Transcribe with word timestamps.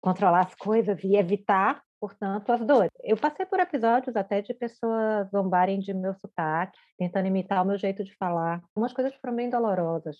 controlar 0.00 0.40
as 0.40 0.54
coisas 0.54 0.98
e 1.04 1.16
evitar, 1.16 1.82
portanto, 2.00 2.50
as 2.50 2.60
dores. 2.64 2.90
Eu 3.04 3.16
passei 3.16 3.44
por 3.44 3.60
episódios 3.60 4.16
até 4.16 4.40
de 4.40 4.54
pessoas 4.54 5.28
zombarem 5.30 5.78
de 5.78 5.92
meu 5.92 6.14
sotaque, 6.14 6.78
tentando 6.98 7.26
imitar 7.26 7.62
o 7.62 7.66
meu 7.66 7.78
jeito 7.78 8.02
de 8.02 8.16
falar. 8.16 8.62
Umas 8.74 8.92
coisas 8.92 9.14
foram 9.20 9.36
bem 9.36 9.50
dolorosas. 9.50 10.16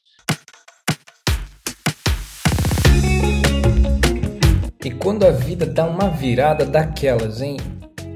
E 4.84 4.90
quando 4.90 5.26
a 5.26 5.30
vida 5.30 5.66
dá 5.66 5.86
uma 5.86 6.08
virada 6.08 6.64
daquelas, 6.64 7.40
hein? 7.40 7.56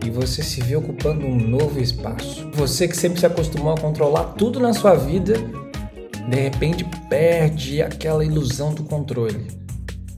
E 0.05 0.11
você 0.11 0.43
se 0.43 0.63
vê 0.63 0.77
ocupando 0.77 1.27
um 1.27 1.37
novo 1.37 1.81
espaço. 1.81 2.51
Você 2.53 2.87
que 2.87 2.97
sempre 2.97 3.21
se 3.21 3.27
acostumou 3.27 3.73
a 3.73 3.81
controlar 3.81 4.35
tudo 4.35 4.61
na 4.61 4.75
sua 4.75 4.95
vida, 4.95 5.35
de 6.29 6.37
repente 6.37 6.85
perde 7.09 7.81
aquela 7.83 8.25
ilusão 8.25 8.75
do 8.75 8.85
controle. 8.85 9.64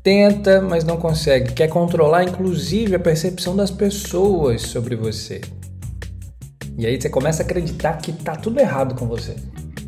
Tenta, 0.07 0.61
mas 0.61 0.84
não 0.84 0.96
consegue. 0.96 1.52
Quer 1.52 1.66
controlar 1.66 2.23
inclusive 2.23 2.95
a 2.95 3.00
percepção 3.00 3.56
das 3.56 3.73
pessoas 3.73 4.62
sobre 4.62 4.95
você. 4.95 5.41
E 6.78 6.87
aí 6.87 7.01
você 7.01 7.10
começa 7.10 7.42
a 7.42 7.45
acreditar 7.45 7.95
que 7.95 8.12
tá 8.12 8.37
tudo 8.37 8.61
errado 8.61 8.95
com 8.95 9.09
você. 9.09 9.34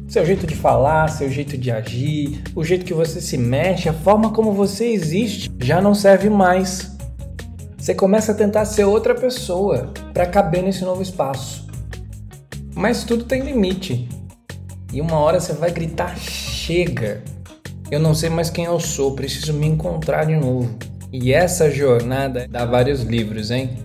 Seu 0.08 0.26
jeito 0.26 0.44
de 0.44 0.56
falar, 0.56 1.06
seu 1.06 1.30
jeito 1.30 1.56
de 1.56 1.70
agir, 1.70 2.42
o 2.56 2.64
jeito 2.64 2.84
que 2.84 2.92
você 2.92 3.20
se 3.20 3.38
mexe, 3.38 3.88
a 3.88 3.92
forma 3.92 4.32
como 4.32 4.52
você 4.52 4.86
existe 4.86 5.52
já 5.60 5.80
não 5.80 5.94
serve 5.94 6.28
mais. 6.28 6.90
Você 7.76 7.94
começa 7.94 8.32
a 8.32 8.34
tentar 8.34 8.64
ser 8.64 8.82
outra 8.82 9.14
pessoa 9.14 9.92
para 10.12 10.26
caber 10.26 10.64
nesse 10.64 10.84
novo 10.84 11.00
espaço. 11.00 11.64
Mas 12.74 13.04
tudo 13.04 13.22
tem 13.22 13.40
limite. 13.42 14.08
E 14.92 15.00
uma 15.00 15.16
hora 15.18 15.38
você 15.38 15.52
vai 15.52 15.70
gritar: 15.70 16.18
chega! 16.18 17.22
Eu 17.90 17.98
não 17.98 18.14
sei 18.14 18.28
mais 18.28 18.50
quem 18.50 18.66
eu 18.66 18.78
sou, 18.78 19.14
preciso 19.14 19.54
me 19.54 19.66
encontrar 19.66 20.26
de 20.26 20.36
novo. 20.36 20.76
E 21.10 21.32
essa 21.32 21.70
jornada 21.70 22.46
dá 22.46 22.66
vários 22.66 23.00
livros, 23.00 23.50
hein? 23.50 23.78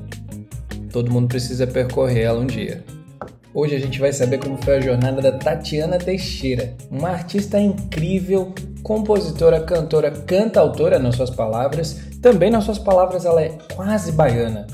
Todo 0.92 1.10
mundo 1.10 1.30
precisa 1.30 1.66
percorrer 1.66 2.24
ela 2.24 2.42
um 2.42 2.46
dia. 2.46 2.84
Hoje 3.54 3.76
a 3.76 3.80
gente 3.80 4.02
vai 4.02 4.12
saber 4.12 4.40
como 4.40 4.62
foi 4.62 4.76
a 4.76 4.82
jornada 4.82 5.22
da 5.22 5.32
Tatiana 5.32 5.98
Teixeira, 5.98 6.76
uma 6.92 7.12
artista 7.12 7.58
incrível, 7.58 8.54
compositora, 8.84 9.62
cantora, 9.62 10.12
cantautora 10.12 11.00
nas 11.00 11.16
suas 11.16 11.30
palavras. 11.30 12.02
Também 12.22 12.52
nas 12.52 12.66
suas 12.66 12.80
palavras 12.80 13.24
ela 13.24 13.42
é 13.42 13.58
quase 13.74 14.12
baiana. 14.12 14.68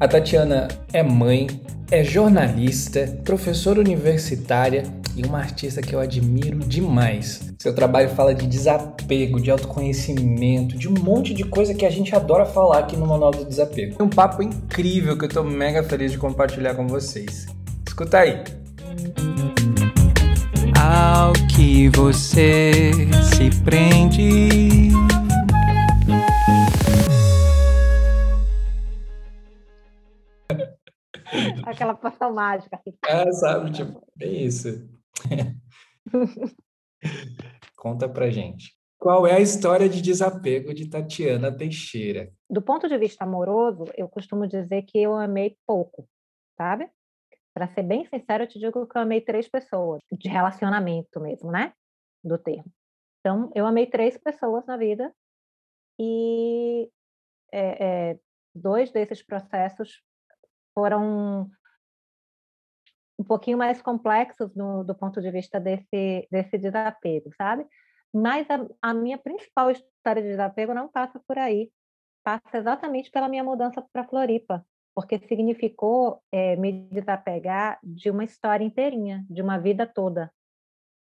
A 0.00 0.08
Tatiana 0.08 0.66
é 0.92 1.04
mãe, 1.04 1.46
é 1.90 2.02
jornalista, 2.02 3.18
professora 3.24 3.80
universitária 3.80 4.82
e 5.16 5.24
uma 5.24 5.38
artista 5.38 5.80
que 5.80 5.94
eu 5.94 6.00
admiro 6.00 6.58
demais. 6.58 7.54
Seu 7.58 7.74
trabalho 7.74 8.08
fala 8.10 8.34
de 8.34 8.46
desapego, 8.46 9.40
de 9.40 9.50
autoconhecimento, 9.50 10.76
de 10.76 10.88
um 10.88 10.94
monte 10.94 11.32
de 11.32 11.44
coisa 11.44 11.74
que 11.74 11.86
a 11.86 11.90
gente 11.90 12.14
adora 12.14 12.44
falar 12.44 12.80
aqui 12.80 12.96
no 12.96 13.06
Manual 13.06 13.30
do 13.30 13.44
Desapego. 13.44 14.02
Um 14.02 14.08
papo 14.08 14.42
incrível 14.42 15.16
que 15.16 15.24
eu 15.24 15.28
tô 15.28 15.42
mega 15.42 15.82
feliz 15.82 16.12
de 16.12 16.18
compartilhar 16.18 16.74
com 16.74 16.86
vocês. 16.86 17.46
Escuta 17.86 18.18
aí. 18.18 18.42
Ao 20.78 21.32
que 21.48 21.88
você 21.90 22.92
se 23.22 23.50
prende. 23.62 24.90
Aquela 31.66 31.94
poção 31.94 32.32
mágica. 32.32 32.76
Assim. 32.76 32.96
É, 33.04 33.32
sabe, 33.32 33.72
tipo, 33.72 34.06
é 34.20 34.26
isso. 34.26 34.68
Conta 37.76 38.08
pra 38.08 38.30
gente. 38.30 38.76
Qual 38.98 39.26
é 39.26 39.34
a 39.34 39.40
história 39.40 39.88
de 39.88 40.00
desapego 40.00 40.72
de 40.72 40.88
Tatiana 40.88 41.54
Teixeira? 41.54 42.32
Do 42.48 42.62
ponto 42.62 42.88
de 42.88 42.96
vista 42.96 43.24
amoroso, 43.24 43.84
eu 43.96 44.08
costumo 44.08 44.46
dizer 44.46 44.82
que 44.82 44.98
eu 44.98 45.14
amei 45.14 45.56
pouco, 45.66 46.08
sabe? 46.56 46.88
Para 47.52 47.68
ser 47.68 47.82
bem 47.82 48.06
sincero, 48.06 48.44
eu 48.44 48.48
te 48.48 48.58
digo 48.58 48.86
que 48.86 48.96
eu 48.96 49.02
amei 49.02 49.20
três 49.20 49.48
pessoas, 49.48 50.00
de 50.10 50.28
relacionamento 50.28 51.20
mesmo, 51.20 51.50
né? 51.50 51.72
Do 52.24 52.38
termo. 52.38 52.72
Então, 53.20 53.50
eu 53.54 53.66
amei 53.66 53.86
três 53.86 54.16
pessoas 54.16 54.64
na 54.66 54.76
vida 54.76 55.12
e 55.98 56.88
é, 57.52 58.10
é, 58.12 58.18
dois 58.54 58.90
desses 58.90 59.22
processos 59.22 60.02
foram 60.76 61.50
um 63.18 63.24
pouquinho 63.24 63.56
mais 63.56 63.80
complexos 63.80 64.54
no, 64.54 64.84
do 64.84 64.94
ponto 64.94 65.22
de 65.22 65.30
vista 65.30 65.58
desse, 65.58 66.28
desse 66.30 66.58
desapego, 66.58 67.30
sabe? 67.36 67.66
Mas 68.12 68.46
a, 68.50 68.66
a 68.82 68.94
minha 68.94 69.16
principal 69.16 69.70
história 69.70 70.22
de 70.22 70.28
desapego 70.28 70.74
não 70.74 70.88
passa 70.88 71.18
por 71.26 71.38
aí, 71.38 71.70
passa 72.22 72.58
exatamente 72.58 73.10
pela 73.10 73.28
minha 73.28 73.42
mudança 73.42 73.82
para 73.92 74.06
Floripa, 74.06 74.64
porque 74.94 75.18
significou 75.18 76.22
é, 76.30 76.56
me 76.56 76.88
desapegar 76.90 77.78
de 77.82 78.10
uma 78.10 78.24
história 78.24 78.64
inteirinha, 78.64 79.24
de 79.30 79.40
uma 79.40 79.58
vida 79.58 79.86
toda. 79.86 80.30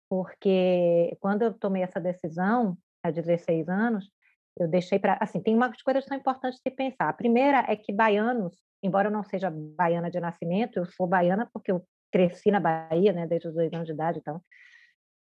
Porque 0.10 1.16
quando 1.20 1.44
eu 1.44 1.54
tomei 1.54 1.84
essa 1.84 2.00
decisão, 2.00 2.76
há 3.04 3.12
16 3.12 3.70
anos, 3.70 4.10
eu 4.58 4.68
deixei 4.68 4.98
para. 4.98 5.18
Assim, 5.22 5.42
tem 5.42 5.56
umas 5.56 5.82
coisas 5.82 6.04
que 6.04 6.10
são 6.10 6.18
importantes 6.18 6.60
de 6.64 6.72
pensar. 6.72 7.10
A 7.10 7.14
primeira 7.14 7.66
é 7.68 7.76
que 7.76 7.94
baianos, 7.94 8.56
embora 8.84 9.08
eu 9.08 9.12
não 9.12 9.24
seja 9.24 9.52
baiana 9.52 10.10
de 10.10 10.20
nascimento, 10.20 10.78
eu 10.78 10.86
sou 10.86 11.08
baiana 11.08 11.50
porque 11.54 11.72
eu 11.72 11.86
cresci 12.12 12.52
na 12.52 12.60
Bahia, 12.60 13.14
né, 13.14 13.28
desde 13.28 13.48
os 13.48 13.54
dois 13.54 13.72
anos 13.74 13.86
de 13.86 13.94
idade, 13.94 14.20
então. 14.20 14.42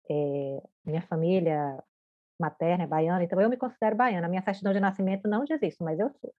É, 0.10 0.64
minha 0.86 1.02
família 1.04 1.82
materna 2.40 2.84
é 2.84 2.88
baiana, 2.88 3.24
então 3.24 3.40
eu 3.40 3.50
me 3.50 3.58
considero 3.58 3.96
baiana. 3.96 4.28
Minha 4.28 4.42
certidão 4.42 4.74
de 4.74 4.80
nascimento 4.80 5.28
não 5.28 5.46
diz 5.46 5.62
isso, 5.62 5.84
mas 5.84 6.00
eu 6.00 6.10
sou. 6.10 6.34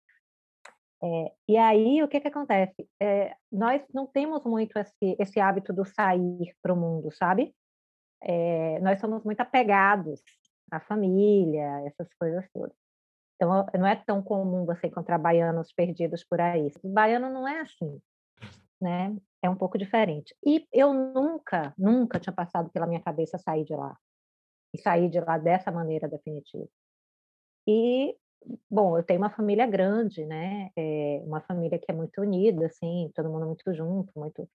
É, 1.05 1.33
e 1.49 1.57
aí, 1.57 2.03
o 2.03 2.09
que, 2.09 2.21
que 2.21 2.29
acontece? 2.29 2.89
É, 3.01 3.35
nós 3.51 3.83
não 3.93 4.07
temos 4.07 4.45
muito 4.45 4.79
esse, 4.79 5.17
esse 5.19 5.41
hábito 5.41 5.73
do 5.73 5.85
sair 5.85 6.55
para 6.63 6.73
o 6.73 6.77
mundo, 6.77 7.11
sabe? 7.13 7.55
É, 8.23 8.79
nós 8.81 9.01
somos 9.01 9.25
muito 9.25 9.41
apegados 9.41 10.23
à 10.71 10.79
família, 10.81 11.83
essas 11.87 12.09
coisas 12.15 12.49
todas. 12.53 12.82
Então, 13.43 13.67
não 13.75 13.87
é 13.89 13.97
tão 13.97 14.23
comum 14.23 14.65
você 14.65 14.87
encontrar 14.87 15.19
baianos 15.19 15.73
perdidos 15.73 16.23
por 16.23 16.41
aí. 16.41 16.71
O 16.81 16.89
baiano 16.89 17.29
não 17.29 17.49
é 17.49 17.59
assim, 17.59 18.01
né? 18.81 19.17
É 19.43 19.51
um 19.51 19.57
pouco 19.57 19.77
diferente. 19.77 20.33
E 20.47 20.65
eu 20.73 20.95
nunca, 20.95 21.75
nunca 21.77 22.21
tinha 22.21 22.33
passado 22.33 22.71
pela 22.71 22.87
minha 22.87 23.03
cabeça 23.03 23.39
sair 23.39 23.65
de 23.65 23.75
lá. 23.75 23.97
E 24.73 24.79
sair 24.79 25.09
de 25.09 25.19
lá 25.19 25.39
dessa 25.39 25.73
maneira 25.73 26.09
definitiva. 26.09 26.69
E 27.67 28.17
bom, 28.71 28.97
eu 28.97 29.03
tenho 29.03 29.19
uma 29.19 29.31
família 29.31 29.67
grande, 29.67 30.25
né? 30.25 30.71
É 30.77 31.21
uma 31.25 31.41
família 31.41 31.81
que 31.81 31.91
é 31.91 31.95
muito 31.95 32.21
unida, 32.21 32.67
assim, 32.67 33.11
todo 33.13 33.29
mundo 33.29 33.47
muito 33.47 33.75
junto, 33.75 34.13
muito. 34.15 34.49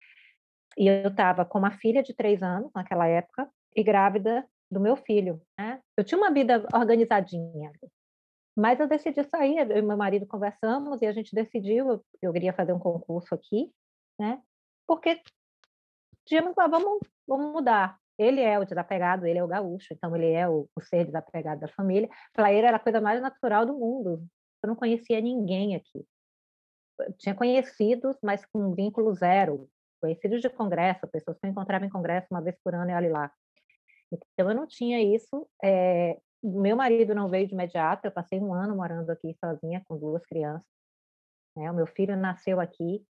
E 0.78 0.88
eu 0.88 1.09
estava 1.09 1.44
com 1.44 1.59
uma 1.59 1.72
filha 1.72 2.02
de 2.02 2.14
três 2.14 2.42
anos 2.42 2.72
naquela 2.74 3.06
época 3.06 3.50
e 3.75 3.84
grávida 3.84 4.48
do 4.72 4.80
meu 4.80 4.96
filho, 4.96 5.42
né? 5.59 5.81
Eu 5.98 6.06
tinha 6.06 6.18
uma 6.18 6.31
vida 6.31 6.66
organizadinha, 6.74 7.74
mas 8.57 8.79
eu 8.79 8.88
decidi 8.88 9.23
sair. 9.23 9.69
Eu 9.69 9.78
e 9.78 9.81
meu 9.81 9.97
marido 9.97 10.25
conversamos 10.25 11.01
e 11.01 11.06
a 11.06 11.13
gente 11.13 11.35
decidiu. 11.35 11.90
Eu, 11.90 12.06
eu 12.22 12.34
queria 12.34 12.53
fazer 12.53 12.73
um 12.73 12.79
concurso 12.79 13.34
aqui, 13.35 13.72
né? 14.19 14.41
Porque 14.88 15.22
tínhamos, 16.25 16.56
vamos, 16.56 17.00
vamos 17.28 17.53
mudar 17.53 18.00
ele 18.18 18.41
é 18.41 18.57
o 18.57 18.66
desapegado, 18.66 19.28
ele 19.28 19.38
é 19.38 19.44
o 19.44 19.47
gaúcho, 19.47 19.94
então 19.94 20.16
ele 20.16 20.31
é 20.31 20.50
o, 20.50 20.68
o 20.75 20.81
ser 20.81 21.06
desapegado 21.06 21.62
da 21.62 21.68
família. 21.68 22.09
Para 22.34 22.51
ele 22.51 22.66
era 22.66 22.78
a 22.78 22.79
coisa 22.79 23.00
mais 23.00 23.22
natural 23.22 23.66
do 23.66 23.78
mundo. 23.78 24.28
Eu 24.63 24.69
não 24.69 24.75
conhecia 24.75 25.22
ninguém 25.22 25.75
aqui. 25.75 26.03
Eu 27.00 27.13
tinha 27.13 27.35
conhecidos, 27.35 28.18
mas 28.24 28.44
com 28.47 28.74
vínculo 28.74 29.13
zero. 29.13 29.69
Conhecidos 30.01 30.41
de 30.41 30.50
congresso, 30.50 31.07
pessoas 31.07 31.38
que 31.39 31.45
eu 31.45 31.51
encontrava 31.51 31.85
em 31.85 31.89
congresso 31.89 32.28
uma 32.31 32.41
vez 32.41 32.56
por 32.63 32.74
ano 32.74 32.89
e 32.89 32.94
olha 32.94 33.12
lá. 33.12 33.31
Então 34.12 34.50
eu 34.50 34.56
não 34.56 34.66
tinha 34.66 35.00
isso. 35.00 35.47
É, 35.63 36.19
meu 36.44 36.75
marido 36.75 37.16
não 37.16 37.30
veio 37.30 37.48
de 37.48 37.53
imediato. 37.53 38.06
Eu 38.06 38.12
passei 38.12 38.40
um 38.40 38.53
ano 38.53 38.75
morando 38.75 39.09
aqui 39.09 39.36
sozinha 39.40 39.84
com 39.88 39.98
duas 39.98 40.25
crianças. 40.25 40.68
Né? 41.56 41.69
O 41.72 41.74
meu 41.74 41.88
filho 41.88 42.16
nasceu 42.16 42.60
aqui, 42.60 43.04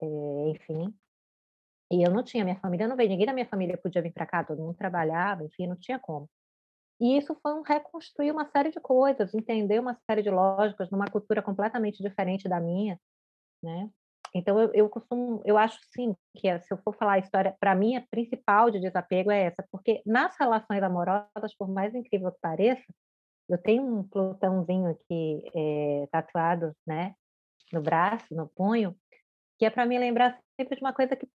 é, 0.00 0.06
enfim. 0.50 0.94
E 1.92 2.02
eu 2.02 2.10
não 2.10 2.22
tinha, 2.24 2.44
minha 2.44 2.58
família 2.58 2.88
não 2.88 2.96
veio, 2.96 3.10
ninguém 3.10 3.26
da 3.26 3.32
minha 3.32 3.46
família 3.46 3.78
podia 3.78 4.02
vir 4.02 4.12
para 4.12 4.26
cá, 4.26 4.42
todo 4.42 4.62
mundo 4.62 4.74
trabalhava, 4.76 5.44
enfim, 5.44 5.66
não 5.66 5.76
tinha 5.76 5.98
como. 5.98 6.28
E 7.00 7.18
isso 7.18 7.36
foi 7.42 7.54
um 7.54 7.62
reconstruir 7.62 8.30
uma 8.30 8.46
série 8.46 8.70
de 8.70 8.80
coisas, 8.80 9.34
entender 9.34 9.78
uma 9.78 9.94
série 10.08 10.22
de 10.22 10.30
lógicas 10.30 10.90
numa 10.90 11.06
cultura 11.06 11.42
completamente 11.42 12.02
diferente 12.02 12.48
da 12.48 12.60
minha, 12.60 12.98
né? 13.62 13.90
Então 14.34 14.60
eu, 14.60 14.70
eu 14.74 14.88
costumo, 14.88 15.40
eu 15.44 15.56
acho 15.56 15.78
sim 15.92 16.14
que 16.36 16.58
se 16.60 16.74
eu 16.74 16.78
for 16.78 16.94
falar 16.96 17.14
a 17.14 17.18
história, 17.18 17.56
para 17.60 17.74
mim 17.74 17.96
a 17.96 18.04
principal 18.10 18.70
de 18.70 18.80
desapego 18.80 19.30
é 19.30 19.44
essa, 19.44 19.64
porque 19.70 20.02
nas 20.04 20.36
relações 20.38 20.82
amorosas, 20.82 21.54
por 21.56 21.68
mais 21.68 21.94
incrível 21.94 22.32
que 22.32 22.40
pareça, 22.40 22.84
eu 23.48 23.58
tenho 23.58 23.82
um 23.82 24.02
plutãozinho 24.02 24.90
aqui 24.90 25.42
é, 25.54 26.08
tatuado, 26.10 26.72
né, 26.86 27.14
no 27.72 27.80
braço, 27.80 28.34
no 28.34 28.48
punho, 28.48 28.96
que 29.58 29.64
é 29.64 29.70
para 29.70 29.86
me 29.86 29.98
lembrar 29.98 30.38
sempre 30.58 30.76
de 30.76 30.82
uma 30.82 30.92
coisa 30.92 31.14
que 31.14 31.28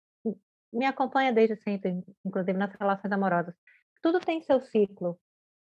me 0.74 0.86
acompanha 0.86 1.34
desde 1.34 1.56
sempre, 1.58 2.04
inclusive 2.26 2.58
nas 2.58 2.74
relações 2.74 3.12
amorosas. 3.12 3.56
Tudo 4.02 4.20
tem 4.20 4.42
seu 4.42 4.60
ciclo. 4.60 5.20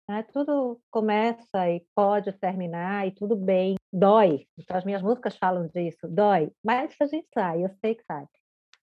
Né? 0.09 0.25
Tudo 0.33 0.81
começa 0.91 1.69
e 1.69 1.85
pode 1.95 2.33
terminar 2.33 3.07
e 3.07 3.13
tudo 3.13 3.37
bem. 3.37 3.77
Dói. 3.93 4.47
Então, 4.59 4.77
as 4.77 4.85
minhas 4.85 5.03
músicas 5.03 5.37
falam 5.37 5.69
disso. 5.69 6.09
Dói. 6.09 6.51
Mas 6.65 6.95
a 7.01 7.07
gente 7.07 7.29
sai, 7.33 7.65
eu 7.65 7.71
sei 7.81 7.95
que 7.95 8.05
sai. 8.05 8.27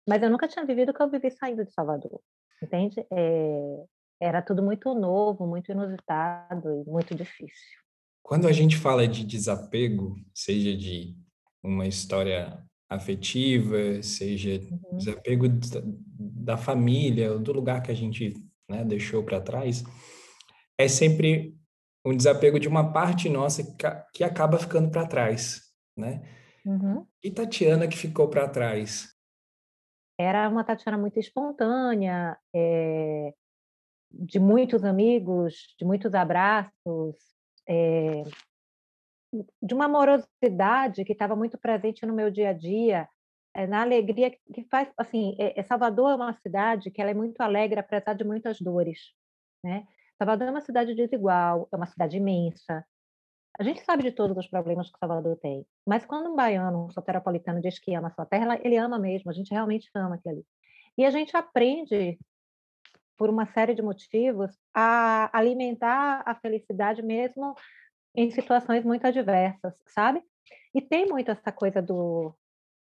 Mas 0.09 0.23
eu 0.23 0.31
nunca 0.31 0.49
tinha 0.49 0.67
vivido 0.67 0.91
o 0.91 0.95
que 0.95 1.03
eu 1.03 1.11
vivi 1.11 1.31
saindo 1.31 1.65
de 1.65 1.73
Salvador. 1.73 2.21
Entende? 2.61 3.07
É, 3.13 3.85
era 4.21 4.43
tudo 4.43 4.63
muito 4.63 4.95
novo, 4.95 5.47
muito 5.47 5.71
inusitado 5.71 6.83
e 6.87 6.91
muito 6.91 7.15
difícil. 7.15 7.81
Quando 8.23 8.47
a 8.47 8.53
gente 8.53 8.77
fala 8.77 9.07
de 9.07 9.25
desapego, 9.25 10.17
seja 10.35 10.77
de 10.77 11.17
uma 11.63 11.87
história 11.87 12.65
afetiva, 12.89 14.03
seja 14.03 14.61
uhum. 14.71 14.97
desapego 14.97 15.47
da, 16.19 16.57
família, 16.57 17.37
do 17.39 17.53
lugar 17.53 17.83
que 17.83 17.91
a 17.91 17.95
gente 17.95 18.35
né, 18.69 18.85
deixou 18.85 19.23
para 19.23 19.41
trás, 19.41 19.83
é 20.79 20.89
sempre 20.89 21.57
um 22.05 22.17
desapego 22.17 22.59
de 22.59 22.69
uma 22.69 22.93
parte 22.93 23.29
nossa 23.29 23.63
que, 24.13 24.25
acaba 24.25 24.59
ficando 24.59 24.91
para 24.91 25.07
trás, 25.07 25.63
né? 25.97 26.23
Uhum. 26.65 27.07
E 27.23 27.31
Tatiana 27.31 27.89
que 27.89 27.97
ficou 27.97 28.29
para 28.29 28.49
trás? 28.49 29.13
Era 30.19 30.49
uma 30.49 30.65
Tatiana 30.65 30.99
muito 30.99 31.19
espontânea, 31.19 32.37
é, 32.55 33.33
de 34.11 34.39
muitos 34.39 34.85
amigos, 34.85 35.75
de 35.79 35.85
muitos 35.85 36.15
abraços, 36.15 37.17
é, 37.69 38.23
de 39.63 39.75
uma 39.75 39.87
amorosidade 39.87 41.05
que 41.05 41.13
estava 41.13 41.35
muito 41.35 41.57
presente 41.57 42.05
no 42.05 42.15
meu 42.15 42.31
dia 42.31 42.51
a 42.51 42.53
dia, 42.53 43.09
é, 43.55 43.67
na 43.67 43.83
alegria 43.83 44.31
que 44.31 44.65
faz, 44.71 44.89
assim, 44.97 45.37
Salvador 45.67 46.13
é 46.13 46.15
uma 46.15 46.35
cidade 46.35 46.91
que 46.91 47.01
ela 47.01 47.11
é 47.11 47.15
muito 47.15 47.41
alegre 47.41 47.81
apesar 47.81 48.15
de 48.15 48.25
muitas 48.25 48.61
dores, 48.61 48.99
né? 49.65 49.87
Salvador 50.23 50.47
é 50.47 50.51
uma 50.53 50.61
cidade 50.61 50.95
desigual, 50.95 51.69
é 51.73 51.77
uma 51.77 51.87
cidade 51.87 52.17
imensa. 52.17 52.87
A 53.59 53.65
gente 53.65 53.85
sabe 53.85 54.05
de 54.05 54.13
todos 54.13 54.37
os 54.37 54.47
problemas 54.47 54.89
que 54.89 54.97
Salvador 54.97 55.37
tem, 55.37 55.67
mas 55.85 56.07
quando 56.07 56.31
um 56.31 56.37
baiano, 56.37 56.85
um 56.85 56.91
soteropolitano 56.91 57.61
diz 57.61 57.81
que 57.81 57.93
ama 57.93 58.07
a 58.07 58.13
sua 58.13 58.25
terra, 58.25 58.57
ele 58.63 58.77
ama 58.77 59.01
mesmo, 59.01 59.33
a 59.33 59.35
gente 59.35 59.51
realmente 59.51 59.91
ama 59.93 60.15
aquilo 60.15 60.37
ali. 60.37 60.47
E 60.97 61.05
a 61.05 61.11
gente 61.11 61.37
aprende 61.37 62.21
por 63.17 63.31
uma 63.31 63.47
série 63.47 63.75
de 63.75 63.83
motivos, 63.83 64.57
a 64.73 65.37
alimentar 65.37 66.23
a 66.25 66.37
felicidade 66.37 67.03
mesmo 67.03 67.57
em 68.15 68.31
situações 68.31 68.85
muito 68.85 69.05
adversas, 69.05 69.75
sabe? 69.89 70.23
E 70.73 70.81
tem 70.81 71.07
muito 71.07 71.33
essa 71.33 71.51
coisa 71.51 71.83
do, 71.83 72.33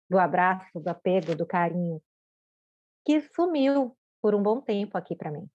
do 0.08 0.18
abraço, 0.18 0.80
do 0.80 0.88
apego, 0.88 1.36
do 1.36 1.44
carinho, 1.44 2.00
que 3.04 3.20
sumiu 3.20 3.94
por 4.22 4.34
um 4.34 4.42
bom 4.42 4.62
tempo 4.62 4.96
aqui 4.96 5.14
para 5.14 5.30
mim. 5.30 5.46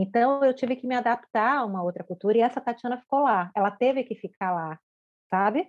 Então 0.00 0.42
eu 0.44 0.54
tive 0.54 0.76
que 0.76 0.86
me 0.86 0.94
adaptar 0.94 1.58
a 1.58 1.64
uma 1.64 1.82
outra 1.82 2.02
cultura 2.02 2.38
e 2.38 2.40
essa 2.40 2.60
Tatiana 2.60 2.98
ficou 2.98 3.20
lá. 3.20 3.50
Ela 3.54 3.70
teve 3.70 4.02
que 4.04 4.14
ficar 4.14 4.52
lá, 4.52 4.78
sabe? 5.28 5.68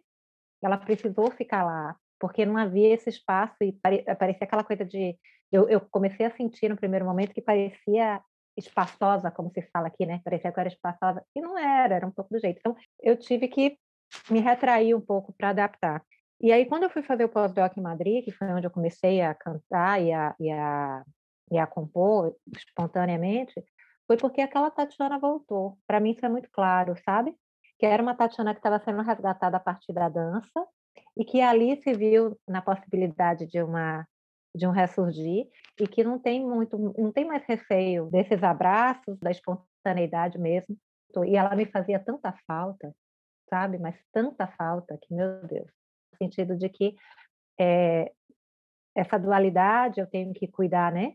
Ela 0.64 0.78
precisou 0.78 1.30
ficar 1.32 1.66
lá, 1.66 1.96
porque 2.20 2.46
não 2.46 2.58
havia 2.58 2.94
esse 2.94 3.10
espaço 3.10 3.56
e 3.62 3.74
parecia 4.18 4.46
aquela 4.46 4.64
coisa 4.64 4.86
de 4.86 5.18
eu, 5.52 5.68
eu 5.68 5.82
comecei 5.82 6.26
a 6.26 6.32
sentir 6.32 6.70
no 6.70 6.78
primeiro 6.78 7.06
momento 7.06 7.34
que 7.34 7.42
parecia 7.42 8.22
espaçosa, 8.58 9.32
como 9.32 9.52
se 9.52 9.62
fala 9.74 9.88
aqui, 9.88 10.06
né? 10.06 10.22
Parecia 10.24 10.52
que 10.52 10.58
eu 10.58 10.62
era 10.62 10.70
espaçosa. 10.70 11.26
E 11.36 11.42
não 11.42 11.58
era, 11.58 11.96
era 11.96 12.08
um 12.08 12.12
pouco 12.12 12.34
do 12.34 12.40
jeito. 12.40 12.60
Então, 12.60 12.76
eu 13.02 13.18
tive 13.18 13.48
que 13.50 13.78
me 14.30 14.40
retrair 14.40 14.96
um 14.96 15.02
pouco 15.02 15.34
para 15.34 15.50
adaptar. 15.50 16.02
E 16.40 16.52
aí, 16.52 16.66
quando 16.66 16.84
eu 16.84 16.90
fui 16.90 17.04
fazer 17.04 17.26
o 17.26 17.30
pós-doc 17.30 17.76
em 17.78 17.82
Madrid, 17.82 18.24
que 18.24 18.32
foi 18.32 18.48
onde 18.48 18.66
eu 18.66 18.72
comecei 18.72 19.22
a 19.22 19.34
cantar 19.36 20.02
e 20.02 20.12
a, 20.12 20.36
e 20.40 20.50
a, 20.50 21.04
e 21.52 21.58
a 21.58 21.68
compor 21.68 22.36
espontaneamente, 22.56 23.54
foi 24.12 24.18
porque 24.18 24.42
aquela 24.42 24.70
Tatiana 24.70 25.18
voltou. 25.18 25.78
Para 25.88 26.02
mim, 26.02 26.12
isso 26.12 26.26
é 26.26 26.28
muito 26.28 26.50
claro, 26.52 26.94
sabe? 27.06 27.34
Que 27.80 27.86
era 27.86 28.04
uma 28.04 28.14
Tatiana 28.14 28.54
que 28.54 28.60
estava 28.60 28.78
sendo 28.84 29.02
resgatada 29.02 29.56
a 29.56 29.60
partir 29.60 29.94
da 29.94 30.10
dança 30.10 30.68
e 31.16 31.24
que 31.24 31.40
ali 31.40 31.82
se 31.82 31.94
viu 31.94 32.38
na 32.46 32.62
possibilidade 32.62 33.48
de 33.48 33.64
uma 33.64 34.06
de 34.54 34.68
um 34.68 34.72
ressurgir 34.72 35.48
e 35.80 35.88
que 35.88 36.04
não 36.04 36.20
tem 36.20 36.46
muito, 36.46 36.78
não 36.78 37.10
tem 37.10 37.24
mais 37.24 37.42
receio 37.46 38.08
desses 38.12 38.44
abraços, 38.44 39.18
da 39.22 39.32
espontaneidade 39.32 40.38
mesmo. 40.38 40.76
E 41.26 41.38
ela 41.38 41.56
me 41.56 41.66
fazia 41.66 41.98
tanta 41.98 42.34
falta, 42.46 42.94
sabe? 43.50 43.78
Mas 43.78 43.96
tanta 44.12 44.46
falta 44.46 44.98
que, 45.02 45.14
meu 45.14 45.42
Deus, 45.48 45.72
no 46.12 46.18
sentido 46.18 46.58
de 46.58 46.68
que 46.68 46.98
é, 47.58 48.12
essa 48.94 49.18
dualidade 49.18 50.02
eu 50.02 50.08
tenho 50.08 50.34
que 50.34 50.50
cuidar, 50.50 50.92
né? 50.92 51.14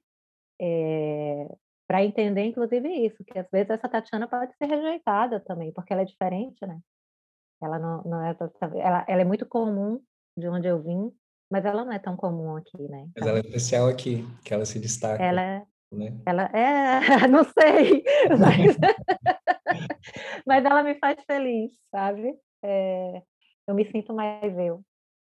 É, 0.58 1.46
para 1.86 2.04
entender, 2.04 2.44
inclusive, 2.44 2.88
isso, 3.06 3.24
que 3.24 3.38
às 3.38 3.48
vezes 3.50 3.70
essa 3.70 3.88
Tatiana 3.88 4.26
pode 4.26 4.54
ser 4.56 4.66
rejeitada 4.66 5.40
também, 5.40 5.72
porque 5.72 5.92
ela 5.92 6.02
é 6.02 6.06
diferente, 6.06 6.66
né? 6.66 6.80
Ela 7.62 7.78
não, 7.78 8.02
não 8.02 8.22
é, 8.22 8.36
ela, 8.74 9.04
ela 9.08 9.22
é 9.22 9.24
muito 9.24 9.46
comum 9.46 10.00
de 10.36 10.48
onde 10.48 10.68
eu 10.68 10.82
vim, 10.82 11.10
mas 11.50 11.64
ela 11.64 11.84
não 11.84 11.92
é 11.92 11.98
tão 11.98 12.16
comum 12.16 12.56
aqui, 12.56 12.82
né? 12.88 13.08
Mas 13.16 13.26
ela 13.26 13.38
é 13.38 13.40
então 13.40 13.50
especial 13.50 13.88
aqui, 13.88 14.24
que 14.44 14.52
ela 14.52 14.64
se 14.64 14.78
destaca. 14.78 15.22
Ela, 15.22 15.40
é, 15.40 15.66
né? 15.92 16.20
ela 16.26 16.44
é, 16.52 17.00
não 17.28 17.44
sei, 17.44 18.04
mas, 18.38 18.76
mas 20.46 20.64
ela 20.64 20.82
me 20.82 20.98
faz 20.98 21.18
feliz, 21.24 21.72
sabe? 21.90 22.34
É, 22.62 23.22
eu 23.66 23.74
me 23.74 23.90
sinto 23.90 24.12
mais 24.12 24.56
eu. 24.58 24.82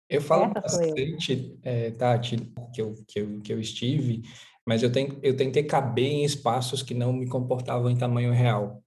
Eu 0.08 0.22
falo 0.22 0.44
Essa 0.44 0.60
bastante, 0.60 1.58
é, 1.62 1.90
Tati, 1.90 2.36
que 2.74 2.80
eu, 2.80 2.94
que, 3.06 3.20
eu, 3.20 3.40
que 3.42 3.52
eu 3.52 3.60
estive, 3.60 4.22
mas 4.68 4.82
eu, 4.82 4.90
eu 5.22 5.34
tentei 5.34 5.62
caber 5.62 6.04
em 6.04 6.24
espaços 6.24 6.82
que 6.82 6.92
não 6.92 7.10
me 7.10 7.26
comportavam 7.26 7.90
em 7.90 7.96
tamanho 7.96 8.34
real. 8.34 8.82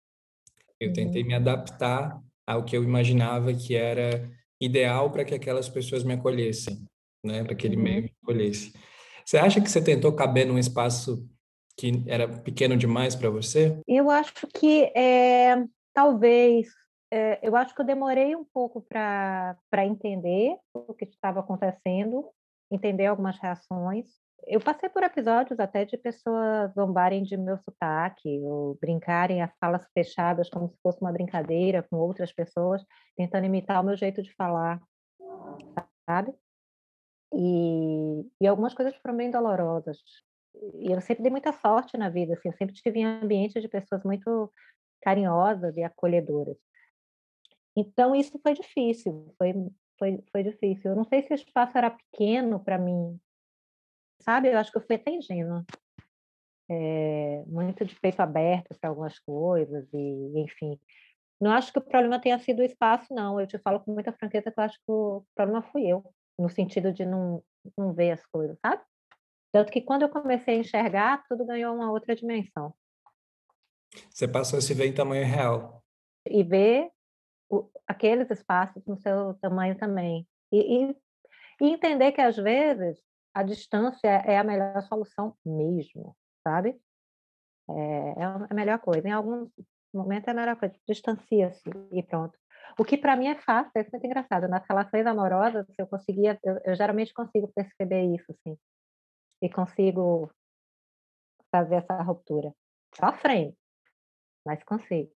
Eu 0.79 0.89
uhum. 0.89 0.93
tentei 0.93 1.23
me 1.23 1.33
adaptar 1.33 2.21
ao 2.45 2.63
que 2.63 2.77
eu 2.77 2.83
imaginava 2.83 3.51
que 3.51 3.75
era 3.75 4.29
ideal 4.61 5.09
para 5.09 5.25
que 5.25 5.33
aquelas 5.33 5.67
pessoas 5.67 6.03
me 6.03 6.13
acolhessem 6.13 6.85
né, 7.25 7.43
para 7.43 7.55
que 7.55 7.65
ele 7.65 7.77
uhum. 7.77 7.81
meio 7.81 8.03
me 8.03 8.13
acolhesse. 8.21 8.73
Você 9.25 9.39
acha 9.39 9.59
que 9.59 9.71
você 9.71 9.83
tentou 9.83 10.13
caber 10.13 10.45
num 10.45 10.59
espaço 10.59 11.27
que 11.75 12.03
era 12.05 12.27
pequeno 12.27 12.77
demais 12.77 13.15
para 13.15 13.31
você? 13.31 13.81
Eu 13.87 14.11
acho 14.11 14.45
que 14.53 14.83
é, 14.95 15.65
talvez. 15.95 16.67
É, 17.11 17.39
eu 17.41 17.55
acho 17.55 17.73
que 17.73 17.81
eu 17.81 17.85
demorei 17.85 18.35
um 18.35 18.45
pouco 18.45 18.85
para 18.87 19.57
entender 19.83 20.55
o 20.75 20.93
que 20.93 21.05
estava 21.05 21.39
acontecendo, 21.39 22.29
entender 22.71 23.07
algumas 23.07 23.39
reações. 23.39 24.05
Eu 24.47 24.59
passei 24.59 24.89
por 24.89 25.03
episódios 25.03 25.59
até 25.59 25.85
de 25.85 25.97
pessoas 25.97 26.73
zombarem 26.73 27.23
de 27.23 27.37
meu 27.37 27.57
sotaque, 27.57 28.39
ou 28.41 28.75
brincarem 28.75 29.41
as 29.41 29.51
salas 29.57 29.85
fechadas 29.93 30.49
como 30.49 30.69
se 30.69 30.77
fosse 30.81 30.99
uma 31.01 31.11
brincadeira 31.11 31.83
com 31.83 31.97
outras 31.97 32.33
pessoas, 32.33 32.83
tentando 33.15 33.45
imitar 33.45 33.81
o 33.81 33.85
meu 33.85 33.95
jeito 33.95 34.21
de 34.21 34.33
falar, 34.33 34.81
sabe? 36.09 36.33
E, 37.33 38.25
e 38.41 38.47
algumas 38.47 38.73
coisas 38.73 38.95
foram 38.97 39.15
bem 39.15 39.31
dolorosas. 39.31 39.97
E 40.75 40.91
eu 40.91 40.99
sempre 41.01 41.23
dei 41.23 41.31
muita 41.31 41.53
sorte 41.53 41.97
na 41.97 42.09
vida, 42.09 42.33
assim, 42.33 42.49
eu 42.49 42.57
sempre 42.57 42.75
tive 42.75 42.99
em 42.99 43.05
ambiente 43.05 43.61
de 43.61 43.67
pessoas 43.69 44.03
muito 44.03 44.51
carinhosas 45.01 45.77
e 45.77 45.83
acolhedoras. 45.83 46.57
Então 47.75 48.15
isso 48.15 48.37
foi 48.41 48.53
difícil, 48.53 49.33
foi 49.37 49.53
foi 49.97 50.23
foi 50.31 50.43
difícil. 50.43 50.91
Eu 50.91 50.95
não 50.97 51.05
sei 51.05 51.21
se 51.21 51.31
o 51.31 51.35
espaço 51.35 51.77
era 51.77 51.91
pequeno 51.91 52.59
para 52.59 52.77
mim, 52.77 53.19
sabe? 54.21 54.49
Eu 54.49 54.57
acho 54.57 54.71
que 54.71 54.77
eu 54.77 54.85
fui 54.85 54.95
até 54.95 55.11
ingênua. 55.11 55.65
É, 56.69 57.43
muito 57.47 57.83
de 57.83 57.93
peito 57.99 58.21
aberto 58.21 58.73
para 58.79 58.89
algumas 58.89 59.19
coisas 59.19 59.87
e 59.93 60.39
enfim. 60.39 60.79
Não 61.39 61.51
acho 61.51 61.73
que 61.73 61.79
o 61.79 61.81
problema 61.81 62.19
tenha 62.19 62.39
sido 62.39 62.59
o 62.59 62.63
espaço, 62.63 63.13
não. 63.13 63.39
Eu 63.39 63.47
te 63.47 63.57
falo 63.59 63.79
com 63.79 63.93
muita 63.93 64.13
franqueza 64.13 64.51
que 64.51 64.59
eu 64.59 64.63
acho 64.63 64.77
que 64.77 64.91
o 64.91 65.25
problema 65.35 65.61
fui 65.63 65.87
eu 65.87 66.03
no 66.39 66.49
sentido 66.49 66.93
de 66.93 67.05
não, 67.05 67.43
não 67.77 67.93
ver 67.93 68.11
as 68.11 68.25
coisas, 68.27 68.57
sabe? 68.59 68.81
Tanto 69.51 69.71
que 69.71 69.81
quando 69.81 70.03
eu 70.03 70.09
comecei 70.09 70.55
a 70.55 70.59
enxergar, 70.59 71.23
tudo 71.27 71.45
ganhou 71.45 71.75
uma 71.75 71.91
outra 71.91 72.15
dimensão. 72.15 72.73
Você 74.09 74.27
passou 74.27 74.59
a 74.59 74.61
se 74.61 74.73
ver 74.73 74.87
em 74.87 74.93
tamanho 74.93 75.25
real. 75.25 75.83
E 76.25 76.43
ver 76.43 76.89
o, 77.49 77.69
aqueles 77.85 78.29
espaços 78.31 78.85
no 78.85 78.97
seu 78.97 79.33
tamanho 79.35 79.77
também. 79.77 80.25
E, 80.51 80.85
e, 80.85 80.97
e, 81.61 81.69
entender 81.69 82.13
que, 82.13 82.21
às 82.21 82.37
vezes, 82.37 82.97
a 83.33 83.43
distância 83.43 84.07
é 84.07 84.37
a 84.37 84.43
melhor 84.43 84.81
solução 84.83 85.35
mesmo, 85.45 86.15
sabe? 86.43 86.79
É, 87.69 88.21
é 88.21 88.23
a 88.23 88.53
melhor 88.53 88.79
coisa. 88.79 89.07
Em 89.07 89.11
alguns 89.11 89.49
momentos 89.93 90.27
é 90.27 90.31
a 90.31 90.35
melhor 90.35 90.55
coisa. 90.57 90.75
Distancia-se 90.87 91.69
e 91.91 92.03
pronto. 92.03 92.37
O 92.79 92.85
que 92.85 92.97
para 92.97 93.15
mim 93.15 93.27
é 93.27 93.35
fácil, 93.35 93.71
é 93.75 93.87
muito 93.91 94.05
engraçado. 94.05 94.47
Nas 94.47 94.65
relações 94.67 95.05
amorosas, 95.05 95.65
eu 95.77 95.87
conseguia, 95.87 96.39
eu, 96.43 96.59
eu 96.63 96.75
geralmente 96.75 97.13
consigo 97.13 97.51
perceber 97.53 98.03
isso, 98.15 98.31
assim, 98.31 98.57
e 99.41 99.49
consigo 99.49 100.31
fazer 101.51 101.75
essa 101.75 102.01
ruptura. 102.01 102.53
Sofrendo, 102.95 103.55
mas 104.45 104.63
consigo. 104.63 105.11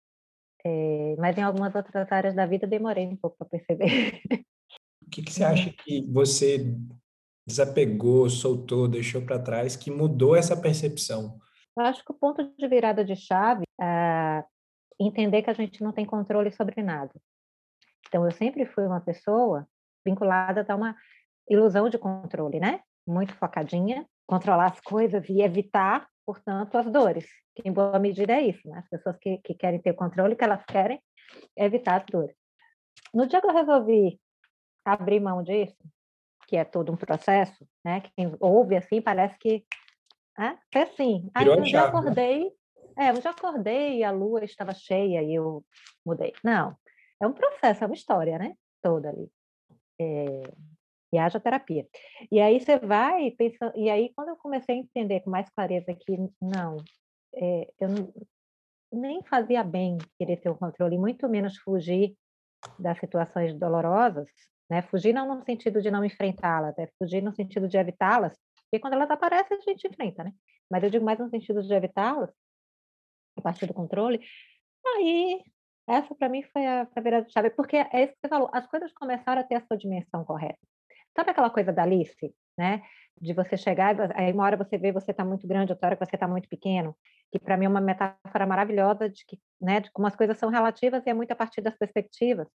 É, 0.65 1.15
mas 1.17 1.38
em 1.38 1.41
algumas 1.41 1.75
outras 1.75 2.10
áreas 2.12 2.34
da 2.34 2.46
vida 2.46 2.65
demorei 2.65 3.05
um 3.05 3.17
pouco 3.17 3.38
para 3.38 3.50
perceber. 3.50 4.22
O 5.05 5.10
que, 5.10 5.22
que 5.22 5.32
você 5.32 5.43
acha 5.43 5.72
que 5.72 6.01
você 6.12 6.75
desapegou, 7.45 8.29
soltou, 8.29 8.88
deixou 8.88 9.21
para 9.21 9.39
trás, 9.39 9.75
que 9.75 9.91
mudou 9.91 10.35
essa 10.35 10.59
percepção? 10.59 11.39
Eu 11.77 11.85
acho 11.85 12.03
que 12.03 12.12
o 12.12 12.15
ponto 12.15 12.43
de 12.57 12.67
virada 12.67 13.03
de 13.03 13.15
chave, 13.15 13.63
ah, 13.79 14.43
entender 15.00 15.41
que 15.41 15.50
a 15.50 15.53
gente 15.53 15.81
não 15.81 15.91
tem 15.91 16.05
controle 16.05 16.51
sobre 16.51 16.81
nada. 16.81 17.12
Então, 18.07 18.25
eu 18.25 18.31
sempre 18.31 18.65
fui 18.65 18.85
uma 18.85 19.01
pessoa 19.01 19.67
vinculada 20.05 20.65
a 20.67 20.75
uma 20.75 20.95
ilusão 21.50 21.89
de 21.89 21.97
controle, 21.97 22.59
né? 22.59 22.81
Muito 23.07 23.33
focadinha, 23.35 24.05
controlar 24.27 24.67
as 24.67 24.79
coisas 24.81 25.27
e 25.27 25.41
evitar, 25.41 26.07
portanto, 26.25 26.77
as 26.77 26.85
dores. 26.91 27.25
Que 27.55 27.67
em 27.67 27.73
boa 27.73 28.00
medida 28.00 28.33
é 28.33 28.41
isso, 28.41 28.67
né? 28.67 28.79
As 28.79 28.89
pessoas 28.89 29.17
que, 29.17 29.39
que 29.39 29.53
querem 29.55 29.81
ter 29.81 29.93
controle, 29.93 30.35
que 30.35 30.43
elas 30.43 30.63
querem 30.65 31.01
evitar 31.57 32.01
as 32.01 32.05
dores. 32.05 32.35
No 33.13 33.27
dia 33.27 33.41
que 33.41 33.47
eu 33.47 33.53
resolvi 33.53 34.19
abrir 34.85 35.19
mão 35.19 35.43
disso, 35.43 35.77
que 36.53 36.57
é 36.57 36.63
todo 36.63 36.91
um 36.91 36.95
processo, 36.95 37.67
né? 37.83 38.03
Quem 38.15 38.31
ouve 38.39 38.75
assim 38.75 39.01
parece 39.01 39.36
que 39.39 39.65
é, 40.38 40.55
foi 40.72 40.83
assim. 40.83 41.31
Aí 41.33 41.48
eu 41.48 41.65
já 41.65 41.81
né? 41.81 41.88
acordei, 41.88 42.51
é, 42.95 43.10
eu 43.10 43.19
já 43.24 43.31
acordei 43.31 43.98
e 43.98 44.03
a 44.03 44.12
lua 44.12 44.45
estava 44.45 44.72
cheia 44.72 45.24
e 45.24 45.33
eu 45.33 45.65
mudei. 46.05 46.31
Não, 46.43 46.77
é 47.19 47.25
um 47.25 47.33
processo, 47.33 47.83
é 47.83 47.88
uma 47.88 47.95
história, 47.95 48.38
né? 48.38 48.53
Toda 48.83 49.10
ali. 49.10 49.31
É, 50.00 50.43
e 51.12 51.17
haja 51.17 51.39
terapia. 51.39 51.88
E 52.31 52.39
aí 52.39 52.60
você 52.60 52.77
vai 52.77 53.31
pensando, 53.31 53.75
e 53.75 53.89
aí 53.89 54.13
quando 54.15 54.29
eu 54.29 54.36
comecei 54.36 54.75
a 54.75 54.77
entender 54.77 55.22
com 55.22 55.31
mais 55.31 55.50
clareza 55.50 55.91
que 55.95 56.15
não, 56.39 56.77
é, 57.33 57.67
eu 57.79 57.89
não, 57.89 58.13
nem 58.91 59.24
fazia 59.24 59.63
bem 59.63 59.98
querer 60.19 60.38
ter 60.38 60.51
o 60.51 60.55
controle, 60.55 61.00
muito 61.00 61.27
menos 61.27 61.57
fugir 61.57 62.15
das 62.77 63.00
situações 63.00 63.57
dolorosas, 63.57 64.29
né? 64.74 64.82
Fugir 64.82 65.13
não 65.13 65.27
no 65.27 65.44
sentido 65.44 65.82
de 65.82 65.92
não 65.92 66.03
enfrentá-las, 66.03 66.75
é 66.80 66.88
fugir 66.98 67.22
no 67.22 67.32
sentido 67.32 67.68
de 67.68 67.77
evitá-las, 67.77 68.36
porque 68.63 68.80
quando 68.80 68.94
elas 68.94 69.12
aparecem 69.12 69.56
a 69.56 69.62
gente 69.62 69.88
enfrenta, 69.88 70.24
né? 70.24 70.34
Mas 70.70 70.84
eu 70.84 70.89
digo 70.89 71.06
mais 71.06 71.20
no 71.20 71.30
sentido 71.30 71.62
de 71.62 71.72
evitá-las, 71.72 72.32
a 73.38 73.42
partir 73.42 73.68
do 73.68 73.74
controle. 73.74 74.20
Aí, 74.98 75.44
essa 75.88 76.15
para 76.15 76.27
mim 76.27 76.42
foi 76.42 76.65
a, 76.65 76.88
a 76.96 77.01
virada 77.01 77.30
chave, 77.30 77.51
porque 77.51 77.77
é 77.77 78.03
isso 78.03 78.13
que 78.13 78.20
você 78.22 78.27
falou, 78.27 78.50
as 78.51 78.65
coisas 78.65 78.92
começaram 78.94 79.42
a 79.42 79.44
ter 79.44 79.56
a 79.56 79.62
sua 79.62 79.77
dimensão 79.77 80.25
correta. 80.25 80.60
Sabe 81.15 81.30
aquela 81.30 81.51
coisa 81.51 81.72
da 81.72 81.84
Alice, 81.84 82.34
né? 82.58 82.82
De 83.22 83.32
você 83.32 83.56
chegar, 83.56 83.96
aí 84.18 84.34
uma 84.34 84.44
hora 84.44 84.58
você 84.58 84.75
vê 84.75 84.92
você 84.92 85.12
está 85.12 85.24
muito 85.24 85.48
grande, 85.48 85.72
outra 85.72 85.89
hora 85.89 85.96
você 85.96 86.15
está 86.15 86.27
muito 86.27 86.50
pequeno, 86.50 86.96
que 87.32 87.38
para 87.38 87.56
mim 87.56 87.65
é 87.65 87.70
uma 87.70 87.80
metáfora 87.80 88.48
maravilhosa 88.48 89.08
de 89.08 89.24
que, 89.24 89.39
né, 89.62 89.82
de 89.82 89.92
como 89.92 90.08
as 90.08 90.15
coisas 90.15 90.38
são 90.39 90.50
relativas 90.50 91.06
e 91.06 91.12
é 91.12 91.13
muito 91.13 91.32
a 91.32 91.36
partir 91.36 91.62
das 91.62 91.77
perspectivas. 91.77 92.48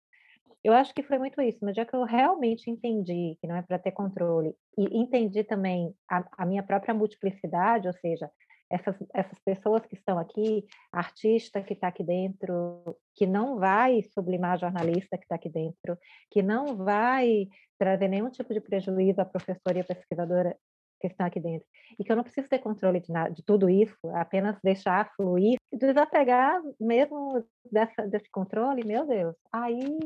Eu 0.67 0.73
acho 0.73 0.93
que 0.93 1.05
foi 1.05 1.17
muito 1.17 1.41
isso. 1.41 1.65
No 1.65 1.73
dia 1.73 1.87
que 1.87 1.95
eu 1.95 2.03
realmente 2.03 2.69
entendi 2.69 3.37
que 3.41 3.47
não 3.47 3.55
é 3.55 3.63
para 3.63 3.79
ter 3.79 3.93
controle 3.93 4.53
e 4.77 4.99
entendi 4.99 5.45
também 5.45 5.95
a, 6.11 6.25
a 6.39 6.45
minha 6.45 6.61
própria 6.61 6.93
multiplicidade, 6.93 7.87
ou 7.87 7.95
seja, 7.95 8.29
essas, 8.69 8.97
essas 9.15 9.39
pessoas 9.45 9.87
que 9.87 9.95
estão 9.95 10.19
aqui, 10.19 10.65
artista 10.91 11.63
que 11.63 11.75
está 11.75 11.87
aqui 11.87 12.03
dentro, 12.03 12.83
que 13.15 13.29
não 13.29 13.61
vai 13.61 14.03
sublimar 14.13 14.59
jornalista 14.59 15.17
que 15.17 15.23
está 15.23 15.37
aqui 15.37 15.49
dentro, 15.49 15.97
que 16.33 16.43
não 16.43 16.77
vai 16.77 17.47
trazer 17.79 18.09
nenhum 18.09 18.29
tipo 18.29 18.53
de 18.53 18.61
prejuízo 18.61 19.21
à 19.21 19.25
professora 19.25 19.79
e 19.79 19.81
à 19.83 19.85
pesquisadora 19.85 20.57
que 21.01 21.07
estão 21.07 21.27
aqui 21.27 21.39
dentro. 21.39 21.69
E 21.97 22.03
que 22.03 22.11
eu 22.11 22.17
não 22.17 22.25
preciso 22.25 22.49
ter 22.49 22.59
controle 22.59 22.99
de, 22.99 23.13
nada, 23.13 23.31
de 23.31 23.45
tudo 23.45 23.71
isso, 23.71 23.97
apenas 24.15 24.59
deixar 24.65 25.13
fluir, 25.15 25.59
desapegar 25.73 26.61
mesmo 26.81 27.45
dessa, 27.71 28.03
desse 28.09 28.29
controle, 28.33 28.85
meu 28.85 29.07
Deus, 29.07 29.37
aí 29.53 29.97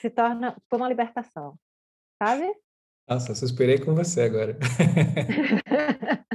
se 0.00 0.10
torna 0.10 0.56
uma 0.72 0.88
libertação, 0.88 1.56
sabe? 2.22 2.52
Nossa, 3.08 3.34
suspirei 3.34 3.78
com 3.78 3.94
você 3.94 4.22
agora. 4.22 4.58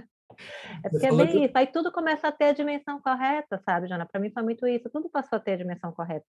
É 0.84 0.90
porque 0.90 1.06
é 1.08 1.12
bem 1.12 1.28
que... 1.28 1.46
isso. 1.46 1.54
Aí 1.56 1.68
tudo 1.68 1.92
começa 1.92 2.28
a 2.28 2.32
ter 2.32 2.46
a 2.46 2.54
dimensão 2.54 3.02
correta, 3.02 3.60
sabe, 3.66 3.88
Jana? 3.88 4.06
Para 4.06 4.22
mim 4.22 4.32
foi 4.32 4.44
muito 4.44 4.68
isso. 4.68 4.90
Tudo 4.90 5.10
passou 5.10 5.38
a 5.38 5.40
ter 5.40 5.54
a 5.54 5.58
dimensão 5.58 5.92
correta. 5.92 6.26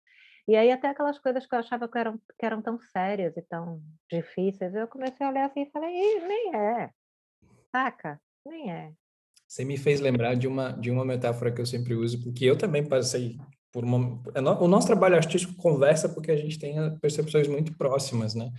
E 0.48 0.54
aí 0.54 0.70
até 0.70 0.88
aquelas 0.88 1.18
coisas 1.18 1.46
que 1.46 1.54
eu 1.54 1.58
achava 1.58 1.88
que 1.88 1.98
eram, 1.98 2.18
que 2.38 2.46
eram 2.46 2.62
tão 2.62 2.78
sérias 2.78 3.36
e 3.36 3.42
tão 3.42 3.82
difíceis, 4.10 4.74
eu 4.74 4.86
comecei 4.86 5.26
a 5.26 5.30
olhar 5.30 5.46
assim 5.46 5.62
e 5.62 5.70
falei, 5.70 5.90
nem 6.20 6.54
é. 6.54 6.90
Saca? 7.74 8.20
Nem 8.46 8.70
é. 8.70 8.92
Você 9.46 9.64
me 9.64 9.76
fez 9.76 10.00
lembrar 10.00 10.34
de 10.34 10.46
uma, 10.46 10.72
de 10.72 10.90
uma 10.90 11.04
metáfora 11.04 11.52
que 11.52 11.60
eu 11.60 11.66
sempre 11.66 11.94
uso, 11.94 12.22
porque 12.22 12.44
eu 12.44 12.56
também 12.56 12.88
passei 12.88 13.36
por 13.76 13.84
uma... 13.84 14.18
É 14.34 14.40
o 14.40 14.66
nosso 14.66 14.86
trabalho 14.86 15.16
artístico 15.16 15.52
conversa 15.56 16.08
porque 16.08 16.30
a 16.30 16.36
gente 16.36 16.58
tem 16.58 16.76
percepções 16.96 17.46
muito 17.46 17.76
próximas, 17.76 18.34
né? 18.34 18.50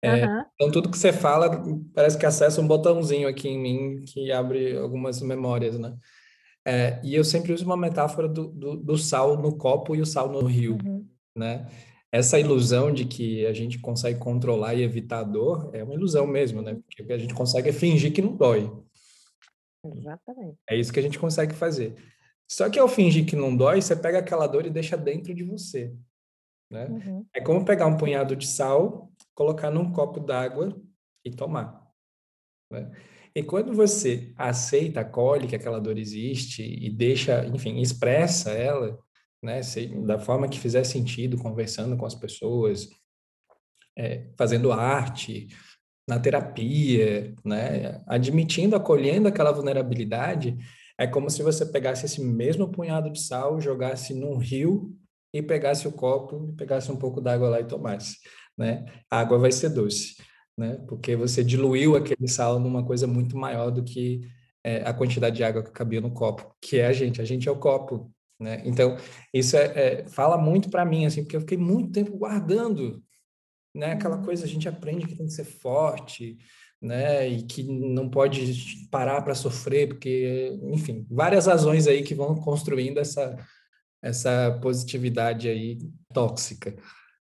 É, 0.00 0.24
uhum. 0.24 0.44
Então, 0.54 0.70
tudo 0.70 0.88
que 0.88 0.96
você 0.96 1.12
fala 1.12 1.60
parece 1.92 2.16
que 2.16 2.24
acessa 2.24 2.60
um 2.60 2.66
botãozinho 2.68 3.26
aqui 3.26 3.48
em 3.48 3.60
mim 3.60 4.04
que 4.04 4.30
abre 4.30 4.76
algumas 4.76 5.20
memórias, 5.20 5.76
né? 5.76 5.96
É, 6.64 7.00
e 7.02 7.16
eu 7.16 7.24
sempre 7.24 7.52
uso 7.52 7.64
uma 7.64 7.76
metáfora 7.76 8.28
do, 8.28 8.46
do, 8.46 8.76
do, 8.76 8.96
sal 8.96 9.36
no 9.36 9.58
copo 9.58 9.96
e 9.96 10.00
o 10.00 10.06
sal 10.06 10.30
no 10.30 10.44
rio, 10.44 10.78
uhum. 10.84 11.04
né? 11.36 11.66
Essa 12.12 12.38
ilusão 12.38 12.92
de 12.92 13.06
que 13.06 13.44
a 13.46 13.52
gente 13.52 13.80
consegue 13.80 14.20
controlar 14.20 14.74
e 14.76 14.84
evitar 14.84 15.18
a 15.18 15.24
dor 15.24 15.68
é 15.72 15.82
uma 15.82 15.94
ilusão 15.94 16.28
mesmo, 16.28 16.62
né? 16.62 16.74
Porque 16.74 17.02
o 17.02 17.06
que 17.08 17.12
a 17.12 17.18
gente 17.18 17.34
consegue 17.34 17.72
fingir 17.72 18.12
que 18.12 18.22
não 18.22 18.36
dói. 18.36 18.70
Exatamente. 19.84 20.58
É 20.70 20.76
isso 20.76 20.92
que 20.92 21.00
a 21.00 21.02
gente 21.02 21.18
consegue 21.18 21.56
fazer. 21.56 21.96
Só 22.48 22.68
que 22.68 22.78
ao 22.78 22.88
fingir 22.88 23.26
que 23.26 23.36
não 23.36 23.56
dói, 23.56 23.80
você 23.80 23.96
pega 23.96 24.18
aquela 24.18 24.46
dor 24.46 24.66
e 24.66 24.70
deixa 24.70 24.96
dentro 24.96 25.34
de 25.34 25.42
você. 25.42 25.94
Né? 26.70 26.86
Uhum. 26.86 27.26
É 27.34 27.40
como 27.40 27.64
pegar 27.64 27.86
um 27.86 27.96
punhado 27.96 28.36
de 28.36 28.46
sal, 28.46 29.10
colocar 29.34 29.70
num 29.70 29.92
copo 29.92 30.20
d'água 30.20 30.76
e 31.24 31.30
tomar. 31.30 31.84
Né? 32.70 32.90
E 33.34 33.42
quando 33.42 33.72
você 33.72 34.32
aceita, 34.36 35.00
acolhe 35.00 35.48
que 35.48 35.56
aquela 35.56 35.80
dor 35.80 35.98
existe 35.98 36.62
e 36.62 36.88
deixa, 36.88 37.44
enfim, 37.46 37.80
expressa 37.80 38.52
ela, 38.52 38.98
né, 39.42 39.60
da 40.06 40.18
forma 40.18 40.48
que 40.48 40.58
fizer 40.58 40.84
sentido, 40.84 41.36
conversando 41.36 41.96
com 41.96 42.06
as 42.06 42.14
pessoas, 42.14 42.88
é, 43.98 44.30
fazendo 44.38 44.72
arte, 44.72 45.48
na 46.08 46.20
terapia, 46.20 47.34
né, 47.44 48.02
admitindo, 48.06 48.76
acolhendo 48.76 49.26
aquela 49.26 49.52
vulnerabilidade, 49.52 50.56
é 50.98 51.06
como 51.06 51.28
se 51.28 51.42
você 51.42 51.66
pegasse 51.66 52.06
esse 52.06 52.22
mesmo 52.22 52.70
punhado 52.70 53.10
de 53.10 53.20
sal, 53.20 53.60
jogasse 53.60 54.14
num 54.14 54.36
rio 54.36 54.96
e 55.32 55.42
pegasse 55.42 55.88
o 55.88 55.92
copo, 55.92 56.48
e 56.48 56.52
pegasse 56.52 56.90
um 56.92 56.96
pouco 56.96 57.20
d'água 57.20 57.48
lá 57.48 57.60
e 57.60 57.64
tomasse, 57.64 58.18
né? 58.56 58.84
A 59.10 59.20
água 59.20 59.38
vai 59.38 59.50
ser 59.50 59.70
doce, 59.70 60.14
né? 60.56 60.78
Porque 60.88 61.16
você 61.16 61.42
diluiu 61.42 61.96
aquele 61.96 62.28
sal 62.28 62.60
numa 62.60 62.84
coisa 62.84 63.06
muito 63.06 63.36
maior 63.36 63.70
do 63.70 63.82
que 63.82 64.20
é, 64.62 64.82
a 64.88 64.94
quantidade 64.94 65.36
de 65.36 65.44
água 65.44 65.62
que 65.62 65.72
cabia 65.72 66.00
no 66.00 66.12
copo, 66.12 66.54
que 66.60 66.78
é 66.78 66.86
a 66.86 66.92
gente, 66.92 67.20
a 67.20 67.24
gente 67.24 67.48
é 67.48 67.52
o 67.52 67.58
copo, 67.58 68.12
né? 68.40 68.62
Então, 68.64 68.96
isso 69.32 69.56
é, 69.56 69.64
é 70.02 70.08
fala 70.08 70.38
muito 70.38 70.70
para 70.70 70.84
mim, 70.84 71.04
assim, 71.06 71.22
porque 71.22 71.36
eu 71.36 71.40
fiquei 71.40 71.58
muito 71.58 71.90
tempo 71.90 72.16
guardando, 72.16 73.02
né? 73.74 73.92
Aquela 73.92 74.18
coisa, 74.18 74.44
a 74.44 74.48
gente 74.48 74.68
aprende 74.68 75.06
que 75.06 75.16
tem 75.16 75.26
que 75.26 75.32
ser 75.32 75.44
forte, 75.44 76.38
né? 76.84 77.28
E 77.28 77.42
que 77.42 77.62
não 77.62 78.08
pode 78.08 78.88
parar 78.90 79.22
para 79.22 79.34
sofrer, 79.34 79.88
porque, 79.88 80.58
enfim, 80.64 81.06
várias 81.10 81.46
razões 81.46 81.86
aí 81.86 82.02
que 82.02 82.14
vão 82.14 82.34
construindo 82.34 82.98
essa 82.98 83.36
essa 84.04 84.56
positividade 84.62 85.48
aí 85.48 85.78
tóxica. 86.12 86.76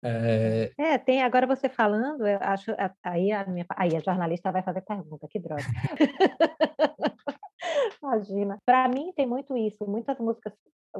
É... 0.03 0.71
é, 0.77 0.97
tem, 0.97 1.21
agora 1.21 1.45
você 1.45 1.69
falando, 1.69 2.27
eu 2.27 2.39
acho, 2.41 2.71
aí 3.03 3.31
a, 3.31 3.45
minha, 3.45 3.65
aí 3.75 3.95
a 3.95 3.99
jornalista 3.99 4.51
vai 4.51 4.63
fazer 4.63 4.81
pergunta, 4.81 5.27
que 5.29 5.39
droga. 5.39 5.63
Imagina. 8.01 8.57
Para 8.65 8.87
mim 8.87 9.13
tem 9.15 9.27
muito 9.27 9.55
isso, 9.55 9.85
muitas 9.87 10.17
músicas, 10.19 10.53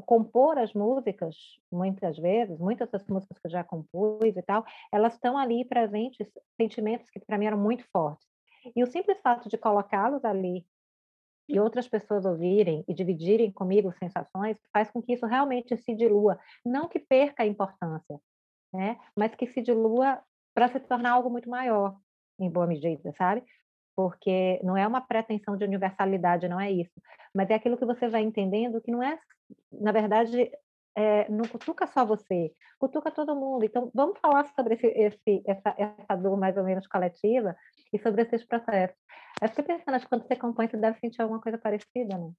compor 0.06 0.58
as 0.58 0.74
músicas, 0.74 1.36
muitas 1.72 2.18
vezes, 2.18 2.60
muitas 2.60 2.90
das 2.92 3.06
músicas 3.08 3.38
que 3.40 3.48
eu 3.48 3.52
já 3.52 3.64
compus 3.64 4.36
e 4.36 4.42
tal, 4.44 4.64
elas 4.92 5.14
estão 5.14 5.38
ali 5.38 5.66
presentes, 5.66 6.28
sentimentos 6.60 7.10
que 7.10 7.20
para 7.20 7.38
mim 7.38 7.46
eram 7.46 7.58
muito 7.58 7.84
fortes. 7.92 8.35
E 8.76 8.84
o 8.84 8.88
simples 8.88 9.20
fato 9.22 9.50
de 9.50 9.58
colocá-los 9.58 10.24
ali 10.24 10.66
e 11.48 11.60
outras 11.60 11.88
pessoas 11.88 12.26
ouvirem 12.26 12.84
e 12.88 12.94
dividirem 12.94 13.52
comigo 13.52 13.92
sensações 13.94 14.58
faz 14.74 14.90
com 14.90 15.02
que 15.02 15.14
isso 15.14 15.26
realmente 15.26 15.78
se 15.78 15.96
dilua, 15.96 16.40
não 16.66 16.88
que 16.88 17.00
perca 17.00 17.44
a 17.44 17.46
importância, 17.46 18.20
né? 18.74 18.98
Mas 19.16 19.36
que 19.36 19.48
se 19.48 19.62
dilua 19.62 20.22
para 20.54 20.68
se 20.70 20.80
tornar 20.80 21.12
algo 21.12 21.30
muito 21.30 21.50
maior, 21.50 21.98
em 22.40 22.50
boa 22.50 22.66
medida, 22.66 23.14
sabe? 23.14 23.44
Porque 23.96 24.60
não 24.64 24.76
é 24.76 24.88
uma 24.88 25.02
pretensão 25.02 25.56
de 25.56 25.64
universalidade, 25.64 26.48
não 26.48 26.60
é 26.60 26.72
isso, 26.72 27.00
mas 27.34 27.50
é 27.50 27.56
aquilo 27.56 27.78
que 27.78 27.86
você 27.86 28.08
vai 28.08 28.22
entendendo 28.22 28.82
que 28.82 28.92
não 28.92 29.04
é, 29.04 29.20
na 29.72 29.92
verdade, 29.92 30.52
é, 30.96 31.30
não 31.30 31.46
cutuca 31.46 31.86
só 31.88 32.06
você, 32.06 32.52
cutuca 32.80 33.12
todo 33.12 33.36
mundo. 33.36 33.66
Então, 33.66 33.92
vamos 33.94 34.18
falar 34.20 34.48
sobre 34.56 34.76
esse, 34.76 34.88
esse, 34.88 35.44
essa, 35.46 35.76
essa 35.78 36.16
dor 36.16 36.38
mais 36.38 36.56
ou 36.56 36.64
menos 36.64 36.88
coletiva 36.88 37.56
e 37.94 38.00
sobre 38.00 38.22
esses 38.22 38.46
processos. 38.46 38.96
Eu 39.42 39.50
fiquei 39.50 39.66
pensando, 39.66 39.96
acho 39.96 40.06
que 40.06 40.10
quando 40.10 40.26
você 40.26 40.36
compõe, 40.36 40.68
você 40.68 40.78
deve 40.78 40.98
sentir 41.00 41.22
alguma 41.22 41.42
coisa 41.42 41.58
parecida, 41.58 42.18
né? 42.18 42.32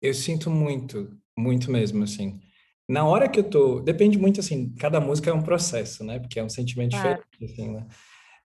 Eu 0.00 0.14
sinto 0.14 0.48
muito, 0.48 1.10
muito 1.36 1.70
mesmo, 1.70 2.04
assim. 2.04 2.40
Na 2.88 3.04
hora 3.04 3.28
que 3.28 3.40
eu 3.40 3.44
tô... 3.44 3.80
Depende 3.80 4.18
muito, 4.18 4.40
assim, 4.40 4.72
cada 4.76 5.00
música 5.00 5.30
é 5.30 5.32
um 5.32 5.42
processo, 5.42 6.04
né? 6.04 6.18
Porque 6.18 6.38
é 6.38 6.44
um 6.44 6.48
sentimento 6.48 6.92
claro. 6.92 7.22
diferente, 7.32 7.52
assim, 7.52 7.72
né? 7.72 7.86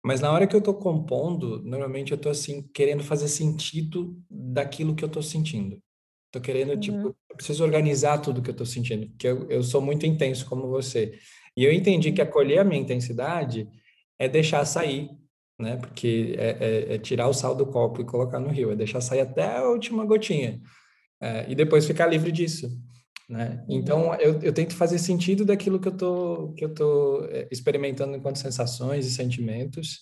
Mas 0.04 0.22
na 0.22 0.32
hora 0.32 0.46
que 0.46 0.56
eu 0.56 0.62
tô 0.62 0.74
compondo, 0.74 1.64
normalmente 1.64 2.12
eu 2.12 2.18
tô, 2.18 2.30
assim, 2.30 2.62
querendo 2.74 3.04
fazer 3.04 3.28
sentido 3.28 4.16
daquilo 4.30 4.96
que 4.96 5.04
eu 5.04 5.10
tô 5.10 5.22
sentindo. 5.22 5.82
Tô 6.36 6.42
querendo, 6.42 6.78
tipo, 6.78 6.98
uhum. 6.98 7.14
eu 7.30 7.36
preciso 7.38 7.64
organizar 7.64 8.18
tudo 8.18 8.42
que 8.42 8.50
eu 8.50 8.54
tô 8.54 8.66
sentindo, 8.66 9.08
porque 9.08 9.26
eu, 9.26 9.50
eu 9.50 9.64
sou 9.64 9.80
muito 9.80 10.06
intenso 10.06 10.46
como 10.46 10.68
você. 10.68 11.18
E 11.56 11.64
eu 11.64 11.72
entendi 11.72 12.12
que 12.12 12.22
acolher 12.22 12.60
a 12.60 12.64
minha 12.66 12.82
intensidade 12.82 13.70
é 14.20 14.28
deixar 14.28 14.66
sair, 14.66 15.12
né? 15.58 15.78
Porque 15.78 16.36
é, 16.38 16.58
é, 16.90 16.96
é 16.96 16.98
tirar 16.98 17.30
o 17.30 17.34
sal 17.34 17.56
do 17.56 17.66
copo 17.66 18.02
e 18.02 18.06
colocar 18.06 18.38
no 18.42 18.50
rio, 18.50 18.70
é 18.70 18.76
deixar 18.76 19.00
sair 19.00 19.22
até 19.22 19.60
a 19.60 19.70
última 19.70 20.04
gotinha. 20.04 20.60
É, 21.22 21.50
e 21.50 21.56
depois 21.56 21.88
ficar 21.88 22.08
livre 22.08 22.34
disso. 22.34 22.70
Né? 23.30 23.64
Então 23.70 24.10
uhum. 24.10 24.16
eu, 24.16 24.42
eu 24.42 24.52
tento 24.52 24.76
fazer 24.76 25.00
sentido 25.00 25.46
daquilo 25.46 25.80
que 25.80 25.88
eu 25.88 25.96
tô 25.96 26.54
que 26.58 26.66
eu 26.66 26.74
tô 26.74 27.26
é, 27.32 27.48
experimentando 27.50 28.18
enquanto 28.18 28.40
sensações 28.40 29.08
e 29.08 29.12
sentimentos 29.12 30.02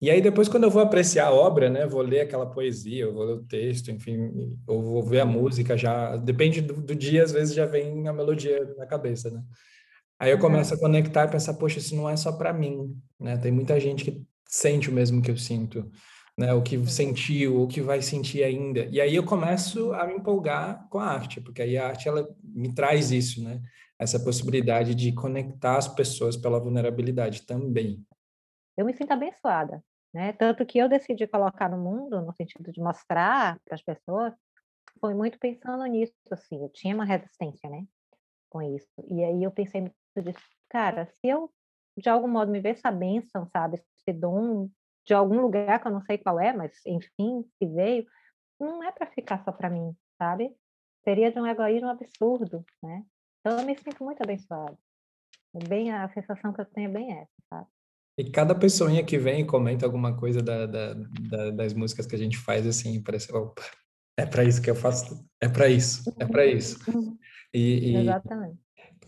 e 0.00 0.10
aí 0.10 0.20
depois 0.20 0.48
quando 0.48 0.64
eu 0.64 0.70
vou 0.70 0.82
apreciar 0.82 1.26
a 1.26 1.32
obra, 1.32 1.68
né, 1.68 1.86
vou 1.86 2.02
ler 2.02 2.20
aquela 2.20 2.46
poesia, 2.46 3.04
eu 3.04 3.12
vou 3.12 3.24
ler 3.24 3.34
o 3.34 3.44
texto, 3.44 3.90
enfim, 3.90 4.58
ou 4.66 4.82
vou 4.82 5.02
ver 5.02 5.20
a 5.20 5.26
música 5.26 5.76
já, 5.76 6.16
depende 6.16 6.60
do, 6.60 6.74
do 6.74 6.94
dia, 6.94 7.22
às 7.22 7.32
vezes 7.32 7.54
já 7.54 7.66
vem 7.66 8.08
a 8.08 8.12
melodia 8.12 8.74
na 8.76 8.86
cabeça, 8.86 9.30
né? 9.30 9.42
Aí 10.20 10.30
eu 10.30 10.38
começo 10.38 10.74
a 10.74 10.78
conectar 10.78 11.24
e 11.24 11.30
pensar, 11.30 11.54
poxa, 11.54 11.78
isso 11.78 11.96
não 11.96 12.08
é 12.08 12.14
só 12.14 12.30
para 12.30 12.52
mim, 12.52 12.94
né? 13.18 13.38
Tem 13.38 13.50
muita 13.50 13.80
gente 13.80 14.04
que 14.04 14.22
sente 14.46 14.90
o 14.90 14.92
mesmo 14.92 15.22
que 15.22 15.30
eu 15.30 15.36
sinto, 15.36 15.90
né? 16.36 16.52
O 16.52 16.60
que 16.60 16.78
sentiu, 16.86 17.62
o 17.62 17.66
que 17.66 17.80
vai 17.80 18.02
sentir 18.02 18.42
ainda. 18.42 18.86
E 18.90 19.00
aí 19.00 19.14
eu 19.14 19.24
começo 19.24 19.94
a 19.94 20.06
me 20.06 20.14
empolgar 20.14 20.86
com 20.90 20.98
a 20.98 21.06
arte, 21.06 21.40
porque 21.40 21.62
aí 21.62 21.78
a 21.78 21.88
arte 21.88 22.06
ela 22.06 22.28
me 22.42 22.74
traz 22.74 23.10
isso, 23.10 23.42
né? 23.42 23.62
Essa 23.98 24.20
possibilidade 24.20 24.94
de 24.94 25.10
conectar 25.12 25.78
as 25.78 25.88
pessoas 25.88 26.36
pela 26.36 26.60
vulnerabilidade 26.60 27.46
também. 27.46 28.04
Eu 28.76 28.84
me 28.84 28.94
sinto 28.94 29.12
abençoada, 29.12 29.82
né? 30.12 30.32
Tanto 30.32 30.66
que 30.66 30.78
eu 30.78 30.88
decidi 30.88 31.26
colocar 31.26 31.68
no 31.68 31.78
mundo, 31.78 32.20
no 32.20 32.32
sentido 32.34 32.72
de 32.72 32.80
mostrar 32.80 33.58
para 33.64 33.74
as 33.74 33.82
pessoas, 33.82 34.34
foi 35.00 35.14
muito 35.14 35.38
pensando 35.38 35.84
nisso, 35.86 36.14
assim, 36.30 36.62
eu 36.62 36.68
tinha 36.68 36.94
uma 36.94 37.04
resistência, 37.04 37.68
né, 37.70 37.84
com 38.50 38.60
isso. 38.60 38.88
E 39.08 39.24
aí 39.24 39.42
eu 39.42 39.50
pensei 39.50 39.80
muito 39.80 39.94
disso, 40.16 40.44
cara, 40.68 41.06
se 41.06 41.28
eu 41.28 41.50
de 41.96 42.08
algum 42.08 42.28
modo 42.28 42.50
me 42.50 42.60
ver 42.60 42.70
essa 42.70 42.90
bênção, 42.90 43.48
sabe, 43.52 43.82
esse 43.98 44.16
dom 44.16 44.68
de 45.04 45.14
algum 45.14 45.40
lugar 45.40 45.80
que 45.80 45.88
eu 45.88 45.92
não 45.92 46.02
sei 46.02 46.18
qual 46.18 46.38
é, 46.40 46.52
mas 46.52 46.72
enfim, 46.86 47.44
se 47.58 47.66
veio, 47.66 48.06
não 48.58 48.82
é 48.82 48.92
para 48.92 49.06
ficar 49.06 49.42
só 49.44 49.52
para 49.52 49.70
mim, 49.70 49.94
sabe? 50.18 50.54
Seria 51.04 51.32
de 51.32 51.40
um 51.40 51.46
egoísmo 51.46 51.88
absurdo, 51.88 52.64
né? 52.82 53.04
Então 53.40 53.58
eu 53.58 53.66
me 53.66 53.76
sinto 53.76 54.04
muito 54.04 54.22
abençoada. 54.22 54.78
Bem 55.68 55.92
a 55.92 56.08
sensação 56.10 56.52
que 56.52 56.60
eu 56.60 56.66
tenho 56.66 56.90
é 56.90 56.92
bem 56.92 57.12
essa, 57.18 57.32
sabe? 57.48 57.68
E 58.20 58.30
cada 58.30 58.54
pessoinha 58.54 59.02
que 59.02 59.16
vem 59.16 59.40
e 59.40 59.46
comenta 59.46 59.86
alguma 59.86 60.14
coisa 60.14 60.42
da, 60.42 60.66
da, 60.66 60.92
da, 60.94 61.50
das 61.50 61.72
músicas 61.72 62.06
que 62.06 62.14
a 62.14 62.18
gente 62.18 62.36
faz, 62.36 62.66
assim, 62.66 63.02
parece, 63.02 63.32
opa, 63.32 63.62
é 64.14 64.26
para 64.26 64.44
isso 64.44 64.60
que 64.60 64.68
eu 64.68 64.74
faço, 64.74 65.24
é 65.40 65.48
para 65.48 65.68
isso, 65.68 66.12
é 66.18 66.26
para 66.26 66.44
isso. 66.44 66.78
Uhum. 66.90 67.16
E, 67.54 67.92
e, 67.92 67.96
Exatamente. 67.96 68.58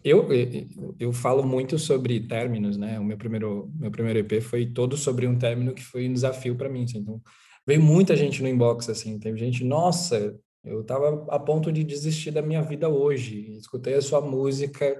Eu, 0.02 0.32
eu, 0.32 0.96
eu 0.98 1.12
falo 1.12 1.46
muito 1.46 1.78
sobre 1.78 2.26
términos, 2.26 2.78
né? 2.78 2.98
O 2.98 3.04
meu 3.04 3.18
primeiro, 3.18 3.70
meu 3.74 3.90
primeiro 3.90 4.18
EP 4.18 4.42
foi 4.42 4.64
todo 4.66 4.96
sobre 4.96 5.26
um 5.26 5.38
término 5.38 5.74
que 5.74 5.84
foi 5.84 6.08
um 6.08 6.12
desafio 6.12 6.56
para 6.56 6.70
mim. 6.70 6.84
Assim. 6.84 6.98
Então, 6.98 7.20
veio 7.66 7.82
muita 7.82 8.16
gente 8.16 8.42
no 8.42 8.48
inbox, 8.48 8.88
assim. 8.88 9.18
Teve 9.18 9.38
gente, 9.38 9.62
nossa, 9.62 10.36
eu 10.64 10.80
estava 10.80 11.26
a 11.28 11.38
ponto 11.38 11.70
de 11.70 11.84
desistir 11.84 12.30
da 12.30 12.42
minha 12.42 12.62
vida 12.62 12.88
hoje. 12.88 13.56
Escutei 13.58 13.94
a 13.94 14.02
sua 14.02 14.20
música 14.20 14.98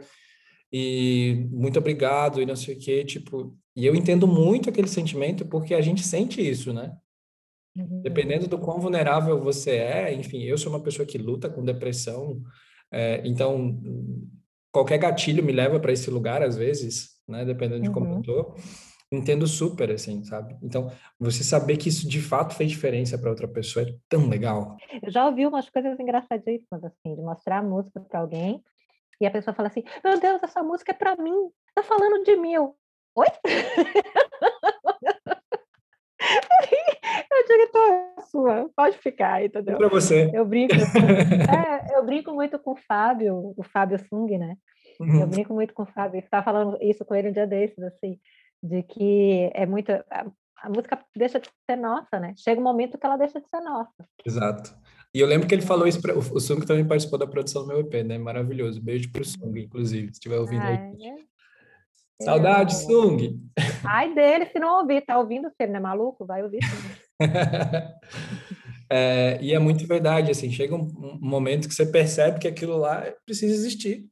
e 0.73 1.47
muito 1.51 1.79
obrigado 1.79 2.41
e 2.41 2.47
não 2.47 2.57
sei 2.57 2.75
o 2.75 2.79
quê. 2.79 3.05
Tipo, 3.05 3.55
e 3.77 3.85
eu 3.85 3.95
entendo 3.95 4.27
muito 4.27 4.71
aquele 4.71 4.89
sentimento 4.89 5.45
porque 5.45 5.75
a 5.75 5.81
gente 5.81 6.03
sente 6.03 6.41
isso, 6.41 6.73
né? 6.73 6.97
Uhum. 7.77 8.03
Dependendo 8.03 8.47
do 8.47 8.59
quão 8.59 8.81
vulnerável 8.81 9.41
você 9.41 9.73
é, 9.73 10.15
enfim, 10.15 10.43
eu 10.43 10.57
sou 10.57 10.73
uma 10.73 10.83
pessoa 10.83 11.07
que 11.07 11.19
luta 11.19 11.49
com 11.49 11.65
depressão, 11.65 12.43
é, 12.91 13.23
então 13.25 13.81
qualquer 14.71 14.99
gatilho 14.99 15.43
me 15.43 15.53
leva 15.53 15.81
para 15.81 15.93
esse 15.93 16.11
lugar 16.11 16.43
às 16.43 16.57
vezes, 16.57 17.19
né? 17.29 17.45
Dependendo 17.45 17.83
de 17.83 17.91
como 17.91 18.07
eu 18.07 18.15
uhum. 18.15 18.23
tô, 18.23 18.55
entendo 19.11 19.47
super 19.47 19.91
assim, 19.91 20.25
sabe? 20.25 20.57
Então 20.63 20.91
você 21.19 21.45
saber 21.45 21.77
que 21.77 21.89
isso 21.89 22.09
de 22.09 22.21
fato 22.21 22.55
fez 22.55 22.71
diferença 22.71 23.19
para 23.19 23.31
outra 23.31 23.49
pessoa 23.49 23.87
é 23.87 23.95
tão 24.09 24.29
legal. 24.29 24.77
Eu 25.03 25.11
já 25.11 25.27
ouvi 25.27 25.47
umas 25.47 25.69
coisas 25.69 25.99
engraçadíssimas 25.99 26.85
assim, 26.85 27.15
de 27.15 27.23
mostrar 27.23 27.59
a 27.59 27.63
música 27.63 28.01
para 28.01 28.21
alguém 28.21 28.63
e 29.23 29.27
a 29.27 29.31
pessoa 29.31 29.55
fala 29.55 29.69
assim: 29.69 29.85
Meu 30.05 30.19
Deus, 30.19 30.43
essa 30.43 30.63
música 30.63 30.91
é 30.91 30.95
para 30.95 31.17
mim, 31.17 31.51
tá 31.75 31.83
falando 31.83 32.25
de 32.25 32.37
mim. 32.37 32.57
Oi? 32.57 33.27
eu 37.31 37.47
digo, 37.47 37.63
então 37.63 37.93
é 37.93 38.23
sua, 38.23 38.71
pode 38.75 38.99
ficar, 38.99 39.45
entendeu? 39.45 39.77
Para 39.77 39.89
você. 39.89 40.31
Eu 40.35 40.45
brinco, 40.45 40.75
é, 40.75 41.97
eu 41.97 42.05
brinco 42.05 42.33
muito 42.33 42.59
com 42.59 42.73
o 42.73 42.77
Fábio, 42.77 43.55
o 43.57 43.63
Fábio 43.63 43.99
Sung, 44.09 44.39
né? 44.39 44.57
Uhum. 44.99 45.21
Eu 45.21 45.27
brinco 45.27 45.55
muito 45.55 45.73
com 45.73 45.85
o 45.85 45.87
Fábio, 45.87 46.19
estava 46.19 46.45
falando 46.45 46.79
isso 46.81 47.05
com 47.05 47.15
ele 47.15 47.29
um 47.29 47.33
dia 47.33 47.47
desses, 47.47 47.79
assim, 47.79 48.19
de 48.63 48.83
que 48.83 49.51
é 49.55 49.67
muito. 49.67 49.91
A, 49.91 50.27
a, 50.63 50.69
música 50.69 50.99
deixa 51.17 51.39
de 51.39 51.49
ser 51.69 51.77
nossa, 51.77 52.19
né? 52.19 52.35
Chega 52.37 52.61
um 52.61 52.65
momento 52.65 52.99
que 52.99 53.07
ela 53.07 53.17
deixa 53.17 53.41
de 53.41 53.49
ser 53.49 53.61
nossa. 53.61 54.05
Exato. 54.25 54.75
E 55.15 55.21
eu 55.21 55.27
lembro 55.27 55.47
que 55.47 55.55
ele 55.55 55.63
falou 55.63 55.87
isso, 55.87 56.01
pra, 56.01 56.15
o, 56.15 56.19
o 56.19 56.41
Sung 56.41 56.65
também 56.65 56.87
participou 56.87 57.19
da 57.19 57.27
produção 57.27 57.63
do 57.63 57.69
meu 57.69 57.81
EP, 57.81 58.03
né? 58.05 58.17
Maravilhoso. 58.17 58.81
Beijo 58.81 59.11
pro 59.13 59.25
Sung, 59.25 59.61
inclusive, 59.61 60.07
se 60.07 60.13
estiver 60.15 60.39
ouvindo 60.39 60.63
ah, 60.63 60.69
aí. 60.69 61.07
É? 61.07 62.25
Saudade, 62.25 62.75
Sung. 62.75 63.41
Ai 63.85 64.15
dele, 64.15 64.47
se 64.47 64.59
não 64.59 64.81
ouvir, 64.81 65.03
tá 65.03 65.19
ouvindo? 65.19 65.49
Se 65.51 65.57
ele 65.61 65.73
não 65.73 65.79
é 65.79 65.83
maluco, 65.83 66.25
vai 66.25 66.43
ouvir 66.43 66.61
é, 68.91 69.39
e 69.41 69.55
é 69.55 69.59
muito 69.59 69.87
verdade, 69.87 70.31
assim, 70.31 70.51
chega 70.51 70.75
um, 70.75 70.81
um, 70.81 71.19
momento 71.21 71.69
que 71.69 71.75
você 71.75 71.87
percebe 71.87 72.41
que 72.41 72.49
aquilo 72.49 72.77
lá 72.77 73.05
precisa 73.25 73.53
existir 73.55 74.07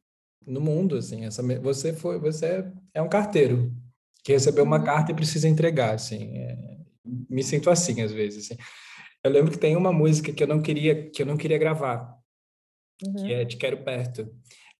no 0.46 0.60
mundo, 0.60 0.96
assim, 0.96 1.24
essa, 1.24 1.42
você 1.60 1.92
foi, 1.92 2.20
você 2.20 2.64
é 2.94 3.02
um 3.02 3.08
carteiro 3.08 3.72
que 4.22 4.32
recebeu 4.32 4.64
uma 4.64 4.78
uhum. 4.78 4.84
carta 4.84 5.10
e 5.10 5.14
precisa 5.14 5.48
entregar, 5.48 5.94
assim, 5.94 6.36
é, 6.36 6.56
me 7.28 7.42
sinto 7.42 7.68
assim 7.68 8.00
às 8.00 8.12
vezes, 8.12 8.44
assim. 8.44 8.60
Eu 9.24 9.30
lembro 9.30 9.50
que 9.50 9.58
tem 9.58 9.76
uma 9.76 9.92
música 9.92 10.32
que 10.32 10.42
eu 10.42 10.46
não 10.46 10.62
queria, 10.62 11.10
que 11.10 11.22
eu 11.22 11.26
não 11.26 11.36
queria 11.36 11.58
gravar, 11.58 12.16
uhum. 13.02 13.14
que 13.14 13.32
é 13.32 13.44
Te 13.44 13.56
Quero 13.56 13.84
Perto. 13.84 14.28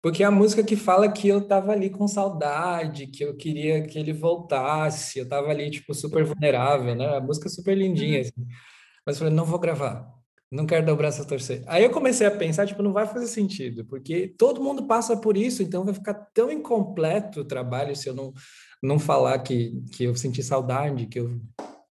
Porque 0.03 0.23
é 0.23 0.27
a 0.27 0.31
música 0.31 0.65
que 0.65 0.77
fala 0.77 1.13
que 1.13 1.29
eu 1.29 1.47
tava 1.47 1.73
ali 1.73 1.91
com 1.91 2.09
saudade, 2.09 3.07
que 3.07 3.23
eu 3.23 3.37
queria 3.37 3.83
que 3.83 3.99
ele 3.99 4.15
voltasse, 4.15 5.19
eu 5.19 5.29
tava 5.29 5.49
ali, 5.51 5.71
tipo, 5.71 5.93
super 5.95 6.25
vulnerável, 6.25 6.95
né? 6.95 7.17
A 7.17 7.21
música 7.21 7.49
é 7.49 7.51
super 7.51 7.77
lindinha, 7.77 8.17
uhum. 8.17 8.21
assim. 8.23 8.47
Mas 9.07 9.17
eu 9.17 9.19
falei, 9.21 9.35
não 9.35 9.45
vou 9.45 9.59
gravar, 9.59 10.11
não 10.51 10.65
quero 10.65 10.87
dar 10.87 10.95
o 10.95 10.97
braço 10.97 11.21
a 11.21 11.25
torcer. 11.25 11.63
Aí 11.67 11.85
eu 11.85 11.91
comecei 11.91 12.27
a 12.27 12.31
pensar, 12.31 12.67
tipo, 12.67 12.83
não 12.83 12.95
vai 12.95 13.07
fazer 13.07 13.27
sentido, 13.27 13.85
porque 13.85 14.35
todo 14.39 14.63
mundo 14.63 14.87
passa 14.87 15.17
por 15.17 15.37
isso, 15.37 15.63
então 15.63 15.85
vai 15.85 15.93
ficar 15.95 16.15
tão 16.15 16.51
incompleto 16.51 17.41
o 17.41 17.45
trabalho 17.45 17.95
se 17.95 18.09
eu 18.09 18.15
não, 18.15 18.33
não 18.83 18.99
falar 18.99 19.39
que, 19.41 19.83
que 19.93 20.05
eu 20.05 20.17
senti 20.17 20.43
saudade, 20.43 21.07
que 21.07 21.21
eu, 21.21 21.39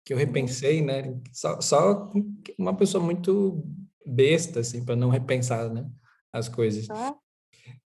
que 0.09 0.13
eu 0.13 0.17
repensei, 0.17 0.81
né? 0.81 1.15
Só, 1.31 1.61
só 1.61 2.09
uma 2.57 2.75
pessoa 2.75 3.03
muito 3.03 3.63
besta, 4.03 4.61
assim, 4.61 4.83
para 4.83 4.95
não 4.95 5.07
repensar, 5.07 5.71
né? 5.71 5.87
As 6.33 6.49
coisas. 6.49 6.87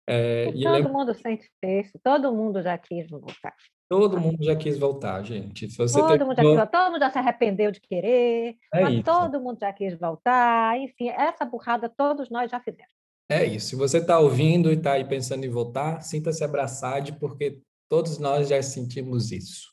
É, 0.06 0.52
todo 0.52 0.88
mundo 0.88 1.14
sente 1.14 1.50
isso, 1.60 1.98
todo 2.00 2.32
mundo 2.32 2.62
já 2.62 2.78
quis 2.78 3.10
voltar. 3.10 3.52
Todo 3.88 4.20
mundo 4.20 4.44
já 4.44 4.54
quis 4.54 4.78
voltar, 4.78 5.20
gente. 5.24 5.68
Se 5.68 5.76
você 5.76 5.98
todo, 5.98 6.24
mundo 6.24 6.36
já 6.36 6.42
quis, 6.44 6.70
todo 6.70 6.92
mundo 6.92 7.00
já 7.00 7.10
se 7.10 7.18
arrependeu 7.18 7.72
de 7.72 7.80
querer, 7.80 8.54
é 8.72 9.02
todo 9.02 9.40
mundo 9.40 9.58
já 9.58 9.72
quis 9.72 9.98
voltar. 9.98 10.78
Enfim, 10.78 11.08
essa 11.08 11.44
burrada 11.44 11.88
todos 11.88 12.30
nós 12.30 12.48
já 12.48 12.60
fizemos. 12.60 12.92
É 13.28 13.44
isso. 13.44 13.70
Se 13.70 13.74
você 13.74 13.98
está 13.98 14.20
ouvindo 14.20 14.70
e 14.70 14.76
está 14.76 14.92
aí 14.92 15.04
pensando 15.04 15.44
em 15.44 15.50
voltar, 15.50 16.00
sinta-se 16.02 16.44
abraçado, 16.44 17.18
porque 17.18 17.58
todos 17.88 18.20
nós 18.20 18.48
já 18.48 18.62
sentimos 18.62 19.32
isso. 19.32 19.71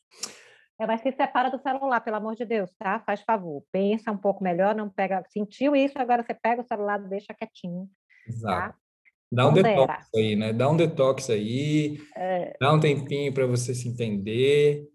É, 0.79 0.87
mas 0.87 1.01
se 1.01 1.11
separa 1.11 1.49
do 1.49 1.59
celular, 1.59 1.99
pelo 1.99 2.15
amor 2.15 2.35
de 2.35 2.45
Deus, 2.45 2.71
tá? 2.79 3.01
Faz 3.01 3.21
favor. 3.21 3.63
Pensa 3.71 4.11
um 4.11 4.17
pouco 4.17 4.41
melhor, 4.41 4.73
não 4.73 4.89
pega. 4.89 5.23
Sentiu 5.29 5.75
isso, 5.75 5.99
agora 5.99 6.23
você 6.23 6.33
pega 6.33 6.61
o 6.61 6.65
celular, 6.65 6.97
deixa 6.99 7.33
quietinho. 7.33 7.85
Tá? 7.85 8.31
Exato. 8.31 8.73
Tá? 8.73 8.75
Dá 9.31 9.47
um 9.47 9.53
detox 9.53 10.09
aí, 10.15 10.35
né? 10.35 10.53
Dá 10.53 10.69
um 10.69 10.77
detox 10.77 11.29
aí, 11.29 11.99
é. 12.15 12.55
dá 12.59 12.73
um 12.73 12.79
tempinho 12.79 13.31
para 13.31 13.45
você 13.45 13.75
se 13.75 13.87
entender. 13.87 14.87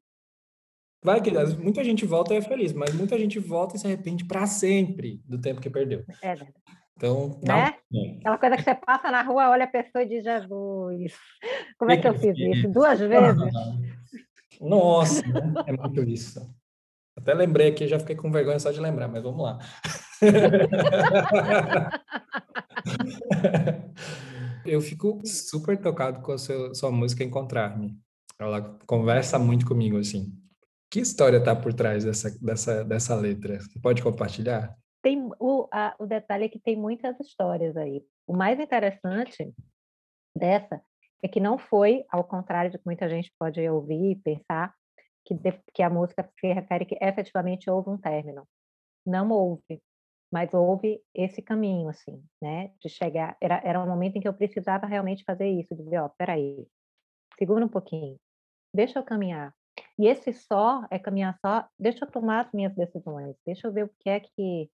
Vai 1.05 1.21
que 1.21 1.31
muita 1.59 1.85
gente 1.85 2.07
volta 2.07 2.33
e 2.33 2.39
é 2.39 2.43
feliz, 2.43 2.73
mas 2.73 2.95
muita 2.95 3.19
gente 3.19 3.39
volta 3.39 3.77
e 3.77 3.79
se 3.79 3.87
arrepende 3.87 4.25
para 4.25 4.47
sempre 4.47 5.21
do 5.27 5.39
tempo 5.39 5.61
que 5.61 5.69
perdeu. 5.69 6.03
É 6.23 6.35
verdade. 6.35 6.55
Então, 6.97 7.39
né? 7.45 7.75
Um... 7.93 8.19
Aquela 8.21 8.39
coisa 8.39 8.57
que 8.57 8.63
você 8.63 8.75
passa 8.75 9.11
na 9.11 9.23
rua, 9.23 9.51
olha 9.51 9.65
a 9.65 9.69
pessoa 9.69 10.03
e 10.03 10.09
diz, 10.09 10.25
Jesus, 10.25 11.13
como 11.79 11.93
é 11.93 11.97
que 11.99 12.09
eu 12.09 12.15
fiz 12.15 12.37
isso? 12.39 12.69
Duas 12.69 12.99
vezes? 12.99 13.53
Nossa, 14.61 15.23
é 15.67 15.73
muito 15.73 16.03
isso. 16.03 16.55
Até 17.17 17.33
lembrei 17.33 17.69
aqui, 17.69 17.87
já 17.87 17.99
fiquei 17.99 18.17
com 18.17 18.31
vergonha 18.31 18.59
só 18.59 18.71
de 18.71 18.81
lembrar, 18.81 19.09
mas 19.09 19.23
vamos 19.23 19.43
lá. 19.43 19.59
Eu 24.67 24.81
fico 24.81 25.21
super 25.25 25.81
tocado 25.81 26.23
com 26.23 26.33
a 26.33 26.39
sua, 26.39 26.75
sua 26.75 26.91
música 26.91 27.23
Encontrar-me. 27.23 27.97
Ela 28.39 28.79
conversa 28.87 29.39
muito 29.39 29.67
comigo, 29.67 29.99
assim. 29.99 30.33
Que 30.91 31.01
história 31.01 31.43
tá 31.43 31.55
por 31.55 31.73
trás 31.73 32.05
dessa, 32.05 32.31
dessa, 32.41 32.85
dessa 32.85 33.15
letra? 33.15 33.61
Você 33.61 33.79
pode 33.81 34.03
compartilhar? 34.03 34.77
Tem 35.03 35.31
o, 35.39 35.69
a, 35.73 35.95
o 35.99 36.07
detalhe 36.07 36.45
é 36.45 36.49
que 36.49 36.59
tem 36.59 36.77
muitas 36.77 37.19
histórias 37.21 37.77
aí. 37.77 38.03
O 38.27 38.35
mais 38.35 38.59
interessante 38.59 39.53
dessa 40.37 40.81
é 41.25 41.29
que 41.29 41.41
não 41.41 41.57
foi, 41.57 42.05
ao 42.11 42.23
contrário 42.23 42.71
do 42.71 42.79
que 42.79 42.85
muita 42.85 43.09
gente 43.09 43.33
pode 43.39 43.67
ouvir 43.67 44.11
e 44.11 44.17
pensar, 44.17 44.75
que, 45.25 45.33
de, 45.33 45.53
que 45.73 45.83
a 45.83 45.89
música 45.89 46.31
se 46.39 46.53
refere 46.53 46.85
que 46.85 46.99
efetivamente 47.01 47.71
houve 47.71 47.89
um 47.89 47.97
término. 47.97 48.47
Não 49.07 49.31
houve, 49.31 49.83
mas 50.31 50.53
houve 50.53 51.03
esse 51.15 51.41
caminho, 51.41 51.89
assim, 51.89 52.23
né? 52.43 52.73
De 52.79 52.91
chegar. 52.91 53.39
Era, 53.41 53.59
era 53.65 53.83
um 53.83 53.89
momento 53.89 54.17
em 54.17 54.21
que 54.21 54.29
eu 54.29 54.35
precisava 54.35 54.87
realmente 54.87 55.25
fazer 55.25 55.49
isso, 55.49 55.75
dizer: 55.75 55.99
ó, 55.99 56.07
oh, 56.07 56.11
peraí, 56.11 56.69
segura 57.39 57.65
um 57.65 57.71
pouquinho, 57.71 58.21
deixa 58.75 58.99
eu 58.99 59.03
caminhar. 59.03 59.55
E 59.99 60.07
esse 60.07 60.31
só 60.35 60.87
é 60.91 60.99
caminhar 60.99 61.39
só, 61.41 61.67
deixa 61.79 62.05
eu 62.05 62.11
tomar 62.11 62.45
as 62.45 62.53
minhas 62.53 62.75
decisões, 62.75 63.35
deixa 63.47 63.67
eu 63.67 63.73
ver 63.73 63.87
o 63.87 63.91
que 63.99 64.11
é 64.11 64.21
que. 64.21 64.71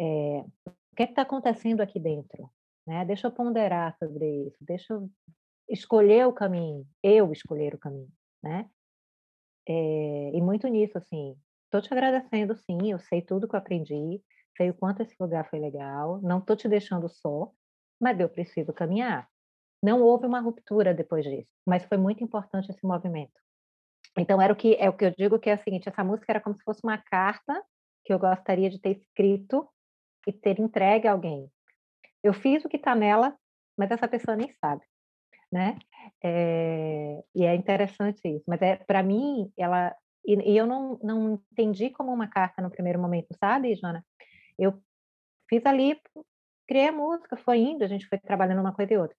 É, 0.00 0.40
o 0.66 0.96
que 0.96 1.04
é 1.04 1.06
está 1.06 1.22
acontecendo 1.22 1.80
aqui 1.80 2.00
dentro, 2.00 2.50
né? 2.84 3.04
Deixa 3.04 3.28
eu 3.28 3.32
ponderar 3.32 3.96
sobre 4.00 4.48
isso, 4.48 4.56
deixa 4.60 4.94
eu 4.94 5.08
escolher 5.68 6.26
o 6.26 6.32
caminho, 6.32 6.86
eu 7.02 7.32
escolher 7.32 7.74
o 7.74 7.78
caminho, 7.78 8.12
né? 8.42 8.68
É, 9.66 10.30
e 10.34 10.40
muito 10.40 10.68
nisso, 10.68 10.98
assim, 10.98 11.36
estou 11.64 11.80
te 11.80 11.92
agradecendo, 11.92 12.54
sim, 12.54 12.92
eu 12.92 12.98
sei 12.98 13.22
tudo 13.22 13.48
que 13.48 13.54
eu 13.54 13.58
aprendi, 13.58 14.22
sei 14.56 14.70
o 14.70 14.74
quanto 14.74 15.02
esse 15.02 15.14
lugar 15.18 15.48
foi 15.48 15.58
legal, 15.58 16.20
não 16.22 16.38
estou 16.38 16.56
te 16.56 16.68
deixando 16.68 17.08
só, 17.08 17.50
mas 18.00 18.18
eu 18.20 18.28
preciso 18.28 18.72
caminhar. 18.72 19.28
Não 19.82 20.02
houve 20.02 20.26
uma 20.26 20.40
ruptura 20.40 20.94
depois 20.94 21.24
disso, 21.24 21.50
mas 21.66 21.84
foi 21.84 21.98
muito 21.98 22.22
importante 22.22 22.70
esse 22.70 22.86
movimento. 22.86 23.32
Então 24.16 24.40
era 24.40 24.52
o 24.52 24.56
que 24.56 24.76
é 24.76 24.88
o 24.88 24.96
que 24.96 25.04
eu 25.04 25.10
digo 25.10 25.38
que 25.38 25.50
é 25.50 25.54
o 25.54 25.58
seguinte, 25.58 25.88
essa 25.88 26.04
música 26.04 26.30
era 26.30 26.40
como 26.40 26.56
se 26.56 26.62
fosse 26.62 26.80
uma 26.84 26.98
carta 26.98 27.62
que 28.04 28.12
eu 28.12 28.18
gostaria 28.18 28.70
de 28.70 28.78
ter 28.78 28.96
escrito 28.98 29.68
e 30.26 30.32
ter 30.32 30.60
entregue 30.60 31.08
a 31.08 31.12
alguém. 31.12 31.50
Eu 32.22 32.32
fiz 32.32 32.64
o 32.64 32.68
que 32.68 32.76
está 32.76 32.94
nela, 32.94 33.36
mas 33.76 33.90
essa 33.90 34.06
pessoa 34.06 34.36
nem 34.36 34.52
sabe, 34.52 34.84
né? 35.54 35.78
É, 36.22 37.22
e 37.32 37.44
é 37.44 37.54
interessante 37.54 38.20
isso. 38.26 38.44
Mas 38.46 38.60
é 38.60 38.74
para 38.76 39.04
mim 39.04 39.52
ela 39.56 39.94
e, 40.26 40.34
e, 40.52 40.56
eu 40.56 40.66
não, 40.66 40.98
não 41.02 41.40
entendi 41.52 41.90
como 41.90 42.12
uma 42.12 42.26
carta 42.26 42.60
no 42.60 42.70
primeiro 42.70 42.98
momento, 42.98 43.28
sabe, 43.38 43.74
Joana? 43.76 44.04
Eu 44.58 44.82
fiz 45.48 45.64
ali, 45.66 46.00
criei 46.66 46.88
a 46.88 46.92
música, 46.92 47.36
foi 47.36 47.58
indo, 47.58 47.84
a 47.84 47.86
gente 47.86 48.06
foi 48.08 48.18
trabalhando 48.18 48.60
uma 48.60 48.74
coisa 48.74 48.94
e 48.94 48.96
outra. 48.96 49.16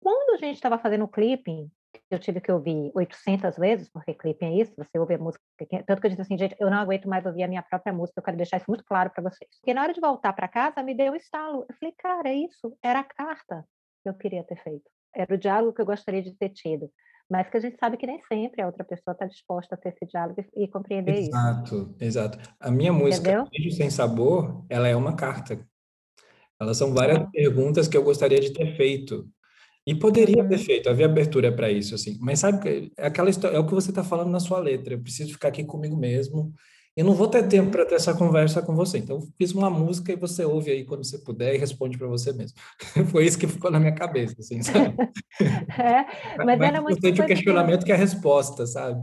Quando 0.00 0.34
a 0.34 0.36
gente 0.36 0.56
estava 0.56 0.78
fazendo 0.78 1.04
o 1.04 1.08
clipping, 1.08 1.70
eu 2.10 2.18
tive 2.18 2.40
que 2.40 2.50
ouvir 2.50 2.90
800 2.94 3.56
vezes, 3.56 3.88
porque 3.88 4.14
clipe 4.14 4.44
é 4.44 4.52
isso, 4.52 4.74
você 4.76 4.98
ouve 4.98 5.14
a 5.14 5.18
música. 5.18 5.42
Tanto 5.86 6.00
que 6.00 6.06
eu 6.06 6.10
disse 6.10 6.22
assim, 6.22 6.36
gente, 6.36 6.56
eu 6.58 6.68
não 6.68 6.78
aguento 6.78 7.08
mais 7.08 7.24
ouvir 7.24 7.44
a 7.44 7.48
minha 7.48 7.62
própria 7.62 7.92
música, 7.92 8.18
eu 8.18 8.24
quero 8.24 8.36
deixar 8.36 8.56
isso 8.56 8.66
muito 8.68 8.84
claro 8.84 9.10
para 9.10 9.22
vocês. 9.22 9.48
Porque 9.60 9.72
na 9.72 9.82
hora 9.82 9.94
de 9.94 10.00
voltar 10.00 10.32
para 10.32 10.48
casa, 10.48 10.82
me 10.82 10.94
deu 10.94 11.12
um 11.12 11.16
estalo. 11.16 11.64
Eu 11.68 11.74
falei, 11.76 11.94
cara, 11.96 12.28
é 12.28 12.34
isso, 12.34 12.76
era 12.82 12.98
a 13.00 13.04
carta 13.04 13.64
que 14.02 14.08
eu 14.08 14.14
queria 14.14 14.42
ter 14.42 14.56
feito. 14.56 14.90
Era 15.14 15.34
o 15.34 15.38
diálogo 15.38 15.74
que 15.74 15.80
eu 15.80 15.86
gostaria 15.86 16.22
de 16.22 16.34
ter 16.34 16.50
tido. 16.50 16.90
Mas 17.30 17.48
que 17.48 17.56
a 17.56 17.60
gente 17.60 17.78
sabe 17.78 17.96
que 17.96 18.06
nem 18.06 18.20
sempre 18.22 18.60
a 18.60 18.66
outra 18.66 18.84
pessoa 18.84 19.12
está 19.12 19.26
disposta 19.26 19.74
a 19.74 19.78
ter 19.78 19.90
esse 19.90 20.06
diálogo 20.06 20.44
e, 20.54 20.68
compreender 20.68 21.16
exato, 21.16 21.64
isso. 21.64 21.74
Exato, 21.74 21.96
exato. 22.00 22.38
A 22.60 22.70
minha 22.70 22.92
música, 22.92 23.46
Beijo 23.50 23.76
Sem 23.76 23.88
Sabor, 23.88 24.64
ela 24.68 24.88
é 24.88 24.94
uma 24.94 25.16
carta. 25.16 25.58
Elas 26.60 26.76
são 26.76 26.92
várias 26.92 27.18
ah. 27.18 27.28
perguntas 27.32 27.88
que 27.88 27.96
eu 27.96 28.04
gostaria 28.04 28.38
de 28.38 28.52
ter 28.52 28.76
feito 28.76 29.28
e 29.86 29.94
poderia 29.94 30.46
ter 30.46 30.56
uhum. 30.56 30.64
feito, 30.64 30.88
havia 30.88 31.06
abertura 31.06 31.50
para 31.50 31.70
isso, 31.70 31.94
assim. 31.94 32.16
Mas 32.20 32.38
sabe, 32.38 32.92
é 32.96 33.06
aquela 33.06 33.30
história, 33.30 33.56
é 33.56 33.58
o 33.58 33.66
que 33.66 33.74
você 33.74 33.90
está 33.90 34.04
falando 34.04 34.30
na 34.30 34.38
sua 34.38 34.60
letra. 34.60 34.94
Eu 34.94 35.02
preciso 35.02 35.32
ficar 35.32 35.48
aqui 35.48 35.64
comigo 35.64 35.96
mesmo. 35.96 36.52
E 36.94 37.02
não 37.02 37.14
vou 37.14 37.26
ter 37.26 37.48
tempo 37.48 37.70
para 37.70 37.86
ter 37.86 37.94
essa 37.94 38.14
conversa 38.14 38.60
com 38.60 38.74
você. 38.74 38.98
Então, 38.98 39.20
fiz 39.38 39.52
uma 39.52 39.70
música 39.70 40.12
e 40.12 40.16
você 40.16 40.44
ouve 40.44 40.70
aí 40.70 40.84
quando 40.84 41.04
você 41.04 41.18
puder 41.18 41.54
e 41.54 41.58
responde 41.58 41.96
para 41.96 42.06
você 42.06 42.32
mesmo. 42.32 42.56
Foi 43.10 43.24
isso 43.24 43.38
que 43.38 43.46
ficou 43.46 43.70
na 43.70 43.80
minha 43.80 43.94
cabeça, 43.94 44.36
assim, 44.38 44.62
sabe? 44.62 44.94
É, 45.40 46.04
mas, 46.36 46.58
mas 46.58 46.60
era 46.60 46.80
muito 46.82 46.98
importante 46.98 47.22
o 47.22 47.26
questionamento 47.26 47.84
que 47.86 47.92
é 47.92 47.94
a 47.94 47.98
resposta, 47.98 48.66
sabe? 48.66 49.00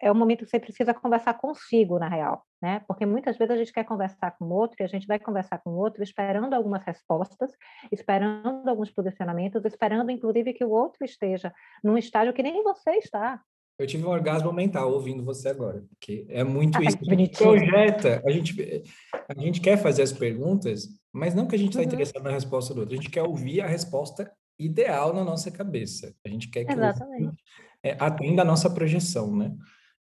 é 0.00 0.10
o 0.10 0.14
momento 0.14 0.44
que 0.44 0.50
você 0.50 0.60
precisa 0.60 0.94
conversar 0.94 1.34
consigo, 1.34 1.98
na 1.98 2.08
real, 2.08 2.44
né? 2.62 2.80
Porque 2.86 3.04
muitas 3.04 3.36
vezes 3.36 3.54
a 3.54 3.56
gente 3.56 3.72
quer 3.72 3.84
conversar 3.84 4.30
com 4.32 4.44
o 4.44 4.52
outro 4.52 4.76
e 4.80 4.84
a 4.84 4.88
gente 4.88 5.06
vai 5.06 5.18
conversar 5.18 5.58
com 5.58 5.70
o 5.70 5.76
outro 5.76 6.02
esperando 6.02 6.54
algumas 6.54 6.84
respostas, 6.84 7.50
esperando 7.90 8.68
alguns 8.68 8.90
posicionamentos, 8.90 9.64
esperando 9.64 10.10
inclusive 10.10 10.52
que 10.52 10.64
o 10.64 10.70
outro 10.70 11.04
esteja 11.04 11.52
num 11.82 11.98
estágio 11.98 12.32
que 12.32 12.42
nem 12.42 12.62
você 12.62 12.92
está. 12.92 13.40
Eu 13.78 13.86
tive 13.86 14.04
um 14.04 14.10
orgasmo 14.10 14.52
mental 14.52 14.92
ouvindo 14.92 15.24
você 15.24 15.48
agora, 15.48 15.84
porque 15.88 16.26
é 16.28 16.42
muito 16.42 16.82
isso. 16.82 16.98
A 17.08 17.14
gente 17.14 17.38
projeta, 17.38 18.22
a 18.26 18.30
gente, 18.30 18.82
a 19.28 19.40
gente 19.40 19.60
quer 19.60 19.76
fazer 19.76 20.02
as 20.02 20.12
perguntas, 20.12 20.88
mas 21.12 21.34
não 21.34 21.46
que 21.46 21.54
a 21.54 21.58
gente 21.58 21.70
está 21.70 21.80
uhum. 21.80 21.86
interessado 21.86 22.24
na 22.24 22.30
resposta 22.30 22.74
do 22.74 22.80
outro, 22.80 22.94
a 22.94 22.96
gente 22.96 23.10
quer 23.10 23.22
ouvir 23.22 23.60
a 23.60 23.66
resposta 23.66 24.30
ideal 24.58 25.14
na 25.14 25.24
nossa 25.24 25.50
cabeça. 25.50 26.12
A 26.26 26.28
gente 26.28 26.50
quer 26.50 26.64
que 26.64 26.72
Exatamente. 26.72 27.40
é, 27.82 27.96
atenda 28.00 28.42
a 28.42 28.44
nossa 28.44 28.68
projeção, 28.68 29.36
né? 29.36 29.56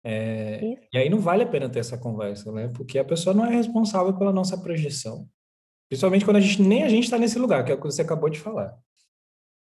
É, 0.04 0.62
e 0.92 0.98
aí 0.98 1.10
não 1.10 1.20
vale 1.20 1.44
a 1.44 1.48
pena 1.48 1.70
ter 1.70 1.80
essa 1.80 1.98
conversa, 1.98 2.52
né? 2.52 2.70
Porque 2.76 2.98
a 2.98 3.06
pessoa 3.06 3.36
não 3.36 3.46
é 3.46 3.54
responsável 3.54 4.18
pela 4.18 4.32
nossa 4.32 4.58
projeção. 4.58 5.28
Principalmente 5.90 6.26
quando 6.26 6.38
a 6.38 6.42
gente 6.42 6.62
nem 6.62 6.84
a 6.84 6.90
gente 6.90 7.04
está 7.04 7.18
nesse 7.18 7.38
lugar, 7.38 7.64
que 7.64 7.72
é 7.72 7.76
o 7.76 7.78
que 7.78 7.86
você 7.86 8.02
acabou 8.02 8.30
de 8.30 8.40
falar. 8.40 8.78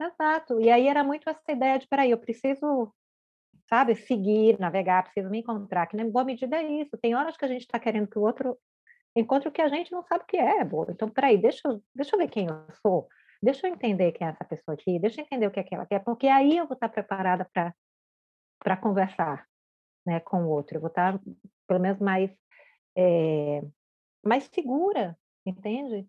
Exato. 0.00 0.60
E 0.60 0.70
aí 0.70 0.86
era 0.88 1.02
muito 1.02 1.28
essa 1.28 1.50
ideia 1.50 1.78
de, 1.78 1.86
peraí, 1.88 2.10
eu 2.10 2.18
preciso, 2.18 2.92
sabe, 3.68 3.94
seguir, 3.94 4.58
navegar, 4.58 5.02
preciso 5.04 5.30
me 5.30 5.40
encontrar, 5.40 5.86
que 5.86 5.96
na 5.96 6.04
boa 6.04 6.24
medida 6.24 6.56
é 6.56 6.62
isso. 6.80 6.96
Tem 6.98 7.14
horas 7.14 7.36
que 7.36 7.44
a 7.44 7.48
gente 7.48 7.62
está 7.62 7.78
querendo 7.78 8.08
que 8.08 8.18
o 8.18 8.22
outro 8.22 8.56
encontre 9.14 9.48
o 9.48 9.52
que 9.52 9.62
a 9.62 9.68
gente 9.68 9.90
não 9.90 10.02
sabe 10.02 10.24
o 10.24 10.26
que 10.26 10.36
é, 10.36 10.64
boa. 10.64 10.86
Então, 10.90 11.08
peraí, 11.08 11.38
deixa 11.38 11.66
eu, 11.66 11.82
deixa 11.94 12.14
eu 12.14 12.18
ver 12.18 12.28
quem 12.28 12.46
eu 12.46 12.66
sou. 12.82 13.08
Deixa 13.42 13.66
eu 13.66 13.72
entender 13.72 14.12
quem 14.12 14.26
é 14.26 14.30
essa 14.30 14.44
pessoa 14.44 14.74
aqui, 14.74 14.98
deixa 14.98 15.20
eu 15.20 15.24
entender 15.24 15.46
o 15.46 15.50
que 15.50 15.60
é 15.60 15.62
que 15.62 15.74
ela 15.74 15.86
quer, 15.86 16.02
porque 16.02 16.26
aí 16.26 16.56
eu 16.56 16.66
vou 16.66 16.74
estar 16.74 16.88
preparada 16.88 17.48
para 17.52 18.76
conversar, 18.76 19.46
né, 20.06 20.20
com 20.20 20.44
o 20.44 20.48
outro. 20.48 20.76
Eu 20.76 20.80
vou 20.80 20.88
estar, 20.88 21.18
pelo 21.66 21.80
menos, 21.80 21.98
mais, 22.00 22.30
é, 22.96 23.62
mais 24.24 24.44
segura, 24.44 25.16
entende? 25.44 26.08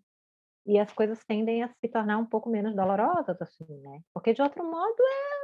E 0.66 0.78
as 0.78 0.92
coisas 0.92 1.24
tendem 1.24 1.62
a 1.62 1.68
se 1.68 1.88
tornar 1.88 2.18
um 2.18 2.26
pouco 2.26 2.50
menos 2.50 2.74
dolorosas, 2.74 3.40
assim, 3.40 3.66
né? 3.80 4.00
Porque, 4.12 4.34
de 4.34 4.42
outro 4.42 4.64
modo, 4.64 5.02
é, 5.02 5.37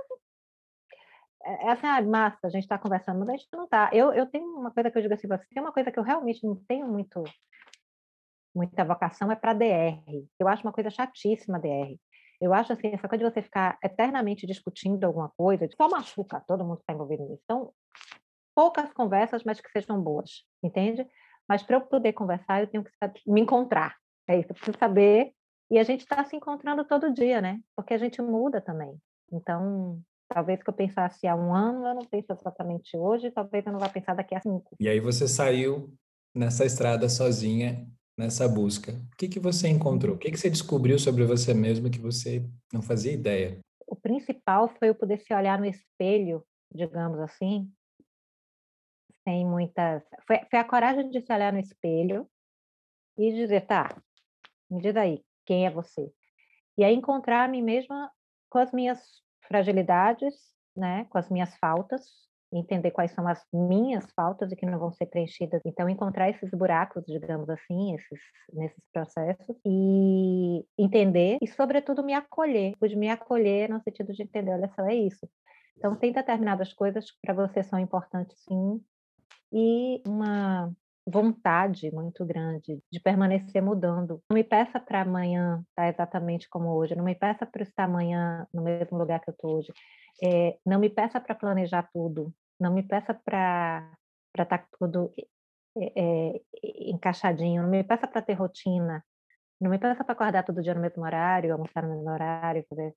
é, 1.44 1.66
é 1.66 1.70
assim, 1.72 1.86
ah, 1.86 2.02
massa, 2.02 2.46
a 2.46 2.50
gente 2.50 2.64
está 2.64 2.78
conversando, 2.78 3.18
mas 3.20 3.28
a 3.28 3.32
gente 3.32 3.48
não 3.52 3.64
está. 3.64 3.90
Eu, 3.92 4.12
eu 4.12 4.26
tenho 4.26 4.46
uma 4.46 4.70
coisa 4.70 4.90
que 4.90 4.98
eu 4.98 5.02
digo 5.02 5.14
assim, 5.14 5.28
você 5.28 5.44
tem 5.52 5.62
uma 5.62 5.72
coisa 5.72 5.90
que 5.90 5.98
eu 5.98 6.02
realmente 6.02 6.44
não 6.46 6.56
tenho 6.66 6.88
muito 6.88 7.22
muita 8.54 8.84
vocação 8.84 9.30
é 9.32 9.36
para 9.36 9.52
DR. 9.52 10.28
Eu 10.38 10.46
acho 10.46 10.62
uma 10.62 10.72
coisa 10.72 10.88
chatíssima 10.88 11.58
DR. 11.58 11.98
Eu 12.40 12.54
acho 12.54 12.72
assim, 12.72 12.88
essa 12.88 13.08
coisa 13.08 13.24
de 13.24 13.30
você 13.30 13.42
ficar 13.42 13.78
eternamente 13.82 14.46
discutindo 14.46 15.04
alguma 15.04 15.30
coisa, 15.36 15.68
só 15.76 15.88
machuca 15.88 16.42
todo 16.46 16.64
mundo 16.64 16.80
está 16.80 16.92
envolvido 16.92 17.24
nisso. 17.24 17.42
Então, 17.44 17.72
poucas 18.54 18.92
conversas, 18.92 19.42
mas 19.44 19.60
que 19.60 19.70
sejam 19.70 20.00
boas, 20.00 20.44
entende? 20.62 21.06
Mas 21.48 21.62
para 21.62 21.76
eu 21.76 21.80
poder 21.80 22.12
conversar, 22.12 22.60
eu 22.60 22.66
tenho 22.68 22.84
que 22.84 22.90
me 23.26 23.40
encontrar. 23.40 23.96
É 24.28 24.38
isso, 24.38 24.50
eu 24.50 24.54
preciso 24.54 24.78
saber. 24.78 25.32
E 25.70 25.78
a 25.78 25.82
gente 25.82 26.00
está 26.00 26.22
se 26.24 26.36
encontrando 26.36 26.84
todo 26.84 27.12
dia, 27.12 27.40
né? 27.40 27.60
Porque 27.74 27.94
a 27.94 27.98
gente 27.98 28.20
muda 28.22 28.60
também. 28.60 28.96
Então, 29.32 30.00
talvez 30.28 30.62
que 30.62 30.68
eu 30.68 30.74
pensasse 30.74 31.26
há 31.26 31.34
um 31.34 31.54
ano, 31.54 31.86
eu 31.86 31.94
não 31.94 32.04
penso 32.04 32.32
exatamente 32.32 32.96
hoje, 32.96 33.30
talvez 33.30 33.64
eu 33.66 33.72
não 33.72 33.80
vá 33.80 33.88
pensar 33.88 34.14
daqui 34.14 34.34
a 34.34 34.40
cinco. 34.40 34.76
E 34.80 34.88
aí 34.88 35.00
você 35.00 35.28
saiu 35.28 35.92
nessa 36.34 36.64
estrada 36.64 37.08
sozinha, 37.08 37.86
nessa 38.18 38.48
busca. 38.48 38.92
O 38.92 39.16
que, 39.16 39.28
que 39.28 39.40
você 39.40 39.68
encontrou? 39.68 40.16
O 40.16 40.18
que, 40.18 40.30
que 40.30 40.36
você 40.36 40.50
descobriu 40.50 40.98
sobre 40.98 41.24
você 41.24 41.52
mesmo 41.54 41.90
que 41.90 42.00
você 42.00 42.44
não 42.72 42.82
fazia 42.82 43.12
ideia? 43.12 43.58
O 43.86 43.96
principal 43.96 44.68
foi 44.68 44.88
eu 44.88 44.94
poder 44.94 45.18
se 45.18 45.32
olhar 45.34 45.58
no 45.58 45.66
espelho, 45.66 46.44
digamos 46.72 47.20
assim, 47.20 47.70
sem 49.22 49.46
muitas. 49.46 50.02
Foi, 50.26 50.40
foi 50.50 50.58
a 50.58 50.64
coragem 50.64 51.10
de 51.10 51.20
se 51.20 51.32
olhar 51.32 51.52
no 51.52 51.58
espelho 51.58 52.28
e 53.16 53.32
dizer, 53.32 53.66
tá, 53.66 53.96
me 54.70 54.80
diz 54.80 54.96
aí, 54.96 55.22
quem 55.46 55.66
é 55.66 55.70
você? 55.70 56.10
E 56.76 56.82
aí 56.82 56.94
encontrar 56.94 57.44
a 57.44 57.48
mim 57.48 57.62
mesma 57.62 58.10
com 58.50 58.58
as 58.58 58.72
minhas 58.72 59.23
fragilidades, 59.48 60.34
né, 60.76 61.06
com 61.10 61.18
as 61.18 61.28
minhas 61.28 61.54
faltas, 61.56 62.02
entender 62.52 62.90
quais 62.90 63.10
são 63.10 63.26
as 63.26 63.44
minhas 63.52 64.10
faltas 64.12 64.52
e 64.52 64.56
que 64.56 64.66
não 64.66 64.78
vão 64.78 64.92
ser 64.92 65.06
preenchidas. 65.06 65.60
Então, 65.64 65.88
encontrar 65.88 66.30
esses 66.30 66.50
buracos, 66.50 67.04
digamos 67.06 67.48
assim, 67.50 67.94
esses, 67.94 68.20
nesses 68.52 68.82
processos 68.92 69.56
e 69.64 70.64
entender 70.78 71.38
e, 71.42 71.46
sobretudo, 71.48 72.04
me 72.04 72.14
acolher. 72.14 72.74
Pude 72.78 72.96
me 72.96 73.10
acolher 73.10 73.68
no 73.68 73.80
sentido 73.80 74.12
de 74.12 74.22
entender, 74.22 74.52
olha 74.52 74.70
só, 74.74 74.86
é 74.86 74.94
isso. 74.94 75.28
Então, 75.76 75.96
tem 75.96 76.12
determinadas 76.12 76.72
coisas 76.72 77.10
que 77.10 77.18
para 77.22 77.34
você 77.34 77.62
são 77.62 77.78
importantes, 77.78 78.38
sim, 78.48 78.80
e 79.52 80.02
uma 80.06 80.72
vontade 81.06 81.90
muito 81.92 82.24
grande 82.24 82.80
de 82.90 83.00
permanecer 83.00 83.62
mudando. 83.62 84.22
Não 84.28 84.34
me 84.34 84.44
peça 84.44 84.80
para 84.80 85.02
amanhã 85.02 85.62
estar 85.68 85.88
exatamente 85.88 86.48
como 86.48 86.70
hoje, 86.70 86.94
não 86.94 87.04
me 87.04 87.14
peça 87.14 87.44
para 87.46 87.62
estar 87.62 87.84
amanhã 87.84 88.46
no 88.52 88.62
mesmo 88.62 88.96
lugar 88.96 89.20
que 89.20 89.30
eu 89.30 89.32
estou 89.32 89.58
hoje. 89.58 89.72
É, 90.22 90.58
não 90.64 90.78
me 90.78 90.88
peça 90.88 91.20
para 91.20 91.34
planejar 91.34 91.88
tudo, 91.92 92.32
não 92.58 92.72
me 92.72 92.82
peça 92.82 93.12
para 93.12 93.92
estar 94.38 94.58
tá 94.58 94.66
tudo 94.78 95.12
é, 95.76 96.40
encaixadinho, 96.62 97.62
não 97.62 97.70
me 97.70 97.84
peça 97.84 98.06
para 98.06 98.22
ter 98.22 98.34
rotina, 98.34 99.04
não 99.60 99.70
me 99.70 99.78
peça 99.78 100.04
para 100.04 100.14
acordar 100.14 100.44
todo 100.44 100.62
dia 100.62 100.74
no 100.74 100.80
mesmo 100.80 101.02
horário, 101.04 101.52
almoçar 101.52 101.82
no 101.82 101.94
mesmo 101.96 102.10
horário, 102.10 102.64
fazer. 102.68 102.94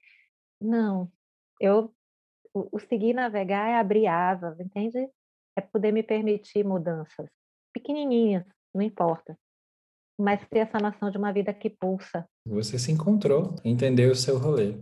Não, 0.62 1.12
eu 1.62 1.94
o, 2.54 2.78
o 2.78 2.80
seguir 2.80 3.14
navegar 3.14 3.70
é 3.70 3.76
abrir 3.78 4.08
asas, 4.08 4.60
entende? 4.60 5.10
É 5.56 5.62
poder 5.62 5.92
me 5.92 6.04
permitir 6.04 6.64
mudanças 6.64 7.30
pequenininhas, 7.78 8.44
não 8.74 8.82
importa, 8.82 9.38
mas 10.20 10.42
ter 10.50 10.60
essa 10.60 10.80
noção 10.80 11.12
de 11.12 11.18
uma 11.18 11.32
vida 11.32 11.54
que 11.54 11.70
pulsa. 11.70 12.28
Você 12.46 12.80
se 12.80 12.92
encontrou, 12.92 13.56
entendeu 13.64 14.12
o 14.12 14.16
seu 14.16 14.40
rolê. 14.40 14.76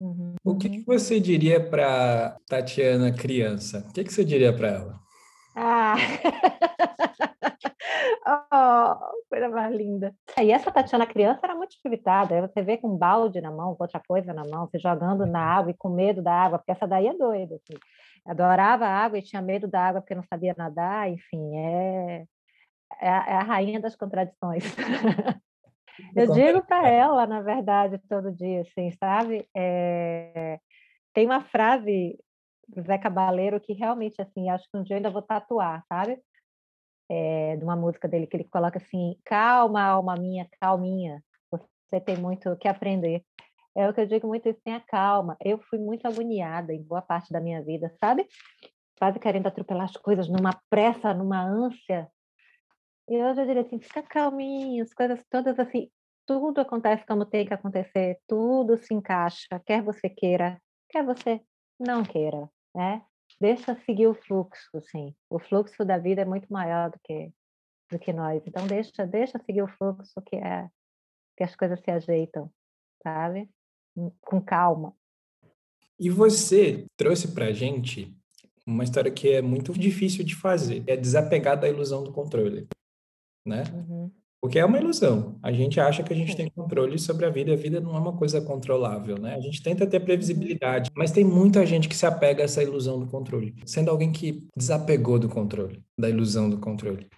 Uhum. 0.00 0.34
O 0.44 0.56
que, 0.56 0.68
que, 0.68 0.84
você 0.84 1.18
diria 1.18 1.58
para 1.58 2.38
Tatiana 2.46 3.12
criança? 3.12 3.84
O 3.88 3.92
que, 3.92 4.04
que 4.04 4.12
você 4.12 4.24
diria 4.24 4.54
para 4.54 4.68
ela? 4.68 5.00
Ah, 5.56 5.96
oh, 8.52 9.28
coisa 9.28 9.48
mais 9.48 9.74
linda. 9.74 10.14
E 10.38 10.52
essa 10.52 10.70
Tatiana 10.70 11.06
criança 11.06 11.40
era 11.42 11.54
muito 11.54 11.72
espivitada. 11.72 12.46
Você 12.46 12.62
vê 12.62 12.76
com 12.76 12.88
um 12.88 12.96
balde 12.96 13.40
na 13.40 13.50
mão, 13.50 13.74
com 13.74 13.84
outra 13.84 14.00
coisa 14.06 14.34
na 14.34 14.44
mão, 14.44 14.68
se 14.68 14.78
jogando 14.78 15.24
na 15.24 15.40
água 15.40 15.70
e 15.70 15.76
com 15.76 15.88
medo 15.88 16.22
da 16.22 16.32
água, 16.32 16.58
porque 16.58 16.72
essa 16.72 16.86
daí 16.86 17.06
é 17.06 17.14
doida. 17.14 17.56
Assim. 17.56 17.78
Adorava 18.26 18.86
a 18.86 19.04
água 19.04 19.18
e 19.18 19.22
tinha 19.22 19.40
medo 19.40 19.68
da 19.68 19.80
água 19.80 20.00
porque 20.00 20.14
não 20.14 20.24
sabia 20.24 20.54
nadar. 20.56 21.10
Enfim, 21.10 21.56
é, 21.56 22.26
é, 23.00 23.08
a, 23.08 23.26
é 23.28 23.32
a 23.34 23.42
rainha 23.42 23.80
das 23.80 23.96
contradições. 23.96 24.64
Eu 26.14 26.30
digo 26.32 26.62
para 26.66 26.88
ela, 26.88 27.26
na 27.26 27.40
verdade, 27.40 27.98
todo 28.08 28.32
dia, 28.32 28.62
assim, 28.62 28.90
sabe? 28.92 29.48
É... 29.56 30.58
Tem 31.14 31.24
uma 31.24 31.40
frase 31.40 32.18
do 32.68 32.82
Zé 32.82 32.98
Cabaleiro 32.98 33.60
que 33.60 33.72
realmente, 33.72 34.20
assim, 34.20 34.50
acho 34.50 34.68
que 34.70 34.76
um 34.76 34.82
dia 34.82 34.94
eu 34.94 34.96
ainda 34.98 35.10
vou 35.10 35.22
tatuar, 35.22 35.82
sabe? 35.88 36.20
É, 37.08 37.56
de 37.56 37.64
uma 37.64 37.76
música 37.76 38.08
dele 38.08 38.26
que 38.26 38.36
ele 38.36 38.44
coloca 38.44 38.78
assim: 38.78 39.16
calma, 39.24 39.82
alma 39.82 40.14
minha, 40.16 40.46
calminha, 40.60 41.22
você 41.50 42.00
tem 42.00 42.16
muito 42.16 42.50
o 42.50 42.56
que 42.56 42.68
aprender. 42.68 43.24
É 43.76 43.88
o 43.88 43.92
que 43.92 44.00
eu 44.00 44.06
digo 44.06 44.26
muito 44.26 44.48
isso, 44.48 44.60
tenha 44.64 44.80
calma. 44.80 45.36
Eu 45.44 45.58
fui 45.58 45.78
muito 45.78 46.06
agoniada 46.06 46.72
em 46.72 46.82
boa 46.82 47.02
parte 47.02 47.30
da 47.30 47.40
minha 47.40 47.62
vida, 47.62 47.94
sabe? 48.00 48.26
Quase 48.98 49.18
querendo 49.18 49.46
atropelar 49.46 49.84
as 49.84 49.96
coisas 49.96 50.28
numa 50.28 50.58
pressa, 50.70 51.12
numa 51.12 51.42
ânsia. 51.42 52.08
E 53.08 53.22
hoje 53.22 53.40
eu 53.40 53.46
diria 53.46 53.62
assim, 53.62 53.78
fica 53.78 54.02
calminho, 54.02 54.82
as 54.82 54.94
coisas 54.94 55.22
todas 55.30 55.58
assim, 55.58 55.90
tudo 56.26 56.60
acontece 56.60 57.04
como 57.06 57.26
tem 57.26 57.46
que 57.46 57.54
acontecer, 57.54 58.18
tudo 58.26 58.78
se 58.78 58.94
encaixa, 58.94 59.60
quer 59.64 59.82
você 59.82 60.08
queira, 60.08 60.60
quer 60.88 61.04
você 61.04 61.40
não 61.78 62.02
queira, 62.02 62.50
né? 62.74 63.02
Deixa 63.38 63.76
seguir 63.84 64.06
o 64.06 64.14
fluxo, 64.14 64.80
sim. 64.80 65.14
O 65.28 65.38
fluxo 65.38 65.84
da 65.84 65.98
vida 65.98 66.22
é 66.22 66.24
muito 66.24 66.50
maior 66.52 66.90
do 66.90 66.98
que 67.04 67.30
do 67.90 67.98
que 67.98 68.12
nós. 68.12 68.42
Então 68.46 68.66
deixa, 68.66 69.06
deixa 69.06 69.38
seguir 69.38 69.62
o 69.62 69.68
fluxo 69.68 70.20
que 70.22 70.36
é 70.36 70.68
que 71.36 71.44
as 71.44 71.54
coisas 71.54 71.78
se 71.80 71.90
ajeitam, 71.90 72.50
sabe? 73.02 73.48
Com 74.20 74.40
calma. 74.40 74.94
E 75.98 76.10
você 76.10 76.84
trouxe 76.96 77.28
pra 77.28 77.52
gente 77.52 78.14
uma 78.66 78.84
história 78.84 79.10
que 79.10 79.30
é 79.30 79.40
muito 79.40 79.72
difícil 79.72 80.24
de 80.24 80.34
fazer, 80.34 80.82
é 80.86 80.96
desapegar 80.96 81.58
da 81.58 81.68
ilusão 81.68 82.02
do 82.02 82.12
controle, 82.12 82.66
né? 83.46 83.62
Uhum. 83.72 84.10
Porque 84.40 84.58
é 84.58 84.64
uma 84.64 84.78
ilusão. 84.78 85.38
A 85.42 85.50
gente 85.50 85.80
acha 85.80 86.02
que 86.02 86.12
a 86.12 86.16
gente 86.16 86.36
tem 86.36 86.50
controle 86.50 86.98
sobre 86.98 87.24
a 87.24 87.30
vida, 87.30 87.52
a 87.52 87.56
vida 87.56 87.80
não 87.80 87.96
é 87.96 87.98
uma 87.98 88.16
coisa 88.16 88.40
controlável, 88.40 89.18
né? 89.18 89.34
A 89.34 89.40
gente 89.40 89.62
tenta 89.62 89.86
ter 89.86 90.00
previsibilidade, 90.00 90.90
mas 90.94 91.10
tem 91.10 91.24
muita 91.24 91.64
gente 91.64 91.88
que 91.88 91.96
se 91.96 92.04
apega 92.04 92.42
a 92.42 92.44
essa 92.44 92.62
ilusão 92.62 93.00
do 93.00 93.06
controle, 93.06 93.54
sendo 93.64 93.90
alguém 93.90 94.12
que 94.12 94.46
desapegou 94.56 95.18
do 95.18 95.28
controle, 95.28 95.82
da 95.98 96.08
ilusão 96.10 96.50
do 96.50 96.58
controle. 96.58 97.08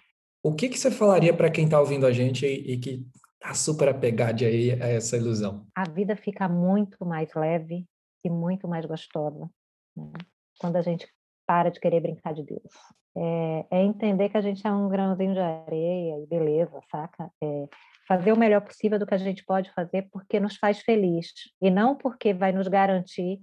O 0.41 0.53
que, 0.53 0.69
que 0.69 0.79
você 0.79 0.89
falaria 0.89 1.33
para 1.33 1.49
quem 1.49 1.65
está 1.65 1.79
ouvindo 1.79 2.05
a 2.05 2.11
gente 2.11 2.45
e, 2.45 2.73
e 2.73 2.77
que 2.77 3.05
está 3.41 3.53
super 3.53 3.89
apegado 3.89 4.43
aí 4.43 4.71
a 4.81 4.87
essa 4.87 5.17
ilusão? 5.17 5.65
A 5.75 5.89
vida 5.89 6.15
fica 6.15 6.47
muito 6.47 7.05
mais 7.05 7.33
leve 7.33 7.85
e 8.23 8.29
muito 8.29 8.67
mais 8.67 8.85
gostosa 8.85 9.49
né? 9.95 10.11
quando 10.59 10.75
a 10.75 10.81
gente 10.81 11.07
para 11.47 11.69
de 11.69 11.79
querer 11.79 12.01
brincar 12.01 12.33
de 12.33 12.43
Deus 12.43 12.73
é, 13.15 13.65
é, 13.71 13.83
entender 13.83 14.29
que 14.29 14.37
a 14.37 14.41
gente 14.41 14.65
é 14.65 14.71
um 14.71 14.87
grãozinho 14.87 15.33
de 15.33 15.39
areia 15.39 16.23
e 16.23 16.27
beleza, 16.27 16.79
saca? 16.89 17.31
É 17.43 17.67
fazer 18.07 18.31
o 18.31 18.37
melhor 18.37 18.61
possível 18.61 18.97
do 18.97 19.05
que 19.05 19.13
a 19.13 19.17
gente 19.17 19.43
pode 19.45 19.71
fazer 19.71 20.09
porque 20.11 20.39
nos 20.39 20.57
faz 20.57 20.79
feliz 20.79 21.31
e 21.61 21.69
não 21.69 21.95
porque 21.95 22.33
vai 22.33 22.51
nos 22.51 22.67
garantir 22.67 23.39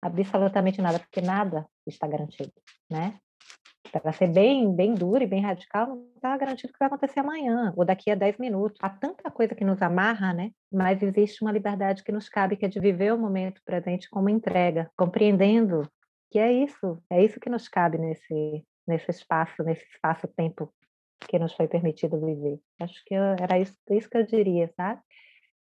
absolutamente 0.00 0.80
nada, 0.80 1.00
porque 1.00 1.20
nada 1.20 1.66
está 1.86 2.06
garantido, 2.06 2.52
né? 2.90 3.18
Para 3.90 4.12
ser 4.12 4.28
bem, 4.28 4.74
bem 4.74 4.94
duro 4.94 5.22
e 5.22 5.26
bem 5.26 5.40
radical, 5.40 5.88
não 5.88 6.06
está 6.14 6.36
garantido 6.36 6.72
que 6.72 6.78
vai 6.78 6.86
acontecer 6.86 7.20
amanhã 7.20 7.72
ou 7.76 7.84
daqui 7.84 8.10
a 8.10 8.14
10 8.14 8.38
minutos. 8.38 8.78
Há 8.80 8.90
tanta 8.90 9.30
coisa 9.30 9.54
que 9.54 9.64
nos 9.64 9.80
amarra, 9.82 10.32
né? 10.32 10.50
Mas 10.72 11.02
existe 11.02 11.42
uma 11.42 11.52
liberdade 11.52 12.02
que 12.02 12.12
nos 12.12 12.28
cabe, 12.28 12.56
que 12.56 12.66
é 12.66 12.68
de 12.68 12.80
viver 12.80 13.12
o 13.12 13.18
momento 13.18 13.60
presente 13.64 14.08
como 14.10 14.28
entrega, 14.28 14.90
compreendendo 14.96 15.82
que 16.30 16.38
é 16.38 16.52
isso, 16.52 17.02
é 17.10 17.24
isso 17.24 17.40
que 17.40 17.48
nos 17.48 17.68
cabe 17.68 17.98
nesse, 17.98 18.64
nesse 18.86 19.10
espaço, 19.10 19.62
nesse 19.62 19.84
espaço-tempo 19.86 20.72
que 21.20 21.38
nos 21.38 21.52
foi 21.54 21.66
permitido 21.66 22.20
viver. 22.20 22.58
Acho 22.80 23.02
que 23.04 23.14
era 23.14 23.58
isso, 23.58 23.74
isso 23.90 24.08
que 24.08 24.18
eu 24.18 24.26
diria, 24.26 24.70
sabe? 24.76 25.00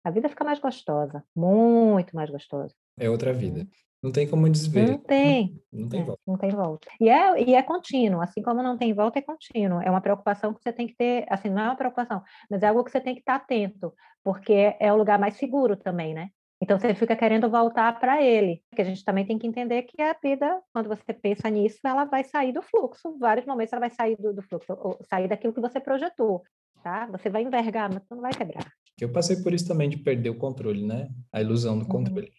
A 0.06 0.10
vida 0.10 0.28
fica 0.28 0.44
mais 0.44 0.60
gostosa, 0.60 1.24
muito 1.34 2.14
mais 2.14 2.30
gostosa. 2.30 2.72
É 2.96 3.10
outra 3.10 3.32
vida. 3.32 3.66
Não 4.00 4.12
tem 4.12 4.24
como 4.30 4.48
desver. 4.48 4.88
Não 4.88 4.98
tem. 4.98 5.60
Não 5.72 5.88
tem 5.88 6.00
é, 6.00 6.04
volta. 6.04 6.22
Não 6.24 6.38
tem 6.38 6.50
volta. 6.50 6.88
E 7.00 7.08
é, 7.08 7.42
e 7.42 7.54
é 7.56 7.62
contínuo, 7.64 8.20
assim 8.20 8.40
como 8.40 8.62
não 8.62 8.78
tem 8.78 8.94
volta, 8.94 9.18
é 9.18 9.22
contínuo. 9.22 9.82
É 9.82 9.90
uma 9.90 10.00
preocupação 10.00 10.54
que 10.54 10.62
você 10.62 10.72
tem 10.72 10.86
que 10.86 10.94
ter, 10.94 11.26
assim, 11.28 11.50
não 11.50 11.60
é 11.60 11.64
uma 11.64 11.74
preocupação, 11.74 12.22
mas 12.48 12.62
é 12.62 12.68
algo 12.68 12.84
que 12.84 12.92
você 12.92 13.00
tem 13.00 13.14
que 13.14 13.20
estar 13.20 13.34
atento, 13.34 13.92
porque 14.22 14.76
é 14.78 14.92
o 14.92 14.96
lugar 14.96 15.18
mais 15.18 15.34
seguro 15.38 15.76
também, 15.76 16.14
né? 16.14 16.28
Então 16.62 16.78
você 16.78 16.94
fica 16.94 17.16
querendo 17.16 17.50
voltar 17.50 17.98
para 17.98 18.22
ele, 18.22 18.62
porque 18.70 18.82
a 18.82 18.84
gente 18.84 19.04
também 19.04 19.26
tem 19.26 19.36
que 19.36 19.48
entender 19.48 19.82
que 19.82 20.00
a 20.00 20.14
vida, 20.22 20.62
quando 20.72 20.88
você 20.88 21.12
pensa 21.12 21.50
nisso, 21.50 21.80
ela 21.84 22.04
vai 22.04 22.22
sair 22.22 22.52
do 22.52 22.62
fluxo. 22.62 23.18
Vários 23.18 23.44
momentos 23.44 23.72
ela 23.72 23.80
vai 23.80 23.90
sair 23.90 24.16
do, 24.16 24.32
do 24.32 24.42
fluxo, 24.42 24.72
sair 25.10 25.26
daquilo 25.26 25.52
que 25.52 25.60
você 25.60 25.80
projetou, 25.80 26.44
tá? 26.80 27.06
Você 27.06 27.28
vai 27.28 27.42
envergar, 27.42 27.92
mas 27.92 28.04
você 28.04 28.14
não 28.14 28.22
vai 28.22 28.32
quebrar. 28.32 28.64
Eu 29.00 29.10
passei 29.10 29.36
por 29.36 29.52
isso 29.52 29.66
também 29.66 29.88
de 29.88 29.98
perder 29.98 30.30
o 30.30 30.38
controle, 30.38 30.84
né? 30.84 31.08
A 31.32 31.40
ilusão 31.40 31.78
do 31.78 31.84
uhum. 31.84 31.90
controle. 31.90 32.30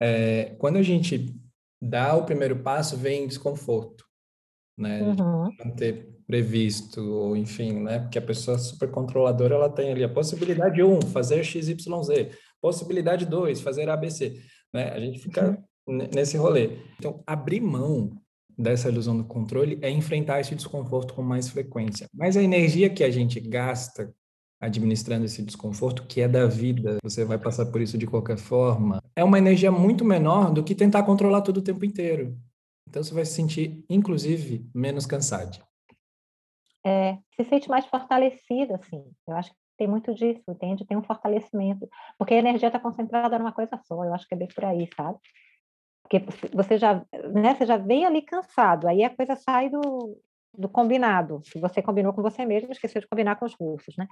É, 0.00 0.54
quando 0.58 0.76
a 0.76 0.82
gente 0.82 1.34
dá 1.82 2.14
o 2.14 2.24
primeiro 2.24 2.62
passo, 2.62 2.96
vem 2.96 3.26
desconforto, 3.26 4.04
né? 4.76 5.02
Uhum. 5.02 5.50
Não 5.64 5.70
ter 5.74 6.08
previsto, 6.26 7.00
ou 7.00 7.36
enfim, 7.36 7.72
né? 7.80 8.00
Porque 8.00 8.18
a 8.18 8.22
pessoa 8.22 8.58
super 8.58 8.90
controladora, 8.90 9.54
ela 9.54 9.70
tem 9.70 9.90
ali 9.90 10.04
a 10.04 10.08
possibilidade 10.08 10.82
um, 10.82 11.00
fazer 11.00 11.42
XYZ 11.42 11.74
Possibilidade 12.60 13.24
2, 13.24 13.60
fazer 13.60 13.88
ABC. 13.88 14.40
Né? 14.72 14.90
A 14.90 15.00
gente 15.00 15.18
fica 15.18 15.58
uhum. 15.86 16.08
nesse 16.14 16.36
rolê. 16.36 16.78
Então, 16.98 17.22
abrir 17.26 17.60
mão 17.60 18.10
dessa 18.56 18.88
ilusão 18.88 19.16
do 19.16 19.24
controle 19.24 19.78
é 19.80 19.88
enfrentar 19.88 20.40
esse 20.40 20.54
desconforto 20.54 21.14
com 21.14 21.22
mais 21.22 21.48
frequência. 21.48 22.08
Mas 22.12 22.36
a 22.36 22.42
energia 22.42 22.90
que 22.90 23.04
a 23.04 23.10
gente 23.10 23.38
gasta 23.40 24.12
administrando 24.60 25.24
esse 25.24 25.42
desconforto, 25.42 26.06
que 26.06 26.20
é 26.20 26.28
da 26.28 26.46
vida, 26.46 26.98
você 27.02 27.24
vai 27.24 27.38
passar 27.38 27.66
por 27.66 27.80
isso 27.80 27.96
de 27.96 28.06
qualquer 28.06 28.36
forma, 28.36 29.02
é 29.14 29.22
uma 29.22 29.38
energia 29.38 29.70
muito 29.70 30.04
menor 30.04 30.52
do 30.52 30.64
que 30.64 30.74
tentar 30.74 31.04
controlar 31.04 31.42
tudo 31.42 31.58
o 31.58 31.62
tempo 31.62 31.84
inteiro. 31.84 32.36
Então 32.88 33.02
você 33.02 33.14
vai 33.14 33.24
se 33.24 33.32
sentir, 33.32 33.84
inclusive, 33.88 34.68
menos 34.74 35.06
cansado. 35.06 35.58
É, 36.84 37.18
se 37.36 37.44
sente 37.44 37.68
mais 37.68 37.84
fortalecida, 37.86 38.76
assim. 38.76 39.04
Eu 39.26 39.36
acho 39.36 39.50
que 39.50 39.56
tem 39.76 39.86
muito 39.86 40.12
disso, 40.14 40.42
entende? 40.48 40.86
Tem 40.86 40.96
um 40.96 41.02
fortalecimento, 41.02 41.88
porque 42.18 42.34
a 42.34 42.38
energia 42.38 42.68
está 42.68 42.80
concentrada 42.80 43.38
numa 43.38 43.52
coisa 43.52 43.78
só, 43.84 44.04
eu 44.04 44.12
acho 44.12 44.26
que 44.26 44.34
é 44.34 44.38
bem 44.38 44.48
por 44.48 44.64
aí, 44.64 44.88
sabe? 44.96 45.18
Porque 46.02 46.24
você 46.52 46.78
já, 46.78 47.04
né, 47.34 47.54
você 47.54 47.66
já 47.66 47.76
vem 47.76 48.04
ali 48.04 48.22
cansado, 48.22 48.88
aí 48.88 49.04
a 49.04 49.14
coisa 49.14 49.36
sai 49.36 49.68
do, 49.68 50.18
do 50.58 50.68
combinado, 50.68 51.40
que 51.50 51.58
você 51.58 51.80
combinou 51.80 52.12
com 52.12 52.20
você 52.20 52.44
mesmo, 52.44 52.72
esqueceu 52.72 53.00
de 53.00 53.08
combinar 53.08 53.36
com 53.36 53.46
os 53.46 53.54
russos, 53.54 53.96
né? 53.96 54.06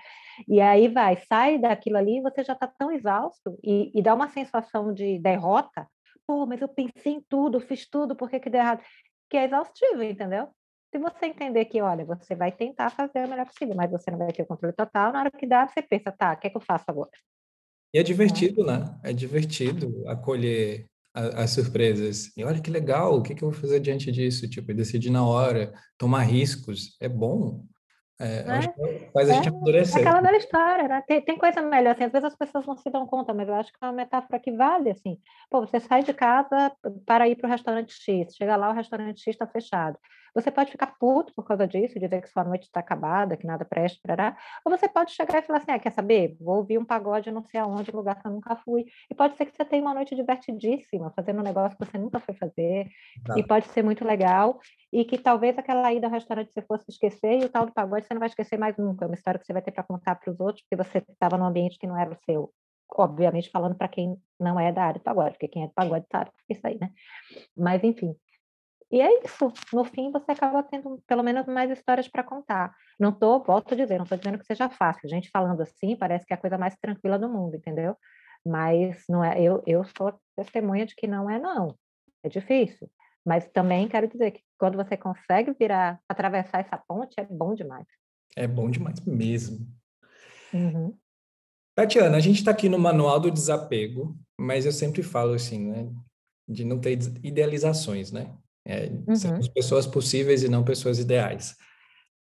E 0.49 0.61
aí 0.61 0.89
vai, 0.89 1.17
sai 1.29 1.59
daquilo 1.59 1.97
ali, 1.97 2.21
você 2.21 2.45
já 2.45 2.53
está 2.53 2.67
tão 2.67 2.91
exausto 2.93 3.59
e, 3.63 3.91
e, 3.95 4.03
dá 4.03 4.15
uma 4.15 4.29
sensação 4.29 4.93
de 4.93 5.19
derrota. 5.19 5.87
Pô, 6.27 6.47
mas 6.47 6.61
eu 6.61 6.69
pensei 6.69 7.15
em 7.15 7.25
tudo, 7.29 7.61
fiz 7.61 7.89
tudo, 7.89 8.17
por 8.17 8.31
que 8.31 8.41
que 8.41 8.51
deu 8.51 8.61
errado? 8.61 8.83
Que 9.29 9.37
é 9.37 9.45
exaustivo, 9.45 10.03
entendeu? 10.03 10.49
se 10.97 10.99
você 10.99 11.27
entender 11.27 11.67
que, 11.67 11.81
olha, 11.83 12.05
você 12.05 12.35
vai 12.35 12.51
tentar 12.51 12.91
fazer 12.91 13.27
o 13.27 13.29
melhor 13.29 13.47
possível, 13.47 13.75
mas 13.75 13.91
você 13.91 14.11
não 14.11 14.19
vai 14.19 14.33
ter 14.33 14.43
o 14.43 14.47
controle 14.47 14.75
total, 14.75 15.13
na 15.13 15.21
hora 15.21 15.31
que 15.31 15.47
dá, 15.47 15.67
você 15.67 15.83
pensa, 15.83 16.11
tá, 16.11 16.33
o 16.33 16.37
que 16.39 16.47
é 16.47 16.51
que 16.51 16.57
eu 16.57 16.61
faço 16.61 16.85
agora? 16.89 17.11
E 17.93 17.99
é 17.99 18.03
divertido, 18.03 18.65
né? 18.65 18.99
É 19.03 19.13
divertido 19.13 20.09
acolher 20.09 20.87
a, 21.17 21.43
as 21.43 21.51
surpresas. 21.51 22.31
E 22.37 22.45
olha 22.45 22.61
que 22.61 22.71
legal, 22.71 23.17
o 23.17 23.23
que, 23.23 23.35
que 23.35 23.43
eu 23.43 23.51
vou 23.51 23.59
fazer 23.59 23.81
diante 23.81 24.13
disso? 24.13 24.49
Tipo, 24.49 24.75
decidir 24.75 25.11
na 25.11 25.27
hora, 25.27 25.73
tomar 25.97 26.23
riscos, 26.23 26.97
é 27.01 27.09
bom. 27.09 27.65
É, 28.19 28.39
é, 28.39 29.11
faz 29.13 29.29
a 29.29 29.35
gente 29.35 29.49
é, 29.49 29.51
amadurecer. 29.51 29.99
É 29.99 30.01
aquela 30.01 30.21
velha 30.23 30.37
história, 30.37 30.89
né? 30.89 31.03
Tem, 31.07 31.23
tem 31.23 31.37
coisa 31.37 31.61
melhor, 31.61 31.95
assim, 31.95 32.05
às 32.05 32.13
vezes 32.13 32.27
as 32.27 32.37
pessoas 32.37 32.67
não 32.67 32.77
se 32.77 32.89
dão 32.91 33.07
conta, 33.07 33.35
mas 33.35 33.49
eu 33.49 33.55
acho 33.55 33.71
que 33.71 33.79
é 33.81 33.87
uma 33.87 33.93
metáfora 33.93 34.39
que 34.39 34.53
vale, 34.53 34.91
assim. 34.91 35.19
Pô, 35.51 35.61
você 35.61 35.81
sai 35.81 36.03
de 36.03 36.15
casa 36.15 36.73
para 37.05 37.29
ir 37.29 37.37
para 37.37 37.49
o 37.49 37.51
restaurante 37.51 37.93
X, 37.93 38.35
chega 38.35 38.57
lá, 38.57 38.71
o 38.71 38.75
restaurante 38.75 39.21
X 39.21 39.29
está 39.29 39.47
fechado. 39.47 39.99
Você 40.37 40.51
pode 40.51 40.71
ficar 40.71 40.95
puto 40.99 41.33
por 41.35 41.47
causa 41.47 41.67
disso, 41.67 41.99
dizer 41.99 42.21
que 42.21 42.29
sua 42.29 42.45
noite 42.45 42.65
está 42.65 42.81
acabada, 42.81 43.39
que 43.39 43.47
nada 43.47 43.65
presta, 43.65 43.99
parará. 44.07 44.37
ou 44.63 44.71
você 44.71 44.87
pode 44.87 45.13
chegar 45.13 45.39
e 45.39 45.43
falar 45.43 45.61
assim, 45.61 45.71
ah, 45.71 45.79
quer 45.79 45.93
saber? 45.93 46.37
Vou 46.39 46.59
ouvir 46.59 46.77
um 46.77 46.85
pagode 46.85 47.31
não 47.31 47.43
sei 47.43 47.59
aonde, 47.59 47.91
lugar 47.91 48.21
que 48.21 48.29
eu 48.29 48.31
nunca 48.31 48.55
fui. 48.57 48.85
E 49.11 49.15
pode 49.15 49.35
ser 49.37 49.47
que 49.47 49.57
você 49.57 49.65
tenha 49.65 49.81
uma 49.81 49.95
noite 49.95 50.15
divertidíssima, 50.15 51.11
fazendo 51.17 51.41
um 51.41 51.43
negócio 51.43 51.79
que 51.79 51.87
você 51.87 51.97
nunca 51.97 52.21
foi 52.21 52.35
fazer, 52.35 52.87
e 53.35 53.43
pode 53.43 53.67
ser 53.69 53.83
muito 53.83 54.05
legal, 54.05 54.61
e 54.93 55.07
que 55.07 55.17
talvez 55.17 55.57
aquela 55.59 55.91
ida 55.91 56.07
ao 56.07 56.13
restaurante 56.13 56.53
você 56.53 56.61
fosse 56.61 56.85
esquecer, 56.91 57.41
e 57.41 57.47
o 57.47 57.49
tal 57.49 57.65
do 57.65 57.73
pagode 57.73 58.07
você 58.07 58.13
não 58.13 58.21
vai 58.21 58.29
esquecer 58.29 58.59
mais 58.59 58.77
nunca. 58.77 59.07
É 59.07 59.09
uma 59.09 59.15
história 59.15 59.41
que 59.41 59.47
você 59.47 59.55
vai 59.55 59.63
ter 59.63 59.73
para 59.73 59.85
contar 59.85 60.17
para 60.17 60.31
os 60.31 60.39
outros, 60.39 60.63
porque 60.69 60.85
você 60.85 60.99
estava 60.99 61.39
num 61.39 61.47
ambiente 61.47 61.79
que 61.79 61.87
não 61.87 61.99
era 61.99 62.11
o 62.11 62.17
seu 62.27 62.53
obviamente 62.95 63.51
falando 63.51 63.75
para 63.75 63.89
quem 63.89 64.17
não 64.39 64.61
é 64.61 64.73
da 64.73 64.85
área 64.85 65.01
do 65.01 65.03
pagode, 65.03 65.33
porque 65.33 65.49
quem 65.49 65.65
é 65.65 65.67
do 65.67 65.73
pagode 65.75 66.07
sabe 66.11 66.31
isso 66.49 66.67
aí, 66.67 66.79
né? 66.79 66.91
Mas 67.57 67.83
enfim. 67.83 68.15
E 68.91 69.01
é 69.01 69.25
isso. 69.25 69.53
No 69.73 69.85
fim, 69.85 70.11
você 70.13 70.33
acaba 70.33 70.63
tendo 70.63 71.03
pelo 71.07 71.23
menos 71.23 71.47
mais 71.47 71.71
histórias 71.71 72.07
para 72.09 72.23
contar. 72.23 72.75
Não 72.99 73.13
tô, 73.13 73.43
volto 73.43 73.75
a 73.75 73.77
dizer, 73.77 73.97
não 73.97 74.05
estou 74.05 74.17
dizendo 74.17 74.39
que 74.39 74.47
seja 74.47 74.69
fácil. 74.69 75.03
A 75.05 75.09
gente 75.09 75.31
falando 75.31 75.61
assim 75.61 75.97
parece 75.97 76.25
que 76.25 76.33
é 76.33 76.37
a 76.37 76.41
coisa 76.41 76.57
mais 76.57 76.77
tranquila 76.77 77.19
do 77.19 77.29
mundo, 77.29 77.57
entendeu? 77.57 77.97
Mas 78.45 79.03
não 79.09 79.25
é. 79.25 79.41
Eu, 79.41 79.63
eu 79.67 79.85
sou 79.97 80.19
testemunha 80.37 80.87
de 80.87 80.95
que 80.95 81.07
não 81.07 81.29
é 81.29 81.39
não. 81.39 81.77
É 82.23 82.29
difícil. 82.29 82.89
Mas 83.25 83.49
também 83.49 83.89
quero 83.89 84.07
dizer 84.07 84.31
que 84.31 84.41
quando 84.57 84.77
você 84.77 84.97
consegue 84.97 85.53
virar, 85.59 86.01
atravessar 86.09 86.61
essa 86.61 86.79
ponte, 86.79 87.15
é 87.19 87.25
bom 87.25 87.55
demais. 87.55 87.87
É 88.37 88.47
bom 88.47 88.71
demais 88.71 89.01
mesmo. 89.05 89.67
Uhum. 90.55 90.97
Tatiana, 91.75 92.17
a 92.17 92.21
gente 92.21 92.37
está 92.37 92.53
aqui 92.53 92.69
no 92.69 92.79
Manual 92.79 93.19
do 93.19 93.31
Desapego, 93.31 94.17
mas 94.39 94.65
eu 94.65 94.73
sempre 94.73 95.03
falo 95.03 95.35
assim, 95.35 95.67
né? 95.67 95.93
De 96.49 96.65
não 96.65 96.79
ter 96.79 96.99
idealizações, 97.23 98.13
né? 98.13 98.33
É, 98.69 98.87
uhum. 98.89 99.53
pessoas 99.55 99.87
possíveis 99.87 100.43
e 100.43 100.49
não 100.49 100.65
pessoas 100.65 100.99
ideais. 100.99 101.55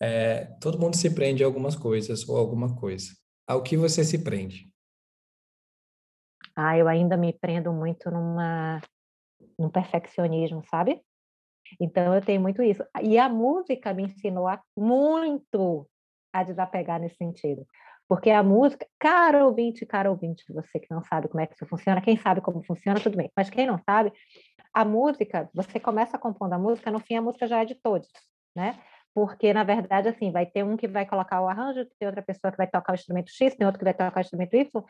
É, 0.00 0.44
todo 0.60 0.78
mundo 0.78 0.94
se 0.94 1.14
prende 1.14 1.42
a 1.42 1.46
algumas 1.46 1.74
coisas 1.74 2.28
ou 2.28 2.36
alguma 2.36 2.76
coisa. 2.76 3.10
Ao 3.48 3.62
que 3.62 3.76
você 3.76 4.04
se 4.04 4.22
prende? 4.22 4.70
Ah, 6.54 6.76
eu 6.76 6.86
ainda 6.86 7.16
me 7.16 7.32
prendo 7.32 7.72
muito 7.72 8.10
numa, 8.10 8.80
num 9.58 9.70
perfeccionismo, 9.70 10.62
sabe? 10.70 11.00
Então 11.80 12.14
eu 12.14 12.20
tenho 12.20 12.40
muito 12.40 12.62
isso. 12.62 12.84
E 13.02 13.18
a 13.18 13.28
música 13.28 13.94
me 13.94 14.04
ensinou 14.04 14.46
a, 14.46 14.62
muito 14.76 15.88
a 16.32 16.42
desapegar 16.42 17.00
nesse 17.00 17.16
sentido. 17.16 17.66
Porque 18.06 18.30
a 18.30 18.42
música, 18.42 18.86
cara 18.98 19.46
ouvinte, 19.46 19.86
cara 19.86 20.10
ouvinte, 20.10 20.44
você 20.52 20.78
que 20.78 20.90
não 20.90 21.02
sabe 21.02 21.26
como 21.26 21.40
é 21.40 21.46
que 21.46 21.54
isso 21.54 21.66
funciona, 21.66 22.02
quem 22.02 22.16
sabe 22.18 22.42
como 22.42 22.62
funciona, 22.62 23.00
tudo 23.00 23.16
bem. 23.16 23.30
Mas 23.34 23.48
quem 23.48 23.66
não 23.66 23.78
sabe, 23.78 24.12
a 24.74 24.84
música, 24.84 25.48
você 25.54 25.78
começa 25.78 26.18
compondo 26.18 26.52
a 26.52 26.58
música, 26.58 26.90
no 26.90 26.98
fim 26.98 27.14
a 27.14 27.22
música 27.22 27.46
já 27.46 27.62
é 27.62 27.64
de 27.64 27.76
todos, 27.76 28.08
né? 28.54 28.78
Porque, 29.14 29.54
na 29.54 29.62
verdade, 29.62 30.08
assim, 30.08 30.32
vai 30.32 30.44
ter 30.44 30.64
um 30.64 30.76
que 30.76 30.88
vai 30.88 31.06
colocar 31.06 31.40
o 31.40 31.48
arranjo, 31.48 31.86
tem 32.00 32.08
outra 32.08 32.20
pessoa 32.20 32.50
que 32.50 32.58
vai 32.58 32.66
tocar 32.66 32.92
o 32.92 32.96
instrumento 32.96 33.30
X, 33.30 33.54
tem 33.54 33.64
outro 33.64 33.78
que 33.78 33.84
vai 33.84 33.94
tocar 33.94 34.16
o 34.16 34.20
instrumento 34.20 34.56
Y, 34.56 34.84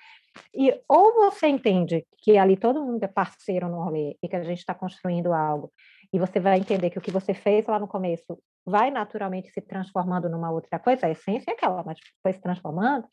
e 0.55 0.81
ou 0.89 1.13
você 1.15 1.47
entende 1.47 2.07
que 2.17 2.39
ali 2.39 2.57
todo 2.57 2.83
mundo 2.83 3.05
é 3.05 3.07
parceiro 3.07 3.69
no 3.69 3.85
rolê 3.85 4.17
e 4.23 4.29
que 4.29 4.35
a 4.35 4.43
gente 4.43 4.61
está 4.61 4.75
construindo 4.75 5.35
algo, 5.35 5.71
e 6.11 6.19
você 6.19 6.41
vai 6.41 6.59
entender 6.59 6.89
que 6.89 6.99
o 6.99 7.03
que 7.03 7.11
você 7.11 7.35
fez 7.35 7.67
lá 7.67 7.79
no 7.79 7.87
começo 7.87 8.39
vai 8.65 8.91
naturalmente 8.91 9.51
se 9.51 9.61
transformando 9.61 10.31
numa 10.31 10.51
outra 10.51 10.79
coisa, 10.79 11.07
a 11.07 11.11
essência 11.11 11.51
é 11.51 11.53
aquela, 11.53 11.85
mas 11.85 11.99
foi 12.23 12.33
se 12.33 12.41
transformando. 12.41 13.07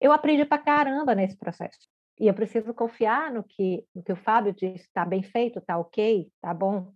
Eu 0.00 0.12
aprendi 0.12 0.46
pra 0.46 0.56
caramba 0.56 1.14
nesse 1.14 1.36
processo. 1.36 1.86
E 2.20 2.26
eu 2.26 2.34
preciso 2.34 2.74
confiar 2.74 3.32
no 3.32 3.44
que, 3.44 3.84
no 3.94 4.02
que 4.02 4.12
o 4.12 4.16
Fábio 4.16 4.52
disse, 4.52 4.86
está 4.86 5.04
bem 5.04 5.22
feito, 5.22 5.58
está 5.58 5.78
ok, 5.78 6.28
está 6.34 6.52
bom. 6.52 6.92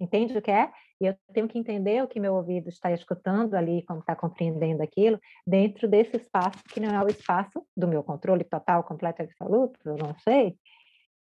Entende 0.00 0.36
o 0.36 0.42
que 0.42 0.50
é? 0.50 0.72
E 1.00 1.06
eu 1.06 1.16
tenho 1.32 1.48
que 1.48 1.58
entender 1.58 2.02
o 2.02 2.08
que 2.08 2.18
meu 2.18 2.34
ouvido 2.34 2.68
está 2.68 2.90
escutando 2.92 3.54
ali, 3.54 3.82
como 3.84 4.00
está 4.00 4.16
compreendendo 4.16 4.82
aquilo, 4.82 5.20
dentro 5.46 5.86
desse 5.86 6.16
espaço 6.16 6.62
que 6.64 6.80
não 6.80 6.94
é 6.94 7.04
o 7.04 7.08
espaço 7.08 7.64
do 7.76 7.86
meu 7.86 8.02
controle 8.02 8.44
total, 8.44 8.82
completo 8.84 9.22
e 9.22 9.24
absoluto, 9.24 9.78
eu 9.84 9.96
não 9.96 10.14
sei. 10.20 10.56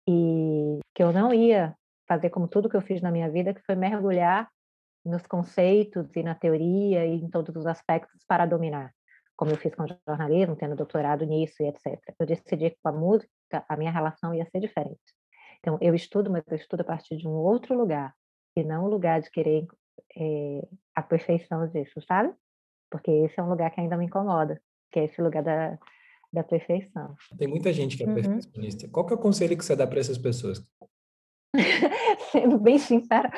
E 0.09 0.79
que 0.95 1.03
eu 1.03 1.13
não 1.13 1.33
ia 1.33 1.75
fazer 2.07 2.31
como 2.31 2.49
tudo 2.49 2.69
que 2.69 2.77
eu 2.77 2.81
fiz 2.81 3.01
na 3.01 3.11
minha 3.11 3.31
vida, 3.31 3.55
que 3.55 3.63
foi 3.63 3.75
mergulhar 3.75 4.49
nos 5.05 5.27
conceitos 5.27 6.15
e 6.15 6.23
na 6.23 6.35
teoria 6.35 7.07
e 7.07 7.15
em 7.15 7.31
todos 7.31 7.55
os 7.57 7.67
aspectos 7.67 8.23
para 8.27 8.45
dominar, 8.45 8.93
como 9.41 9.53
eu 9.53 9.57
fiz 9.57 9.75
com 9.75 9.87
jornalismo, 10.07 10.55
tendo 10.55 10.77
doutorado 10.77 11.25
nisso 11.25 11.63
e 11.63 11.67
etc. 11.67 11.99
Eu 12.19 12.27
decidi 12.27 12.69
que 12.69 12.77
com 12.83 12.91
a 12.91 12.93
música 12.93 13.65
a 13.67 13.75
minha 13.75 13.91
relação 13.91 14.35
ia 14.35 14.47
ser 14.51 14.61
diferente. 14.61 15.01
Então, 15.61 15.79
eu 15.81 15.95
estudo, 15.95 16.31
mas 16.31 16.45
eu 16.47 16.57
estudo 16.59 16.83
a 16.83 16.85
partir 16.85 17.17
de 17.17 17.27
um 17.27 17.31
outro 17.31 17.75
lugar, 17.75 18.15
e 18.55 18.63
não 18.63 18.85
o 18.85 18.89
lugar 18.89 19.23
de 19.23 19.31
querer 19.31 19.67
é, 20.15 20.69
a 20.95 21.01
perfeição 21.01 21.67
disso, 21.69 22.03
sabe? 22.07 22.35
Porque 22.91 23.11
esse 23.11 23.41
é 23.41 23.43
um 23.43 23.49
lugar 23.49 23.71
que 23.71 23.81
ainda 23.81 23.97
me 23.97 24.05
incomoda, 24.05 24.61
que 24.93 25.01
é 25.01 25.05
esse 25.05 25.23
lugar 25.23 25.43
da, 25.43 25.79
da 26.31 26.45
perfeição. 26.45 27.17
Tem 27.39 27.49
muita 27.49 27.73
gente 27.73 27.97
que 27.97 28.03
é 28.03 28.07
uhum. 28.07 28.15
perfeccionista. 28.15 28.89
Qual 28.91 29.07
que 29.07 29.15
é 29.15 29.17
o 29.17 29.21
conselho 29.21 29.57
que 29.57 29.65
você 29.65 29.75
dá 29.75 29.87
para 29.87 30.01
essas 30.01 30.19
pessoas? 30.19 30.63
Sendo 32.33 32.59
bem 32.59 32.79
sincera, 32.79 33.31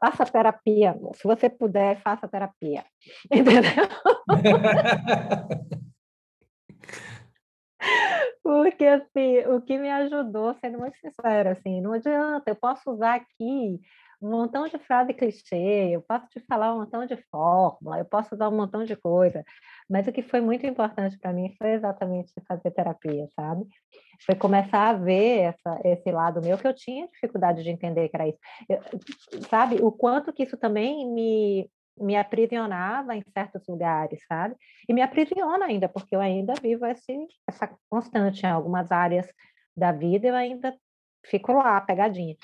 faça 0.00 0.24
terapia. 0.24 0.96
Se 1.14 1.24
você 1.24 1.50
puder, 1.50 2.00
faça 2.00 2.28
terapia. 2.28 2.84
Entendeu? 3.30 3.88
Porque, 8.42 8.84
assim, 8.84 9.38
o 9.46 9.60
que 9.60 9.78
me 9.78 9.90
ajudou, 9.90 10.54
sendo 10.54 10.78
muito 10.78 10.96
sincera, 10.98 11.52
assim, 11.52 11.80
não 11.80 11.92
adianta, 11.92 12.50
eu 12.50 12.56
posso 12.56 12.90
usar 12.90 13.14
aqui 13.14 13.80
um 14.22 14.30
montão 14.30 14.68
de 14.68 14.78
frase 14.78 15.12
clichê, 15.12 15.90
eu 15.90 16.02
posso 16.02 16.28
te 16.28 16.38
falar 16.40 16.72
um 16.72 16.78
montão 16.78 17.04
de 17.04 17.16
fórmula, 17.30 17.98
eu 17.98 18.04
posso 18.04 18.34
usar 18.34 18.48
um 18.48 18.56
montão 18.56 18.84
de 18.84 18.94
coisa, 18.94 19.44
mas 19.90 20.06
o 20.06 20.12
que 20.12 20.22
foi 20.22 20.40
muito 20.40 20.64
importante 20.64 21.18
para 21.18 21.32
mim 21.32 21.52
foi 21.58 21.72
exatamente 21.72 22.32
fazer 22.46 22.70
terapia, 22.70 23.26
sabe? 23.34 23.66
Foi 24.24 24.36
começar 24.36 24.90
a 24.90 24.92
ver 24.92 25.40
essa, 25.40 25.80
esse 25.84 26.10
lado 26.12 26.40
meu 26.40 26.56
que 26.56 26.66
eu 26.66 26.74
tinha 26.74 27.08
dificuldade 27.08 27.64
de 27.64 27.70
entender 27.70 28.08
que 28.08 28.16
era 28.16 28.28
isso. 28.28 28.38
Eu, 28.68 28.80
sabe? 29.50 29.82
O 29.82 29.90
quanto 29.90 30.32
que 30.32 30.44
isso 30.44 30.56
também 30.56 31.04
me, 31.12 31.68
me 31.98 32.16
aprisionava 32.16 33.16
em 33.16 33.24
certos 33.34 33.66
lugares, 33.66 34.20
sabe? 34.28 34.54
E 34.88 34.94
me 34.94 35.02
aprisiona 35.02 35.66
ainda, 35.66 35.88
porque 35.88 36.14
eu 36.14 36.20
ainda 36.20 36.54
vivo 36.54 36.86
esse, 36.86 37.26
essa 37.48 37.68
constante 37.90 38.46
em 38.46 38.50
algumas 38.50 38.92
áreas 38.92 39.26
da 39.76 39.90
vida, 39.90 40.28
eu 40.28 40.36
ainda 40.36 40.76
fico 41.24 41.52
lá, 41.52 41.80
pegadinha. 41.80 42.36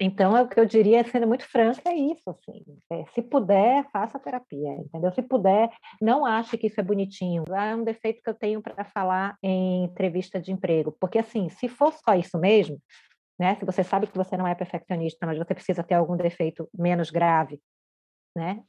Então, 0.00 0.36
é 0.36 0.42
o 0.42 0.48
que 0.48 0.58
eu 0.58 0.66
diria, 0.66 1.04
sendo 1.04 1.26
muito 1.26 1.46
franca, 1.48 1.82
é 1.86 1.94
isso, 1.94 2.28
assim, 2.28 2.64
é, 2.90 3.04
se 3.14 3.22
puder, 3.22 3.84
faça 3.90 4.18
terapia, 4.18 4.72
entendeu? 4.72 5.12
Se 5.12 5.22
puder, 5.22 5.70
não 6.00 6.24
ache 6.26 6.58
que 6.58 6.66
isso 6.66 6.80
é 6.80 6.82
bonitinho, 6.82 7.44
é 7.54 7.74
um 7.76 7.84
defeito 7.84 8.20
que 8.22 8.28
eu 8.28 8.34
tenho 8.34 8.60
para 8.60 8.84
falar 8.84 9.36
em 9.42 9.84
entrevista 9.84 10.40
de 10.40 10.52
emprego, 10.52 10.96
porque, 11.00 11.18
assim, 11.18 11.48
se 11.48 11.68
for 11.68 11.92
só 11.92 12.14
isso 12.14 12.38
mesmo, 12.38 12.80
né, 13.38 13.56
se 13.56 13.64
você 13.64 13.82
sabe 13.82 14.06
que 14.06 14.16
você 14.16 14.36
não 14.36 14.46
é 14.46 14.54
perfeccionista, 14.54 15.26
mas 15.26 15.38
você 15.38 15.54
precisa 15.54 15.82
ter 15.82 15.94
algum 15.94 16.16
defeito 16.16 16.68
menos 16.72 17.10
grave, 17.10 17.60
né, 18.36 18.62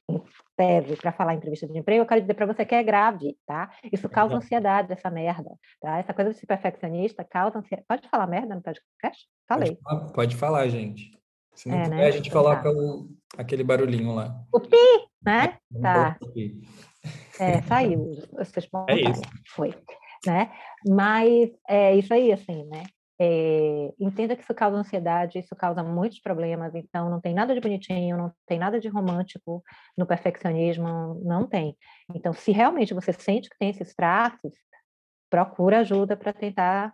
tese, 0.56 0.96
para 0.98 1.12
falar 1.12 1.34
em 1.34 1.38
entrevista 1.38 1.68
de 1.68 1.78
emprego, 1.78 2.04
eu 2.04 2.08
quero 2.08 2.22
dizer 2.22 2.34
para 2.36 2.46
você 2.46 2.66
que 2.66 2.76
é 2.76 2.84
grave, 2.84 3.38
tá? 3.46 3.72
Isso 3.92 4.08
causa 4.08 4.36
ansiedade, 4.38 4.92
essa 4.92 5.10
merda, 5.10 5.52
tá? 5.82 5.98
Essa 5.98 6.14
coisa 6.14 6.32
de 6.32 6.38
ser 6.38 6.46
perfeccionista 6.46 7.24
causa 7.24 7.60
ansiedade. 7.60 7.86
Pode 7.88 8.10
falar 8.10 8.28
merda 8.28 8.56
no 8.56 8.62
podcast? 8.62 9.28
Falei. 9.48 9.76
Pode 9.76 9.82
falar, 9.82 10.12
pode 10.14 10.36
falar 10.36 10.68
gente. 10.68 11.12
Se 11.56 11.70
não 11.70 11.78
é, 11.78 11.84
puder, 11.84 11.96
né? 11.96 12.08
a 12.08 12.12
gente 12.12 12.30
então, 12.30 12.44
coloca 12.44 12.64
tá. 12.64 12.70
o, 12.70 13.10
aquele 13.38 13.64
barulhinho 13.64 14.14
lá. 14.14 14.36
O 14.54 14.60
pi, 14.60 14.78
né? 15.24 15.58
É, 15.74 15.82
tá. 15.82 16.18
É, 17.40 17.62
saiu. 17.64 18.12
É 18.90 18.96
isso. 18.96 19.22
Foi. 19.56 19.74
Né? 20.26 20.52
Mas 20.88 21.52
é 21.68 21.96
isso 21.96 22.14
aí, 22.14 22.32
assim, 22.32 22.66
né? 22.66 22.84
É, 23.20 23.94
entenda 23.98 24.36
que 24.36 24.44
isso 24.44 24.54
causa 24.54 24.78
ansiedade, 24.78 25.40
isso 25.40 25.56
causa 25.56 25.82
muitos 25.82 26.20
problemas, 26.20 26.76
então 26.76 27.10
não 27.10 27.22
tem 27.22 27.34
nada 27.34 27.54
de 27.54 27.62
bonitinho, 27.62 28.18
não 28.18 28.32
tem 28.46 28.60
nada 28.60 28.80
de 28.80 28.90
romântico 28.90 29.64
no 29.98 30.06
perfeccionismo, 30.06 31.22
não 31.24 31.48
tem. 31.48 31.78
Então, 32.14 32.34
se 32.34 32.52
realmente 32.52 32.94
você 32.94 33.14
sente 33.14 33.50
que 33.50 33.58
tem 33.58 33.70
esses 33.70 33.96
traços, 33.96 34.54
procura 35.30 35.80
ajuda 35.80 36.18
para 36.18 36.34
tentar 36.34 36.94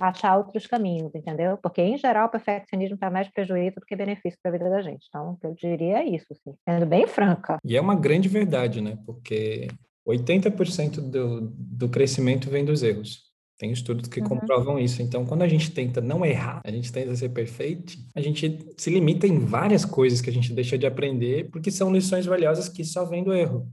achar 0.00 0.36
outros 0.36 0.66
caminhos, 0.66 1.12
entendeu? 1.14 1.58
Porque, 1.58 1.82
em 1.82 1.98
geral, 1.98 2.28
o 2.28 2.30
perfeccionismo 2.30 2.94
está 2.94 3.10
mais 3.10 3.28
prejuízo 3.28 3.76
do 3.80 3.86
que 3.86 3.96
benefício 3.96 4.38
para 4.40 4.50
a 4.50 4.56
vida 4.56 4.70
da 4.70 4.80
gente. 4.80 5.06
Então, 5.08 5.36
eu 5.42 5.54
diria 5.54 6.04
isso, 6.04 6.26
assim, 6.30 6.56
sendo 6.68 6.86
bem 6.86 7.06
franca. 7.06 7.58
E 7.64 7.76
é 7.76 7.80
uma 7.80 7.96
grande 7.96 8.28
verdade, 8.28 8.80
né? 8.80 8.96
Porque 9.04 9.66
80% 10.06 11.00
do, 11.00 11.50
do 11.52 11.88
crescimento 11.88 12.48
vem 12.48 12.64
dos 12.64 12.82
erros. 12.84 13.27
Tem 13.58 13.72
estudos 13.72 14.08
que 14.08 14.20
uhum. 14.20 14.28
comprovam 14.28 14.78
isso. 14.78 15.02
Então, 15.02 15.26
quando 15.26 15.42
a 15.42 15.48
gente 15.48 15.72
tenta 15.72 16.00
não 16.00 16.24
errar, 16.24 16.60
a 16.64 16.70
gente 16.70 16.92
tenta 16.92 17.14
ser 17.16 17.30
perfeito, 17.30 17.94
a 18.14 18.20
gente 18.20 18.72
se 18.76 18.88
limita 18.88 19.26
em 19.26 19.40
várias 19.40 19.84
coisas 19.84 20.20
que 20.20 20.30
a 20.30 20.32
gente 20.32 20.52
deixa 20.52 20.78
de 20.78 20.86
aprender, 20.86 21.50
porque 21.50 21.70
são 21.70 21.92
lições 21.92 22.24
valiosas 22.24 22.68
que 22.68 22.84
só 22.84 23.04
vêm 23.04 23.24
do 23.24 23.34
erro. 23.34 23.68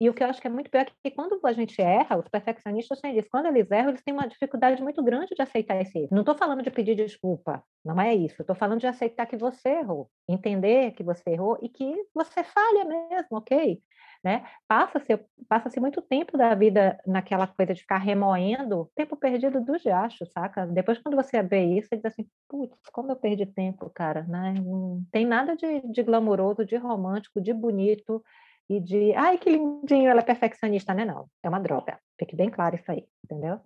E 0.00 0.08
o 0.08 0.14
que 0.14 0.22
eu 0.22 0.28
acho 0.28 0.40
que 0.40 0.46
é 0.46 0.50
muito 0.50 0.70
pior 0.70 0.82
é 0.82 0.90
que 1.02 1.14
quando 1.14 1.40
a 1.44 1.52
gente 1.52 1.80
erra, 1.82 2.18
os 2.18 2.28
perfeccionistas 2.28 3.00
têm 3.00 3.18
isso. 3.18 3.28
Quando 3.30 3.46
eles 3.46 3.68
erram, 3.68 3.88
eles 3.88 4.02
têm 4.02 4.14
uma 4.14 4.28
dificuldade 4.28 4.80
muito 4.80 5.02
grande 5.02 5.34
de 5.34 5.42
aceitar 5.42 5.80
esse 5.80 5.98
erro. 5.98 6.08
Não 6.12 6.20
estou 6.20 6.36
falando 6.36 6.62
de 6.62 6.70
pedir 6.70 6.94
desculpa, 6.94 7.64
não 7.84 8.00
é 8.00 8.14
isso. 8.14 8.40
Estou 8.40 8.54
falando 8.54 8.78
de 8.78 8.86
aceitar 8.86 9.26
que 9.26 9.36
você 9.36 9.70
errou, 9.70 10.08
entender 10.28 10.92
que 10.92 11.02
você 11.02 11.30
errou 11.30 11.58
e 11.60 11.68
que 11.68 11.92
você 12.14 12.44
falha 12.44 12.84
mesmo, 12.84 13.38
ok? 13.38 13.82
Né? 14.22 14.44
Passa-se 14.66 15.16
passa 15.48 15.80
muito 15.80 16.02
tempo 16.02 16.36
da 16.36 16.52
vida 16.54 16.98
naquela 17.06 17.46
coisa 17.46 17.72
de 17.72 17.82
ficar 17.82 17.98
remoendo, 17.98 18.90
tempo 18.96 19.16
perdido 19.16 19.60
do 19.60 19.78
diacho, 19.78 20.26
saca? 20.26 20.66
Depois, 20.66 20.98
quando 20.98 21.14
você 21.14 21.40
vê 21.40 21.64
isso, 21.64 21.88
você 21.88 21.96
diz 21.96 22.04
assim, 22.06 22.26
putz, 22.48 22.76
como 22.92 23.12
eu 23.12 23.16
perdi 23.16 23.46
tempo, 23.46 23.88
cara, 23.90 24.24
né? 24.24 24.54
Não 24.54 25.04
tem 25.12 25.24
nada 25.24 25.56
de, 25.56 25.80
de 25.92 26.02
glamouroso, 26.02 26.64
de 26.64 26.76
romântico, 26.76 27.40
de 27.40 27.52
bonito, 27.54 28.22
e 28.68 28.80
de, 28.80 29.14
ai, 29.14 29.38
que 29.38 29.50
lindinho, 29.50 30.10
ela 30.10 30.20
é 30.20 30.24
perfeccionista, 30.24 30.92
né? 30.92 31.04
Não, 31.04 31.26
é 31.42 31.48
uma 31.48 31.60
droga. 31.60 31.98
Fique 32.18 32.36
bem 32.36 32.50
claro 32.50 32.76
isso 32.76 32.90
aí, 32.90 33.06
entendeu? 33.24 33.60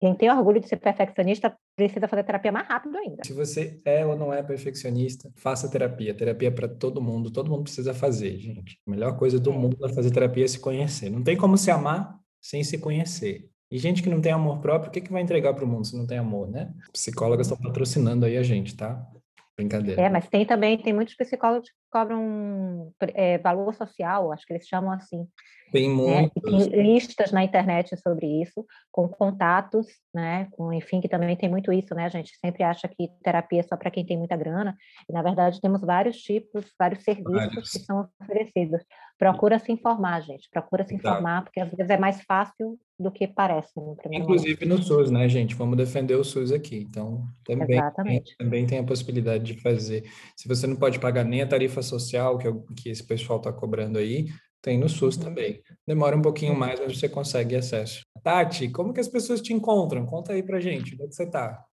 Quem 0.00 0.14
tem 0.14 0.30
orgulho 0.30 0.58
de 0.58 0.66
ser 0.66 0.78
perfeccionista 0.78 1.54
precisa 1.76 2.08
fazer 2.08 2.24
terapia 2.24 2.50
mais 2.50 2.66
rápido 2.66 2.96
ainda. 2.96 3.22
Se 3.22 3.34
você 3.34 3.78
é 3.84 4.04
ou 4.04 4.16
não 4.16 4.32
é 4.32 4.42
perfeccionista, 4.42 5.30
faça 5.36 5.70
terapia. 5.70 6.14
Terapia 6.14 6.48
é 6.48 6.50
para 6.50 6.66
todo 6.66 7.02
mundo, 7.02 7.30
todo 7.30 7.50
mundo 7.50 7.64
precisa 7.64 7.92
fazer, 7.92 8.38
gente. 8.38 8.80
A 8.86 8.90
melhor 8.90 9.18
coisa 9.18 9.38
do 9.38 9.50
é. 9.50 9.54
mundo 9.54 9.76
é 9.84 9.92
fazer 9.92 10.10
terapia 10.10 10.46
é 10.46 10.48
se 10.48 10.58
conhecer. 10.58 11.10
Não 11.10 11.22
tem 11.22 11.36
como 11.36 11.58
se 11.58 11.70
amar 11.70 12.18
sem 12.40 12.64
se 12.64 12.78
conhecer. 12.78 13.50
E 13.70 13.78
gente 13.78 14.02
que 14.02 14.08
não 14.08 14.22
tem 14.22 14.32
amor 14.32 14.60
próprio, 14.60 14.88
o 14.88 14.92
que, 14.92 15.02
que 15.02 15.12
vai 15.12 15.20
entregar 15.20 15.52
para 15.52 15.64
o 15.64 15.68
mundo 15.68 15.86
se 15.86 15.96
não 15.96 16.06
tem 16.06 16.16
amor, 16.16 16.50
né? 16.50 16.72
Psicólogas 16.92 17.46
estão 17.46 17.62
patrocinando 17.62 18.24
aí 18.24 18.38
a 18.38 18.42
gente, 18.42 18.74
tá? 18.74 19.06
Brincadeira. 19.54 20.00
É, 20.00 20.08
mas 20.08 20.26
tem 20.28 20.46
também, 20.46 20.78
tem 20.78 20.94
muitos 20.94 21.14
psicólogos 21.14 21.68
que 21.68 21.76
cobram 21.90 22.92
é, 23.14 23.38
valor 23.38 23.74
social, 23.74 24.32
acho 24.32 24.46
que 24.46 24.52
eles 24.52 24.66
chamam 24.66 24.92
assim. 24.92 25.26
Tem 25.72 25.88
muitos. 25.88 26.42
Né? 26.52 26.68
Tem 26.68 26.82
listas 26.82 27.30
na 27.30 27.44
internet 27.44 27.96
sobre 28.00 28.26
isso, 28.42 28.66
com 28.90 29.08
contatos, 29.08 29.86
né? 30.12 30.48
Com, 30.50 30.72
enfim, 30.72 31.00
que 31.00 31.08
também 31.08 31.36
tem 31.36 31.48
muito 31.48 31.72
isso, 31.72 31.94
né? 31.94 32.06
A 32.06 32.08
gente 32.08 32.36
sempre 32.38 32.62
acha 32.62 32.88
que 32.88 33.08
terapia 33.22 33.60
é 33.60 33.62
só 33.62 33.76
para 33.76 33.90
quem 33.90 34.04
tem 34.04 34.18
muita 34.18 34.36
grana, 34.36 34.76
e 35.08 35.12
na 35.12 35.22
verdade 35.22 35.60
temos 35.60 35.80
vários 35.80 36.16
tipos, 36.18 36.66
vários 36.78 37.04
serviços 37.04 37.32
vários. 37.32 37.70
que 37.70 37.78
são 37.80 38.08
oferecidos. 38.20 38.82
Procura 39.18 39.58
se 39.58 39.70
informar, 39.70 40.22
gente, 40.22 40.48
procura 40.50 40.84
se 40.84 40.94
informar, 40.94 41.44
porque 41.44 41.60
às 41.60 41.70
vezes 41.70 41.90
é 41.90 41.98
mais 41.98 42.22
fácil 42.22 42.78
do 42.98 43.10
que 43.10 43.26
parece. 43.26 43.72
Inclusive 44.12 44.66
momento. 44.66 44.78
no 44.78 44.82
SUS, 44.82 45.10
né, 45.10 45.28
gente? 45.28 45.54
Vamos 45.54 45.76
defender 45.76 46.14
o 46.14 46.24
SUS 46.24 46.52
aqui. 46.52 46.86
Então, 46.88 47.24
também, 47.44 47.78
Exatamente. 47.78 48.36
também 48.36 48.66
tem 48.66 48.78
a 48.78 48.84
possibilidade 48.84 49.44
de 49.44 49.60
fazer. 49.60 50.04
Se 50.36 50.46
você 50.46 50.66
não 50.66 50.76
pode 50.76 50.98
pagar 50.98 51.24
nem 51.24 51.42
a 51.42 51.46
tarifa 51.46 51.79
social 51.82 52.38
que, 52.38 52.48
é 52.48 52.52
que 52.76 52.88
esse 52.88 53.06
pessoal 53.06 53.38
está 53.38 53.52
cobrando 53.52 53.98
aí, 53.98 54.26
tem 54.62 54.78
no 54.78 54.88
SUS 54.88 55.16
uhum. 55.16 55.22
também. 55.24 55.62
Demora 55.86 56.16
um 56.16 56.22
pouquinho 56.22 56.54
mais, 56.54 56.78
mas 56.78 56.98
você 56.98 57.08
consegue 57.08 57.56
acesso. 57.56 58.02
Tati, 58.22 58.68
como 58.70 58.92
que 58.92 59.00
as 59.00 59.08
pessoas 59.08 59.40
te 59.40 59.52
encontram? 59.52 60.04
Conta 60.04 60.32
aí 60.32 60.42
pra 60.42 60.60
gente, 60.60 60.94
onde 60.94 61.04
é 61.04 61.06
você 61.10 61.24
está? 61.24 61.64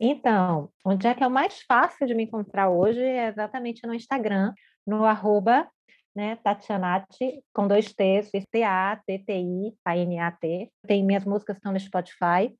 Então, 0.00 0.70
onde 0.84 1.06
é 1.06 1.14
que 1.14 1.22
é 1.24 1.26
o 1.26 1.30
mais 1.30 1.60
fácil 1.62 2.06
de 2.06 2.14
me 2.14 2.24
encontrar 2.24 2.70
hoje 2.70 3.00
é 3.00 3.28
exatamente 3.28 3.86
no 3.86 3.94
Instagram, 3.94 4.52
no 4.86 5.04
arroba 5.04 5.68
né, 6.14 6.36
Tatianati, 6.42 7.42
com 7.52 7.68
dois 7.68 7.92
T's, 7.92 8.30
T-A-T-T-I-A-N-A-T. 8.50 9.12
Tem 10.86 11.04
minhas 11.04 11.24
músicas 11.24 11.56
estão 11.56 11.72
no 11.72 11.78
Spotify, 11.78 12.52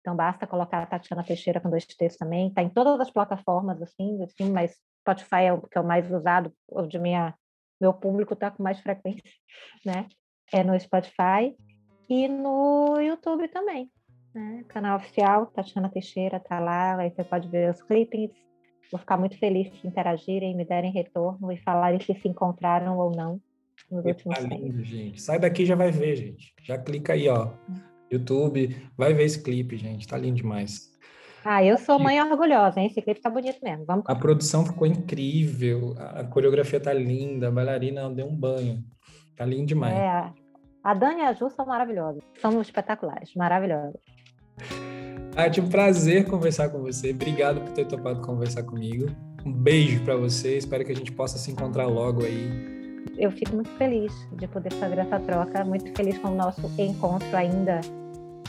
então 0.00 0.16
basta 0.16 0.46
colocar 0.46 0.86
Tatiana 0.86 1.22
Teixeira 1.22 1.60
com 1.60 1.70
dois 1.70 1.86
T's 1.86 2.16
também. 2.16 2.48
Está 2.48 2.62
em 2.62 2.68
todas 2.68 2.98
as 3.00 3.10
plataformas, 3.10 3.80
assim, 3.80 4.22
assim, 4.22 4.50
mas 4.50 4.76
Spotify 5.06 5.44
é 5.44 5.52
o 5.52 5.62
que 5.62 5.78
é 5.78 5.80
o 5.80 5.86
mais 5.86 6.10
usado, 6.10 6.52
o 6.68 6.82
de 6.82 6.98
minha 6.98 7.34
meu 7.80 7.92
público 7.92 8.34
está 8.34 8.50
com 8.50 8.62
mais 8.62 8.80
frequência, 8.80 9.22
né? 9.84 10.06
É 10.52 10.64
no 10.64 10.78
Spotify 10.78 11.54
e 12.08 12.28
no 12.28 12.98
YouTube 13.00 13.48
também, 13.48 13.90
né? 14.34 14.64
Canal 14.68 14.96
oficial, 14.96 15.46
Tatiana 15.46 15.88
Teixeira 15.88 16.40
tá 16.40 16.58
lá, 16.58 16.96
aí 16.98 17.10
você 17.10 17.22
pode 17.22 17.48
ver 17.48 17.70
os 17.70 17.82
clippings. 17.82 18.32
Vou 18.90 19.00
ficar 19.00 19.16
muito 19.16 19.36
feliz 19.38 19.68
se 19.80 19.86
interagirem, 19.86 20.56
me 20.56 20.64
derem 20.64 20.92
retorno 20.92 21.50
e 21.50 21.56
falarem 21.56 22.00
se 22.00 22.14
se 22.14 22.28
encontraram 22.28 22.98
ou 22.98 23.10
não 23.10 23.40
nos 23.90 24.04
últimos 24.04 24.38
tá 24.38 24.44
lindo, 24.44 24.82
gente. 24.84 25.20
Sai 25.20 25.38
daqui 25.38 25.66
já 25.66 25.74
vai 25.74 25.90
ver, 25.90 26.16
gente. 26.16 26.54
Já 26.62 26.78
clica 26.78 27.12
aí, 27.12 27.28
ó. 27.28 27.52
YouTube, 28.10 28.76
vai 28.96 29.12
ver 29.12 29.24
esse 29.24 29.42
clipe, 29.42 29.76
gente. 29.76 30.06
Tá 30.06 30.16
lindo 30.16 30.36
demais. 30.36 30.95
Ah, 31.48 31.62
eu 31.62 31.78
sou 31.78 31.96
mãe 31.96 32.20
orgulhosa, 32.20 32.80
hein? 32.80 32.88
Esse 32.88 33.00
clipe 33.00 33.20
tá 33.20 33.30
bonito 33.30 33.60
mesmo. 33.62 33.84
Vamos... 33.86 34.04
A 34.08 34.16
produção 34.16 34.66
ficou 34.66 34.84
incrível, 34.84 35.94
a 35.96 36.24
coreografia 36.24 36.80
tá 36.80 36.92
linda, 36.92 37.46
a 37.46 37.50
bailarina 37.52 38.10
deu 38.10 38.26
um 38.26 38.34
banho. 38.34 38.82
Tá 39.36 39.44
lindo 39.44 39.66
demais. 39.66 39.94
É, 39.94 40.28
a 40.82 40.92
Dani 40.92 41.20
e 41.20 41.24
a 41.24 41.32
Ju 41.34 41.48
são 41.50 41.64
maravilhosas. 41.64 42.20
São 42.40 42.60
espetaculares, 42.60 43.32
maravilhosas. 43.36 44.00
Ah, 45.36 45.48
tive 45.48 45.68
um 45.68 45.70
prazer 45.70 46.26
conversar 46.26 46.68
com 46.70 46.80
você. 46.80 47.12
Obrigado 47.12 47.60
por 47.60 47.72
ter 47.74 47.86
topado 47.86 48.20
conversar 48.22 48.64
comigo. 48.64 49.06
Um 49.44 49.52
beijo 49.52 50.02
para 50.02 50.16
você. 50.16 50.58
Espero 50.58 50.84
que 50.84 50.90
a 50.90 50.96
gente 50.96 51.12
possa 51.12 51.38
se 51.38 51.52
encontrar 51.52 51.86
logo 51.86 52.24
aí. 52.24 52.50
Eu 53.16 53.30
fico 53.30 53.54
muito 53.54 53.70
feliz 53.76 54.12
de 54.32 54.48
poder 54.48 54.72
fazer 54.72 54.98
essa 54.98 55.20
troca. 55.20 55.64
Muito 55.64 55.94
feliz 55.96 56.18
com 56.18 56.26
o 56.26 56.34
nosso 56.34 56.60
encontro 56.76 57.36
ainda 57.36 57.82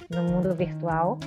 no 0.09 0.23
mundo 0.23 0.55
virtual. 0.55 1.19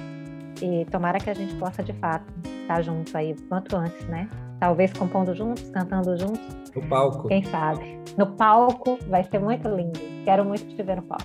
E 0.63 0.85
tomara 0.91 1.19
que 1.19 1.31
a 1.31 1.35
gente 1.35 1.55
possa, 1.55 1.83
de 1.83 1.93
fato, 1.95 2.25
estar 2.63 2.83
junto 2.83 3.17
aí 3.17 3.35
quanto 3.49 3.77
antes, 3.77 4.07
né? 4.09 4.29
Talvez 4.59 4.93
compondo 4.93 5.35
juntos, 5.35 5.71
cantando 5.71 6.17
juntos. 6.19 6.41
No 6.75 6.83
palco. 6.83 7.29
Quem 7.29 7.43
sabe? 7.45 7.99
No 8.17 8.27
palco 8.27 8.99
vai 9.09 9.25
ser 9.25 9.39
muito 9.39 9.69
lindo. 9.69 9.99
Quero 10.25 10.45
muito 10.45 10.65
te 10.67 10.83
ver 10.83 10.97
no 10.97 11.03
palco. 11.03 11.25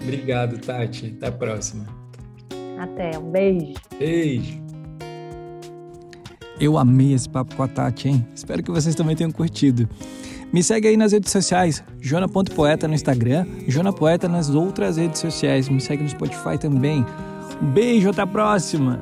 Obrigado, 0.00 0.58
Tati. 0.58 1.14
Até 1.16 1.26
a 1.26 1.32
próxima. 1.32 1.84
Até. 2.78 3.18
Um 3.18 3.30
beijo. 3.30 3.74
Beijo. 3.98 4.64
Eu 6.58 6.78
amei 6.78 7.12
esse 7.12 7.28
papo 7.28 7.54
com 7.54 7.62
a 7.62 7.68
Tati, 7.68 8.08
hein? 8.08 8.26
Espero 8.34 8.62
que 8.62 8.70
vocês 8.70 8.94
também 8.94 9.14
tenham 9.14 9.30
curtido. 9.30 9.86
Me 10.52 10.62
segue 10.62 10.88
aí 10.88 10.96
nas 10.96 11.12
redes 11.12 11.30
sociais, 11.30 11.82
jona.poeta 12.00 12.86
no 12.88 12.94
Instagram, 12.94 13.44
Jona 13.66 13.92
Poeta 13.92 14.28
nas 14.28 14.48
outras 14.48 14.96
redes 14.96 15.20
sociais. 15.20 15.68
Me 15.68 15.80
segue 15.80 16.02
no 16.02 16.08
Spotify 16.08 16.56
também. 16.58 17.04
Beijo, 17.60 18.10
até 18.10 18.22
a 18.22 18.26
próxima! 18.26 19.00